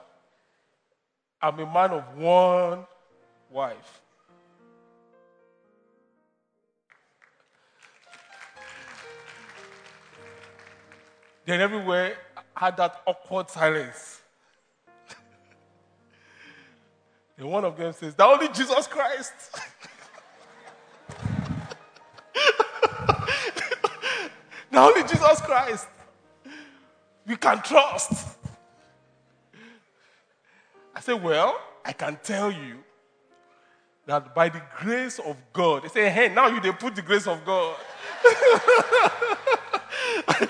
I'm 1.42 1.60
a 1.60 1.66
man 1.66 1.92
of 1.92 2.18
one 2.18 2.86
wife. 3.50 4.02
Then 11.50 11.62
everywhere 11.62 12.16
had 12.56 12.78
that 12.78 13.02
awkward 13.08 13.50
silence. 13.50 14.22
and 17.39 17.50
one 17.50 17.66
of 17.66 17.76
them 17.76 17.91
says, 17.91 18.14
The 18.14 18.24
only 18.24 18.50
Jesus 18.50 18.86
Christ. 18.86 19.34
the 24.70 24.78
only 24.78 25.02
Jesus 25.02 25.41
Christ 25.41 25.88
we 27.26 27.36
can 27.36 27.64
trust. 27.64 28.38
I 30.93 31.00
said, 31.00 31.24
Well, 31.24 31.60
I 31.84 31.93
can 31.93 32.20
tell 32.22 32.52
you 32.52 32.76
that 34.06 34.36
by 34.36 34.50
the 34.50 34.62
grace 34.78 35.18
of 35.18 35.36
God, 35.52 35.82
they 35.82 35.88
say, 35.88 36.12
Hey, 36.12 36.32
now 36.32 36.45
you 36.45 36.62
they 36.62 36.74
put 36.74 36.95
the 36.95 37.02
grace 37.02 37.26
of 37.26 37.43
God. 37.43 37.76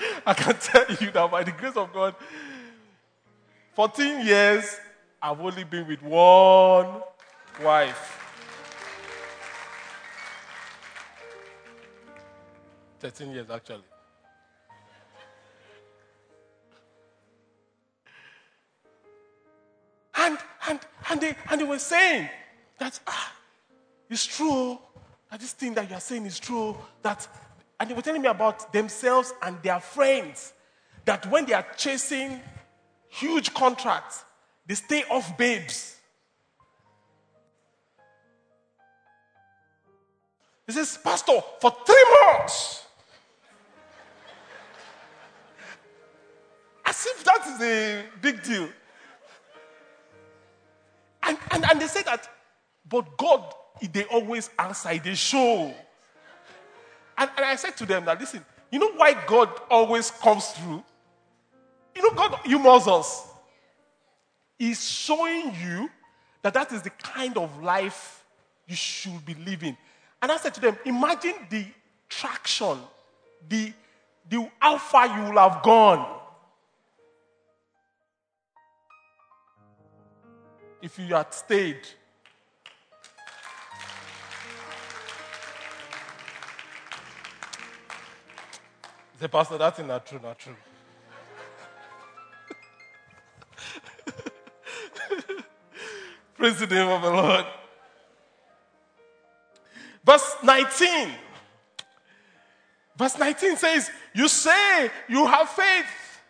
I 0.26 0.34
can 0.34 0.56
tell 0.56 0.86
you 1.00 1.10
that 1.10 1.30
by 1.30 1.44
the 1.44 1.52
grace 1.52 1.76
of 1.76 1.92
God, 1.92 2.14
14 3.74 4.26
years, 4.26 4.76
I've 5.22 5.40
only 5.40 5.64
been 5.64 5.86
with 5.86 6.02
one 6.02 7.02
wife. 7.62 8.18
13 13.00 13.30
years, 13.32 13.50
actually. 13.50 13.82
And, 20.16 20.38
and, 20.68 20.80
and, 21.08 21.20
they, 21.20 21.34
and 21.50 21.60
they 21.60 21.64
were 21.64 21.78
saying 21.78 22.28
that, 22.78 23.00
ah, 23.06 23.32
it's 24.10 24.26
true 24.26 24.78
that 25.30 25.40
this 25.40 25.52
thing 25.52 25.72
that 25.74 25.88
you 25.88 25.96
are 25.96 26.00
saying 26.00 26.26
is 26.26 26.38
true. 26.38 26.76
That, 27.02 27.26
and 27.80 27.88
they 27.88 27.94
were 27.94 28.02
telling 28.02 28.20
me 28.20 28.28
about 28.28 28.74
themselves 28.74 29.32
and 29.42 29.60
their 29.62 29.80
friends. 29.80 30.52
That 31.06 31.24
when 31.30 31.46
they 31.46 31.54
are 31.54 31.66
chasing 31.78 32.38
huge 33.08 33.54
contracts, 33.54 34.22
they 34.66 34.74
stay 34.74 35.02
off 35.10 35.36
babes. 35.38 35.96
He 40.66 40.74
says, 40.74 40.98
Pastor, 41.02 41.40
for 41.58 41.74
three 41.86 42.04
months. 42.26 42.84
As 46.84 47.06
if 47.06 47.24
that 47.24 47.46
is 47.46 47.62
a 47.62 48.04
big 48.20 48.42
deal. 48.42 48.68
And, 51.22 51.38
and, 51.50 51.64
and 51.64 51.80
they 51.80 51.86
say 51.86 52.02
that, 52.02 52.28
but 52.88 53.16
God, 53.16 53.54
they 53.92 54.04
always 54.04 54.50
answer, 54.58 54.96
they 55.02 55.14
show. 55.14 55.74
And, 57.20 57.30
and 57.36 57.44
I 57.44 57.54
said 57.56 57.76
to 57.76 57.86
them 57.86 58.06
that, 58.06 58.18
listen, 58.18 58.42
you 58.72 58.78
know 58.78 58.92
why 58.92 59.14
God 59.26 59.50
always 59.70 60.10
comes 60.10 60.46
through? 60.48 60.82
You 61.94 62.02
know, 62.02 62.10
God 62.12 62.40
humors 62.44 62.88
us. 62.88 63.28
He's 64.58 64.88
showing 64.88 65.54
you 65.62 65.90
that 66.40 66.54
that 66.54 66.72
is 66.72 66.80
the 66.80 66.90
kind 66.90 67.36
of 67.36 67.62
life 67.62 68.24
you 68.66 68.74
should 68.74 69.24
be 69.26 69.34
living. 69.34 69.76
And 70.22 70.32
I 70.32 70.38
said 70.38 70.54
to 70.54 70.60
them, 70.60 70.78
imagine 70.86 71.34
the 71.50 71.66
traction, 72.08 72.78
the, 73.48 73.72
the 74.28 74.50
how 74.58 74.78
far 74.78 75.06
you 75.06 75.30
will 75.30 75.38
have 75.38 75.62
gone 75.62 76.20
if 80.80 80.98
you 80.98 81.14
had 81.14 81.34
stayed. 81.34 81.80
The 89.20 89.28
pastor, 89.28 89.58
that's 89.58 89.78
not 89.80 90.06
true, 90.06 90.18
not 90.22 90.38
true. 90.38 90.56
Praise 96.34 96.58
the 96.58 96.66
name 96.66 96.88
of 96.88 97.02
the 97.02 97.10
Lord. 97.10 97.44
Verse 100.02 100.36
19. 100.42 101.10
Verse 102.96 103.18
19 103.18 103.56
says, 103.58 103.90
You 104.14 104.26
say 104.26 104.90
you 105.06 105.26
have 105.26 105.50
faith, 105.50 106.22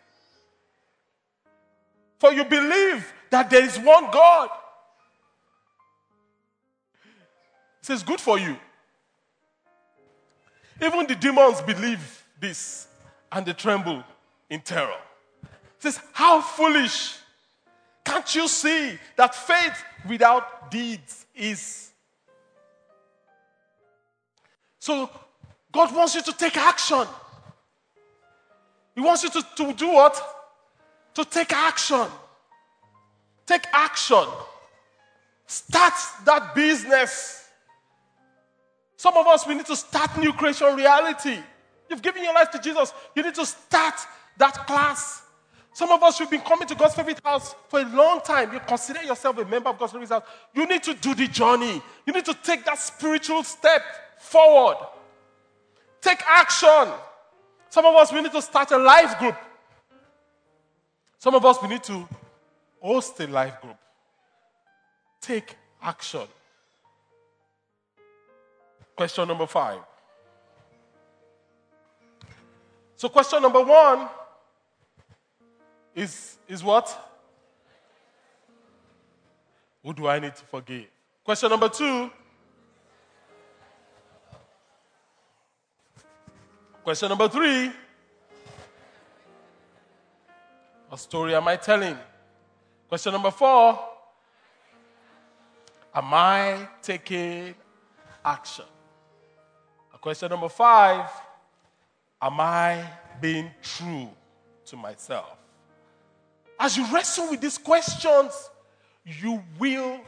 for 2.19 2.33
you 2.33 2.43
believe 2.43 3.13
that 3.29 3.49
there 3.49 3.63
is 3.63 3.77
one 3.79 4.11
God. 4.11 4.49
It 7.79 7.85
says, 7.85 8.03
Good 8.03 8.19
for 8.19 8.37
you. 8.37 8.57
Even 10.81 11.07
the 11.07 11.15
demons 11.15 11.61
believe 11.61 12.20
this 12.41 12.87
and 13.31 13.45
they 13.45 13.53
tremble 13.53 14.03
in 14.49 14.59
terror. 14.59 14.99
It 15.43 15.49
says, 15.79 15.99
How 16.11 16.41
foolish! 16.41 17.17
Can't 18.03 18.35
you 18.35 18.47
see 18.47 18.97
that 19.15 19.33
faith 19.33 19.83
without 20.09 20.69
deeds 20.71 21.25
is? 21.35 21.91
So, 24.79 25.09
God 25.71 25.95
wants 25.95 26.15
you 26.15 26.23
to 26.23 26.33
take 26.33 26.57
action. 26.57 27.05
He 28.95 29.01
wants 29.01 29.23
you 29.23 29.29
to, 29.29 29.41
to 29.57 29.73
do 29.73 29.89
what? 29.89 30.21
To 31.13 31.23
take 31.23 31.53
action. 31.53 32.07
Take 33.45 33.65
action. 33.71 34.25
Start 35.45 35.93
that 36.25 36.55
business. 36.55 37.47
Some 38.97 39.15
of 39.17 39.27
us, 39.27 39.47
we 39.47 39.53
need 39.53 39.65
to 39.67 39.75
start 39.75 40.17
new 40.17 40.33
creation 40.33 40.75
reality. 40.75 41.37
You've 41.91 42.01
given 42.01 42.23
your 42.23 42.33
life 42.33 42.49
to 42.51 42.59
Jesus. 42.59 42.93
You 43.13 43.21
need 43.21 43.35
to 43.35 43.45
start 43.45 43.95
that 44.37 44.65
class. 44.65 45.23
Some 45.73 45.91
of 45.91 46.01
us, 46.03 46.21
you've 46.21 46.31
been 46.31 46.39
coming 46.39 46.65
to 46.69 46.75
God's 46.75 46.95
favorite 46.95 47.19
house 47.21 47.53
for 47.67 47.81
a 47.81 47.85
long 47.85 48.21
time. 48.21 48.53
You 48.53 48.61
consider 48.61 49.03
yourself 49.03 49.37
a 49.37 49.45
member 49.45 49.69
of 49.69 49.77
God's 49.77 49.91
favorite 49.91 50.09
house. 50.09 50.23
You 50.53 50.65
need 50.65 50.83
to 50.83 50.93
do 50.93 51.13
the 51.13 51.27
journey. 51.27 51.81
You 52.05 52.13
need 52.13 52.23
to 52.25 52.33
take 52.33 52.63
that 52.63 52.79
spiritual 52.79 53.43
step 53.43 53.81
forward. 54.19 54.77
Take 55.99 56.21
action. 56.25 56.93
Some 57.69 57.85
of 57.85 57.93
us, 57.95 58.13
we 58.13 58.21
need 58.21 58.31
to 58.31 58.41
start 58.41 58.71
a 58.71 58.77
life 58.77 59.19
group. 59.19 59.35
Some 61.19 61.35
of 61.35 61.43
us, 61.43 61.61
we 61.61 61.67
need 61.67 61.83
to 61.83 62.07
host 62.81 63.19
a 63.19 63.27
life 63.27 63.61
group. 63.61 63.77
Take 65.19 65.57
action. 65.81 66.27
Question 68.95 69.27
number 69.27 69.45
five. 69.45 69.79
So, 73.01 73.09
question 73.09 73.41
number 73.41 73.63
one 73.63 74.07
is, 75.95 76.37
is 76.47 76.63
what? 76.63 76.85
Who 79.83 79.91
do 79.91 80.05
I 80.05 80.19
need 80.19 80.35
to 80.35 80.43
forgive? 80.43 80.85
Question 81.23 81.49
number 81.49 81.67
two 81.67 82.11
Question 86.83 87.09
number 87.09 87.27
three 87.27 87.71
What 90.87 90.99
story 90.99 91.33
am 91.33 91.47
I 91.47 91.55
telling? 91.55 91.97
Question 92.87 93.13
number 93.13 93.31
four 93.31 93.79
Am 95.95 96.13
I 96.13 96.67
taking 96.83 97.55
action? 98.23 98.65
Question 99.99 100.29
number 100.29 100.49
five 100.49 101.09
Am 102.21 102.39
I 102.39 102.83
being 103.19 103.49
true 103.61 104.09
to 104.65 104.77
myself? 104.77 105.37
As 106.59 106.77
you 106.77 106.85
wrestle 106.93 107.29
with 107.31 107.41
these 107.41 107.57
questions, 107.57 108.49
you 109.03 109.41
will 109.57 109.99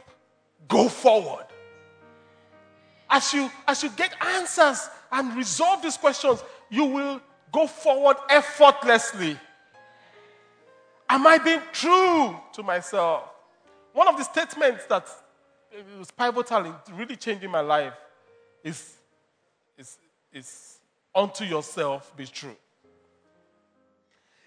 go 0.68 0.88
forward. 0.88 1.46
As 3.10 3.32
you, 3.32 3.50
as 3.66 3.82
you 3.82 3.90
get 3.90 4.14
answers 4.20 4.88
and 5.10 5.36
resolve 5.36 5.82
these 5.82 5.96
questions, 5.96 6.42
you 6.70 6.84
will 6.84 7.20
go 7.52 7.66
forward 7.66 8.16
effortlessly. 8.30 9.36
Am 11.08 11.26
I 11.26 11.38
being 11.38 11.60
true 11.72 12.36
to 12.52 12.62
myself? 12.62 13.24
One 13.92 14.08
of 14.08 14.16
the 14.16 14.24
statements 14.24 14.86
that 14.86 15.08
was 15.98 16.10
pivotal 16.10 16.64
in 16.64 16.74
really 16.96 17.16
changing 17.16 17.50
my 17.50 17.60
life 17.60 17.94
is, 18.62 18.94
is, 19.76 19.98
is 20.32 20.73
unto 21.14 21.44
yourself 21.44 22.12
be 22.16 22.26
true. 22.26 22.56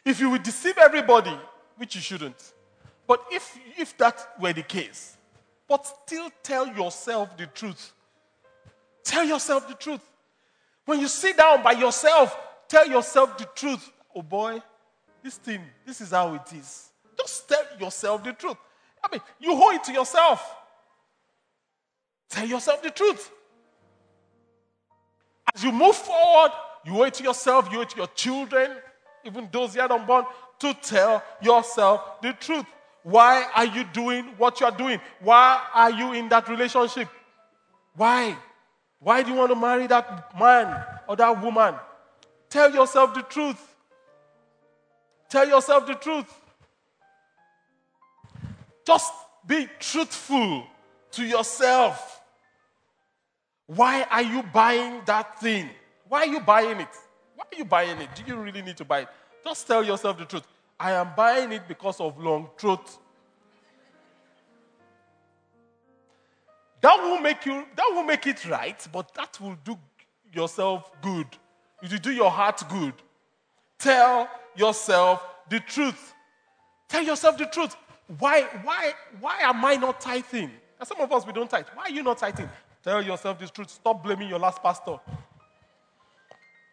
If 0.04 0.20
you 0.20 0.30
will 0.30 0.40
deceive 0.40 0.78
everybody, 0.78 1.38
which 1.78 1.96
you 1.96 2.02
shouldn't, 2.02 2.54
but 3.08 3.24
if, 3.32 3.58
if 3.78 3.98
that 3.98 4.36
were 4.40 4.54
the 4.54 4.64
case, 4.64 5.18
but 5.68 5.86
still 5.86 6.30
tell 6.44 6.68
yourself 6.68 7.36
the 7.38 7.46
truth, 7.48 7.94
tell 9.04 9.26
yourself 9.26 9.68
the 9.68 9.76
truth. 9.76 10.02
When 10.86 11.00
you 11.00 11.08
sit 11.08 11.38
down 11.38 11.62
by 11.64 11.74
yourself, 11.74 12.38
tell 12.68 12.88
yourself 12.88 13.38
the 13.38 13.48
truth. 13.56 13.92
Oh 14.16 14.22
boy, 14.22 14.62
this 15.24 15.36
thing, 15.36 15.62
this 15.86 16.00
is 16.02 16.12
how 16.12 16.34
it 16.36 16.54
is. 16.54 16.90
Just 17.18 17.50
tell 17.50 17.64
yourself 17.80 18.24
the 18.24 18.34
truth. 18.34 18.58
I 19.04 19.10
mean, 19.12 19.22
you 19.40 19.56
hold 19.56 19.76
it 19.76 19.84
to 19.86 19.94
yourself. 19.94 20.56
Tell 22.30 22.46
yourself 22.46 22.82
the 22.82 22.92
truth. 22.92 23.32
As 25.58 25.64
you 25.64 25.72
move 25.72 25.96
forward, 25.96 26.52
you 26.86 27.00
owe 27.00 27.04
it 27.06 27.16
to 27.16 27.24
yourself, 27.24 27.68
you 27.72 27.80
owe 27.80 27.82
it 27.82 27.90
to 27.90 27.98
your 27.98 28.08
children, 28.14 28.78
even 29.26 29.50
those 29.52 29.76
yet 29.76 29.90
unborn, 29.90 30.26
to 30.60 30.72
tell 30.76 31.24
yourself 31.42 32.22
the 32.22 32.34
truth. 32.34 32.66
Why 33.02 33.44
are 33.56 33.66
you 33.66 33.84
doing 33.86 34.26
what 34.38 34.60
you 34.60 34.68
are 34.68 34.78
doing? 34.78 35.02
Why 35.20 35.60
are 35.74 35.90
you 35.90 36.14
in 36.14 36.30
that 36.30 36.48
relationship? 36.48 37.10
Why? 37.96 38.38
Why 39.00 39.24
do 39.24 39.32
you 39.32 39.36
want 39.36 39.50
to 39.50 39.56
marry 39.56 39.88
that 39.88 40.40
man 40.40 40.84
or 41.08 41.16
that 41.16 41.42
woman? 41.42 41.74
Tell 42.52 42.72
yourself 42.72 43.16
the 43.16 43.24
truth. 43.24 43.76
Tell 45.28 45.48
yourself 45.48 45.88
the 45.88 45.96
truth. 45.96 46.32
Just 48.86 49.12
be 49.48 49.68
truthful 49.80 50.68
to 51.14 51.26
yourself. 51.26 52.17
Why 53.68 54.04
are 54.10 54.22
you 54.22 54.44
buying 54.44 55.02
that 55.06 55.40
thing? 55.40 55.70
Why 56.08 56.20
are 56.22 56.28
you 56.28 56.40
buying 56.40 56.80
it? 56.80 56.88
Why 57.36 57.46
are 57.52 57.58
you 57.58 57.66
buying 57.66 58.00
it? 58.00 58.10
Do 58.16 58.24
you 58.26 58.38
really 58.38 58.62
need 58.62 58.78
to 58.78 58.86
buy 58.86 59.02
it? 59.02 59.10
Just 59.44 59.68
tell 59.68 59.84
yourself 59.84 60.18
the 60.18 60.26
truth. 60.26 60.48
I 60.80 60.94
am 60.94 61.10
buying 61.16 61.52
it 61.52 61.68
because 61.68 62.00
of 62.00 62.18
long 62.18 62.50
truth. 62.58 62.98
That 66.82 66.98
will 67.02 67.20
make 67.20 67.46
you 67.46 67.66
that 67.76 67.90
will 67.92 68.04
make 68.04 68.28
it 68.28 68.46
right, 68.48 68.88
but 68.94 69.14
that 69.16 69.40
will 69.42 69.58
do 69.64 69.78
yourself 70.32 70.92
good. 71.02 71.28
It 71.82 71.92
will 71.92 72.00
do 72.00 72.12
your 72.12 72.32
heart 72.32 72.64
good. 72.70 72.94
Tell 73.80 74.30
yourself 74.56 75.24
the 75.50 75.60
truth. 75.60 76.14
Tell 76.88 77.04
yourself 77.04 77.38
the 77.38 77.46
truth. 77.46 77.76
Why, 78.20 78.44
why, 78.64 78.94
why 79.20 79.40
am 79.42 79.64
I 79.66 79.76
not 79.76 80.00
tithing? 80.00 80.52
And 80.80 80.88
some 80.88 81.00
of 81.02 81.12
us 81.12 81.26
we 81.26 81.34
don't 81.34 81.50
tithe. 81.50 81.66
Why 81.76 81.84
are 81.84 81.90
you 81.90 82.04
not 82.04 82.18
tithing? 82.18 82.50
Tell 82.88 83.02
yourself 83.02 83.38
the 83.38 83.48
truth. 83.50 83.70
Stop 83.70 84.02
blaming 84.02 84.30
your 84.30 84.40
last 84.40 84.64
pastor. 84.64 84.98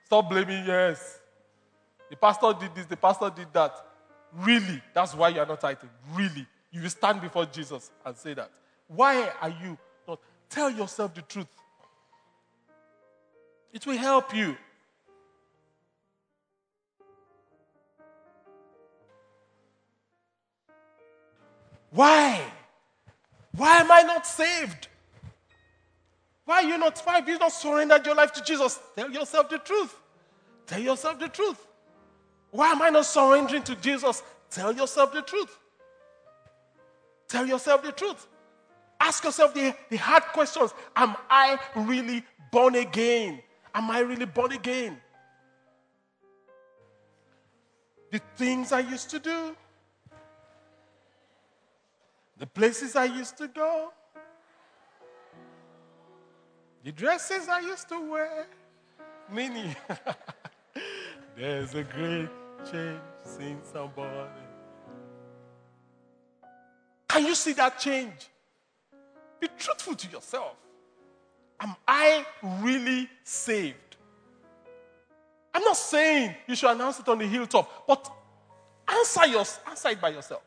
Stop 0.04 0.30
blaming, 0.30 0.64
yes. 0.64 1.18
The 2.08 2.14
pastor 2.14 2.54
did 2.60 2.72
this, 2.72 2.86
the 2.86 2.96
pastor 2.96 3.32
did 3.34 3.52
that. 3.52 3.74
Really, 4.32 4.80
that's 4.94 5.12
why 5.12 5.30
you 5.30 5.40
are 5.40 5.46
not 5.46 5.60
tithing. 5.60 5.90
Really. 6.12 6.46
You 6.70 6.82
will 6.82 6.90
stand 6.90 7.20
before 7.20 7.46
Jesus 7.46 7.90
and 8.06 8.16
say 8.16 8.32
that. 8.34 8.48
Why 8.86 9.28
are 9.42 9.48
you 9.48 9.76
not? 10.06 10.20
Tell 10.48 10.70
yourself 10.70 11.14
the 11.14 11.22
truth. 11.22 11.48
It 13.72 13.84
will 13.84 13.98
help 13.98 14.32
you. 14.32 14.56
Why? 21.90 22.40
Why 23.56 23.78
am 23.78 23.90
I 23.90 24.02
not 24.02 24.24
saved? 24.24 24.86
Why 26.44 26.56
are 26.56 26.62
you 26.62 26.78
not, 26.78 26.98
have 26.98 27.28
you 27.28 27.38
not 27.38 27.52
surrendered 27.52 28.04
your 28.04 28.14
life 28.14 28.32
to 28.34 28.42
Jesus? 28.42 28.78
Tell 28.94 29.10
yourself 29.10 29.48
the 29.48 29.58
truth. 29.58 29.94
Tell 30.66 30.80
yourself 30.80 31.18
the 31.18 31.28
truth. 31.28 31.66
Why 32.50 32.70
am 32.70 32.82
I 32.82 32.90
not 32.90 33.06
surrendering 33.06 33.62
to 33.64 33.76
Jesus? 33.76 34.22
Tell 34.50 34.72
yourself 34.72 35.12
the 35.12 35.22
truth. 35.22 35.58
Tell 37.28 37.46
yourself 37.46 37.82
the 37.82 37.92
truth. 37.92 38.26
Ask 39.00 39.24
yourself 39.24 39.54
the, 39.54 39.74
the 39.90 39.96
hard 39.96 40.22
questions. 40.24 40.72
Am 40.94 41.16
I 41.28 41.58
really 41.74 42.22
born 42.52 42.74
again? 42.76 43.42
Am 43.74 43.90
I 43.90 44.00
really 44.00 44.26
born 44.26 44.52
again? 44.52 44.98
The 48.12 48.20
things 48.36 48.70
I 48.70 48.80
used 48.80 49.10
to 49.10 49.18
do, 49.18 49.56
the 52.38 52.46
places 52.46 52.94
I 52.94 53.06
used 53.06 53.36
to 53.38 53.48
go, 53.48 53.92
the 56.84 56.92
dresses 56.92 57.48
I 57.48 57.60
used 57.60 57.88
to 57.88 58.10
wear, 58.10 58.46
many. 59.32 59.74
There's 61.36 61.74
a 61.74 61.82
great 61.82 62.28
change 62.70 63.00
since 63.22 63.72
I'm 63.74 63.88
born. 63.88 64.28
Can 67.08 67.24
you 67.24 67.34
see 67.34 67.54
that 67.54 67.78
change? 67.78 68.28
Be 69.40 69.48
truthful 69.58 69.94
to 69.94 70.08
yourself. 70.10 70.56
Am 71.58 71.74
I 71.88 72.26
really 72.60 73.08
saved? 73.22 73.96
I'm 75.54 75.62
not 75.62 75.76
saying 75.76 76.34
you 76.46 76.54
should 76.54 76.70
announce 76.70 77.00
it 77.00 77.08
on 77.08 77.18
the 77.18 77.26
hilltop, 77.26 77.86
but 77.86 78.10
answer, 78.86 79.26
your, 79.26 79.44
answer 79.66 79.88
it 79.88 80.00
by 80.00 80.10
yourself. 80.10 80.42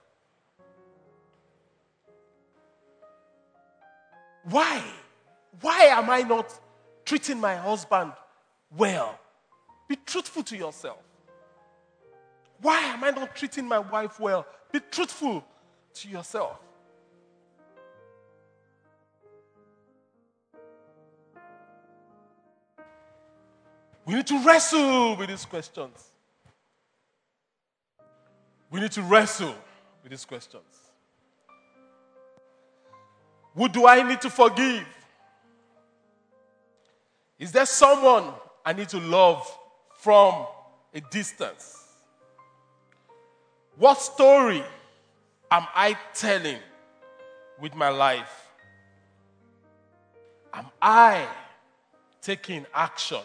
Why? 4.43 4.83
Why 5.61 5.85
am 5.85 6.09
I 6.09 6.21
not 6.21 6.59
treating 7.05 7.39
my 7.39 7.55
husband 7.55 8.13
well? 8.75 9.19
Be 9.87 9.95
truthful 9.95 10.43
to 10.43 10.57
yourself. 10.57 10.99
Why 12.61 12.79
am 12.79 13.03
I 13.03 13.11
not 13.11 13.35
treating 13.35 13.67
my 13.67 13.79
wife 13.79 14.19
well? 14.19 14.45
Be 14.71 14.79
truthful 14.91 15.43
to 15.95 16.09
yourself. 16.09 16.59
We 24.05 24.15
need 24.15 24.27
to 24.27 24.39
wrestle 24.43 25.17
with 25.17 25.29
these 25.29 25.45
questions. 25.45 26.11
We 28.71 28.79
need 28.79 28.91
to 28.93 29.01
wrestle 29.01 29.55
with 30.01 30.11
these 30.11 30.25
questions. 30.25 30.63
Who 33.55 33.67
do 33.67 33.87
I 33.87 34.01
need 34.03 34.21
to 34.21 34.29
forgive? 34.29 34.85
Is 37.39 37.51
there 37.51 37.65
someone 37.65 38.33
I 38.65 38.73
need 38.73 38.89
to 38.89 38.99
love 38.99 39.47
from 39.99 40.47
a 40.93 41.01
distance? 41.01 41.85
What 43.77 43.99
story 43.99 44.63
am 45.51 45.67
I 45.75 45.95
telling 46.13 46.59
with 47.59 47.75
my 47.75 47.89
life? 47.89 48.47
Am 50.53 50.65
I 50.81 51.27
taking 52.21 52.65
action 52.73 53.21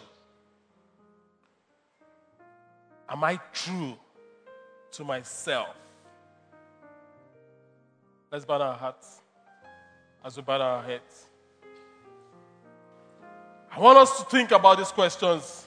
Am 3.13 3.23
I 3.23 3.39
true 3.53 3.93
to 4.93 5.03
myself? 5.03 5.75
Let's 8.31 8.43
bow 8.43 8.59
our 8.59 8.75
hearts 8.75 9.21
as 10.25 10.35
we 10.35 10.41
bow 10.41 10.59
our 10.59 10.81
heads. 10.81 11.27
I 13.75 13.79
want 13.79 13.97
us 13.97 14.19
to 14.19 14.25
think 14.25 14.51
about 14.51 14.77
these 14.77 14.91
questions. 14.91 15.65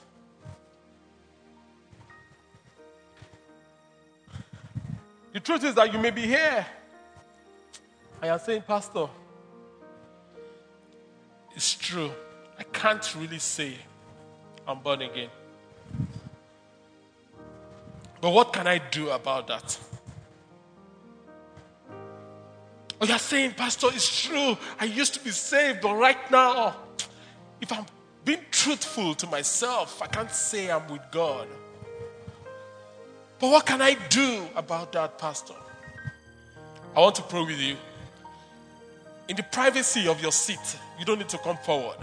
The 5.32 5.40
truth 5.40 5.64
is 5.64 5.74
that 5.74 5.92
you 5.92 5.98
may 5.98 6.10
be 6.10 6.22
here 6.22 6.64
and 8.22 8.30
you're 8.30 8.38
saying, 8.38 8.62
Pastor, 8.62 9.08
it's 11.54 11.74
true. 11.74 12.10
I 12.58 12.62
can't 12.62 13.14
really 13.16 13.40
say 13.40 13.74
I'm 14.66 14.78
born 14.78 15.02
again. 15.02 15.30
But 18.20 18.30
what 18.30 18.52
can 18.52 18.68
I 18.68 18.78
do 18.78 19.10
about 19.10 19.48
that? 19.48 19.78
Oh, 23.00 23.04
you're 23.04 23.18
saying, 23.18 23.52
Pastor, 23.52 23.88
it's 23.88 24.22
true. 24.22 24.56
I 24.78 24.84
used 24.84 25.12
to 25.14 25.20
be 25.20 25.30
saved, 25.30 25.80
but 25.82 25.94
right 25.96 26.30
now, 26.30 26.76
if 27.60 27.70
I'm 27.72 27.84
being 28.26 28.44
truthful 28.50 29.14
to 29.14 29.26
myself, 29.28 30.02
I 30.02 30.08
can't 30.08 30.30
say 30.30 30.68
I'm 30.68 30.86
with 30.88 31.00
God. 31.12 31.46
But 33.38 33.50
what 33.50 33.64
can 33.64 33.80
I 33.80 33.94
do 34.08 34.42
about 34.56 34.92
that, 34.92 35.16
Pastor? 35.16 35.54
I 36.94 37.00
want 37.00 37.14
to 37.14 37.22
pray 37.22 37.44
with 37.44 37.60
you. 37.60 37.76
In 39.28 39.36
the 39.36 39.44
privacy 39.44 40.08
of 40.08 40.20
your 40.20 40.32
seat, 40.32 40.76
you 40.98 41.04
don't 41.04 41.18
need 41.18 41.28
to 41.28 41.38
come 41.38 41.56
forward. 41.58 41.98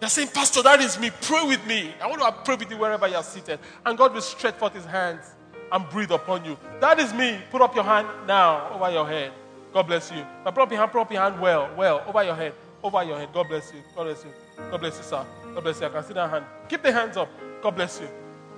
You're 0.00 0.10
saying, 0.10 0.28
Pastor, 0.28 0.62
that 0.62 0.80
is 0.80 0.98
me. 1.00 1.10
Pray 1.22 1.44
with 1.44 1.66
me. 1.66 1.92
I 2.00 2.06
want 2.06 2.22
to 2.22 2.32
pray 2.44 2.54
with 2.54 2.70
you 2.70 2.76
wherever 2.76 3.08
you're 3.08 3.22
seated. 3.24 3.58
And 3.84 3.98
God 3.98 4.14
will 4.14 4.20
stretch 4.20 4.54
forth 4.54 4.74
his 4.74 4.84
hands 4.84 5.24
and 5.72 5.88
breathe 5.88 6.12
upon 6.12 6.44
you. 6.44 6.56
That 6.80 7.00
is 7.00 7.12
me. 7.12 7.40
Put 7.50 7.62
up 7.62 7.74
your 7.74 7.84
hand 7.84 8.06
now 8.28 8.70
over 8.72 8.92
your 8.92 9.08
head. 9.08 9.32
God 9.72 9.88
bless 9.88 10.12
you. 10.12 10.24
But 10.44 10.54
put 10.54 10.62
up 10.62 10.70
your 10.70 10.78
hand, 10.78 10.92
put 10.92 11.00
up 11.00 11.10
your 11.10 11.22
hand 11.22 11.40
well, 11.40 11.68
well, 11.76 12.04
over 12.06 12.22
your 12.22 12.36
head. 12.36 12.54
Over 12.84 13.02
your 13.02 13.18
head. 13.18 13.30
God 13.32 13.48
bless 13.48 13.72
you. 13.72 13.80
God 13.96 14.04
bless 14.04 14.24
you. 14.24 14.30
God 14.70 14.80
bless 14.80 14.98
you, 14.98 15.04
sir. 15.04 15.24
God 15.54 15.62
bless 15.62 15.80
you. 15.80 15.86
I 15.86 15.90
can 15.90 16.04
see 16.04 16.14
that 16.14 16.30
hand. 16.30 16.44
Keep 16.68 16.82
the 16.82 16.92
hands 16.92 17.16
up. 17.16 17.28
God 17.62 17.70
bless 17.76 18.00
you. 18.00 18.08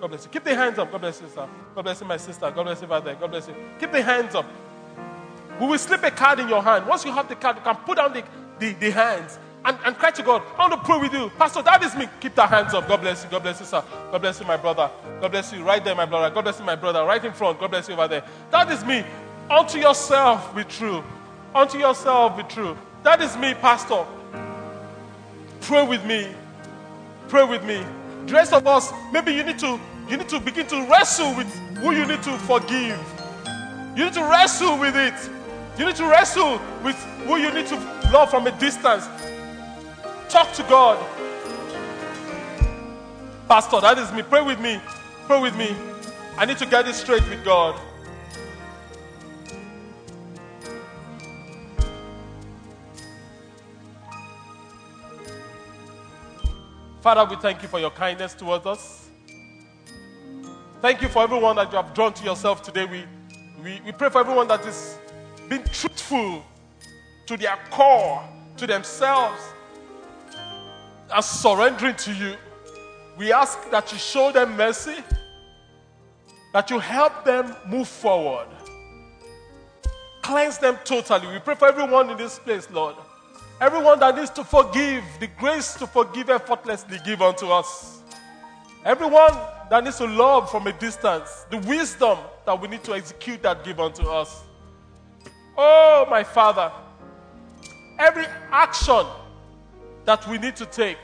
God 0.01 0.09
bless 0.09 0.25
you. 0.25 0.31
Keep 0.31 0.45
the 0.45 0.55
hands 0.55 0.79
up. 0.79 0.91
God 0.91 1.01
bless 1.01 1.21
you, 1.21 1.29
sir. 1.29 1.49
God 1.75 1.83
bless 1.83 2.01
you, 2.01 2.07
my 2.07 2.17
sister. 2.17 2.51
God 2.51 2.63
bless 2.63 2.81
you, 2.81 2.89
father. 2.89 3.15
God 3.15 3.31
bless 3.31 3.49
you. 3.49 3.55
Keep 3.79 3.93
the 3.93 4.03
hands 4.03 4.35
up. 4.35 4.47
We 5.61 5.67
will 5.67 5.79
slip 5.79 6.03
a 6.05 6.11
card 6.11 6.39
in 6.41 6.49
your 6.49 6.63
hand. 6.63 6.87
Once 6.87 7.05
you 7.05 7.13
have 7.13 7.29
the 7.29 7.35
card, 7.35 7.57
you 7.57 7.63
can 7.63 7.75
put 7.77 7.97
down 7.97 8.13
the, 8.13 8.25
the, 8.61 8.73
the 8.75 8.91
hands 8.91 9.39
and, 9.65 9.77
and 9.85 9.97
cry 9.97 10.11
to 10.13 10.23
God. 10.23 10.43
I 10.57 10.69
want 10.69 10.73
to 10.75 10.79
pray 10.79 10.99
with 10.99 11.13
you. 11.13 11.31
Pastor, 11.37 11.63
that 11.63 11.83
is 11.83 11.97
me. 11.97 12.09
Keep 12.21 12.37
the 12.37 12.47
hands 12.47 12.75
up. 12.75 12.87
God 12.87 13.01
bless 13.01 13.25
you. 13.25 13.31
God 13.31 13.43
bless 13.43 13.59
you, 13.61 13.67
sir. 13.67 13.83
God 14.13 14.21
bless 14.21 14.39
you, 14.41 14.47
my 14.47 14.57
brother. 14.57 14.91
God 15.21 15.31
bless 15.33 15.53
you. 15.53 15.65
Right 15.65 15.85
there, 15.85 15.95
my 15.97 16.07
brother. 16.07 16.33
God 16.33 16.43
bless 16.43 16.61
you, 16.61 16.65
my 16.65 16.77
brother. 16.77 17.05
Right 17.05 17.25
in 17.25 17.33
front. 17.33 17.59
God 17.59 17.71
bless 17.71 17.89
you 17.89 17.95
over 17.95 18.07
there. 18.07 18.25
That 18.51 18.71
is 18.71 18.85
me. 18.85 19.05
Unto 19.51 19.79
yourself 19.79 20.55
be 20.55 20.63
true. 20.65 21.03
Unto 21.55 21.79
yourself 21.79 22.37
be 22.37 22.43
true. 22.45 22.77
That 23.03 23.21
is 23.21 23.37
me, 23.37 23.55
Pastor. 23.55 24.05
Pray 25.61 25.87
with 25.87 26.05
me. 26.05 26.29
Pray 27.29 27.45
with 27.45 27.65
me. 27.65 27.85
The 28.27 28.35
rest 28.35 28.53
of 28.53 28.67
us, 28.67 28.93
maybe 29.13 29.33
you 29.33 29.43
need 29.43 29.59
to 29.61 29.79
you 30.09 30.17
need 30.17 30.29
to 30.31 30.41
begin 30.41 30.67
to 30.69 30.87
wrestle 30.91 31.35
with 31.37 31.53
who 31.79 31.93
you 31.93 32.07
need 32.07 32.23
to 32.23 32.33
forgive. 32.39 32.99
You 33.95 34.05
need 34.05 34.15
to 34.15 34.23
wrestle 34.25 34.79
with 34.79 34.97
it. 34.97 35.15
You 35.79 35.85
need 35.85 35.97
to 35.97 36.07
wrestle 36.07 36.61
with 36.83 36.97
who 37.27 37.37
you 37.37 37.53
need 37.53 37.67
to 37.67 37.77
love 38.11 38.31
from 38.31 38.47
a 38.47 38.59
distance. 38.59 39.07
Talk 40.29 40.53
to 40.55 40.63
God. 40.63 41.05
Pastor, 43.49 43.81
that 43.81 43.99
is 43.99 44.11
me. 44.13 44.23
Pray 44.23 44.43
with 44.43 44.61
me. 44.61 44.81
Pray 45.27 45.41
with 45.41 45.57
me. 45.57 45.75
I 46.37 46.47
need 46.47 46.59
to 46.59 46.67
get 46.67 46.89
it 46.89 46.95
straight 46.95 47.29
with 47.29 47.45
God. 47.45 47.79
Father, 57.09 57.25
we 57.25 57.41
thank 57.41 57.63
you 57.63 57.69
for 57.69 57.81
your 57.81 57.91
kindness 57.91 58.35
towards 58.35 58.67
us. 58.67 59.09
Thank 60.83 61.01
you 61.01 61.09
for 61.09 61.23
everyone 61.23 61.57
that 61.57 61.73
you 61.73 61.77
have 61.79 61.95
drawn 61.95 62.13
to 62.13 62.23
yourself 62.23 62.61
today. 62.61 62.85
We, 62.85 63.07
we, 63.65 63.81
we 63.83 63.93
pray 63.93 64.11
for 64.11 64.19
everyone 64.19 64.47
that 64.49 64.67
is 64.67 64.99
being 65.49 65.65
truthful 65.73 66.45
to 67.25 67.37
their 67.39 67.57
core, 67.71 68.23
to 68.59 68.67
themselves, 68.67 69.41
are 71.11 71.23
surrendering 71.23 71.97
to 71.97 72.13
you, 72.13 72.37
we 73.17 73.33
ask 73.33 73.71
that 73.71 73.91
you 73.91 73.97
show 73.97 74.31
them 74.31 74.55
mercy, 74.55 74.97
that 76.53 76.69
you 76.69 76.79
help 76.79 77.25
them 77.25 77.57
move 77.67 77.89
forward. 77.89 78.49
Cleanse 80.21 80.59
them 80.59 80.77
totally. 80.85 81.27
We 81.29 81.39
pray 81.39 81.55
for 81.55 81.69
everyone 81.69 82.11
in 82.11 82.19
this 82.19 82.39
place, 82.39 82.71
Lord. 82.71 82.97
Everyone 83.61 83.99
that 83.99 84.17
needs 84.17 84.31
to 84.31 84.45
forgive, 84.45 85.05
the 85.19 85.27
grace 85.27 85.75
to 85.75 85.87
forgive 85.87 86.31
effortlessly 86.31 86.99
give 87.05 87.21
unto 87.21 87.49
us. 87.49 88.03
Everyone 88.85 89.33
that 89.69 89.83
needs 89.83 89.99
to 89.99 90.07
love 90.07 90.51
from 90.51 90.67
a 90.69 90.73
distance, 90.73 91.45
the 91.51 91.59
wisdom 91.59 92.19
that 92.47 92.61
we 92.61 92.69
need 92.69 92.85
to 92.85 92.95
execute 92.95 93.43
that 93.43 93.65
give 93.65 93.81
unto 93.81 94.05
us. 94.09 94.43
Oh, 95.57 96.07
my 96.09 96.23
Father, 96.23 96.71
every 97.99 98.27
action 98.53 99.05
that 100.05 100.27
we 100.29 100.39
need 100.39 100.55
to 100.57 100.67
take. 100.67 100.99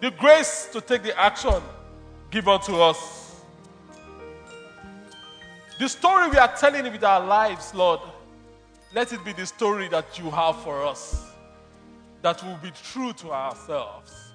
The 0.00 0.10
grace 0.10 0.68
to 0.72 0.80
take 0.80 1.02
the 1.02 1.18
action 1.18 1.62
given 2.30 2.60
to 2.60 2.82
us. 2.82 3.40
The 5.78 5.88
story 5.88 6.28
we 6.28 6.36
are 6.36 6.54
telling 6.54 6.84
with 6.84 7.02
our 7.02 7.24
lives, 7.24 7.74
Lord, 7.74 8.00
let 8.94 9.12
it 9.12 9.24
be 9.24 9.32
the 9.32 9.46
story 9.46 9.88
that 9.88 10.18
you 10.18 10.30
have 10.30 10.62
for 10.62 10.84
us, 10.84 11.29
that 12.22 12.42
will 12.44 12.58
be 12.62 12.70
true 12.92 13.12
to 13.14 13.30
ourselves. 13.30 14.32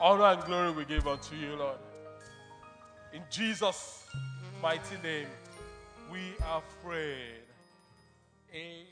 Honor 0.00 0.24
and 0.24 0.42
glory 0.44 0.72
we 0.72 0.84
give 0.84 1.06
unto 1.06 1.36
you, 1.36 1.56
Lord. 1.56 1.78
In 3.12 3.22
Jesus' 3.30 4.04
mighty 4.62 4.96
name, 5.02 5.28
we 6.10 6.20
are 6.46 6.62
prayed. 6.82 7.42
Amen. 8.52 8.89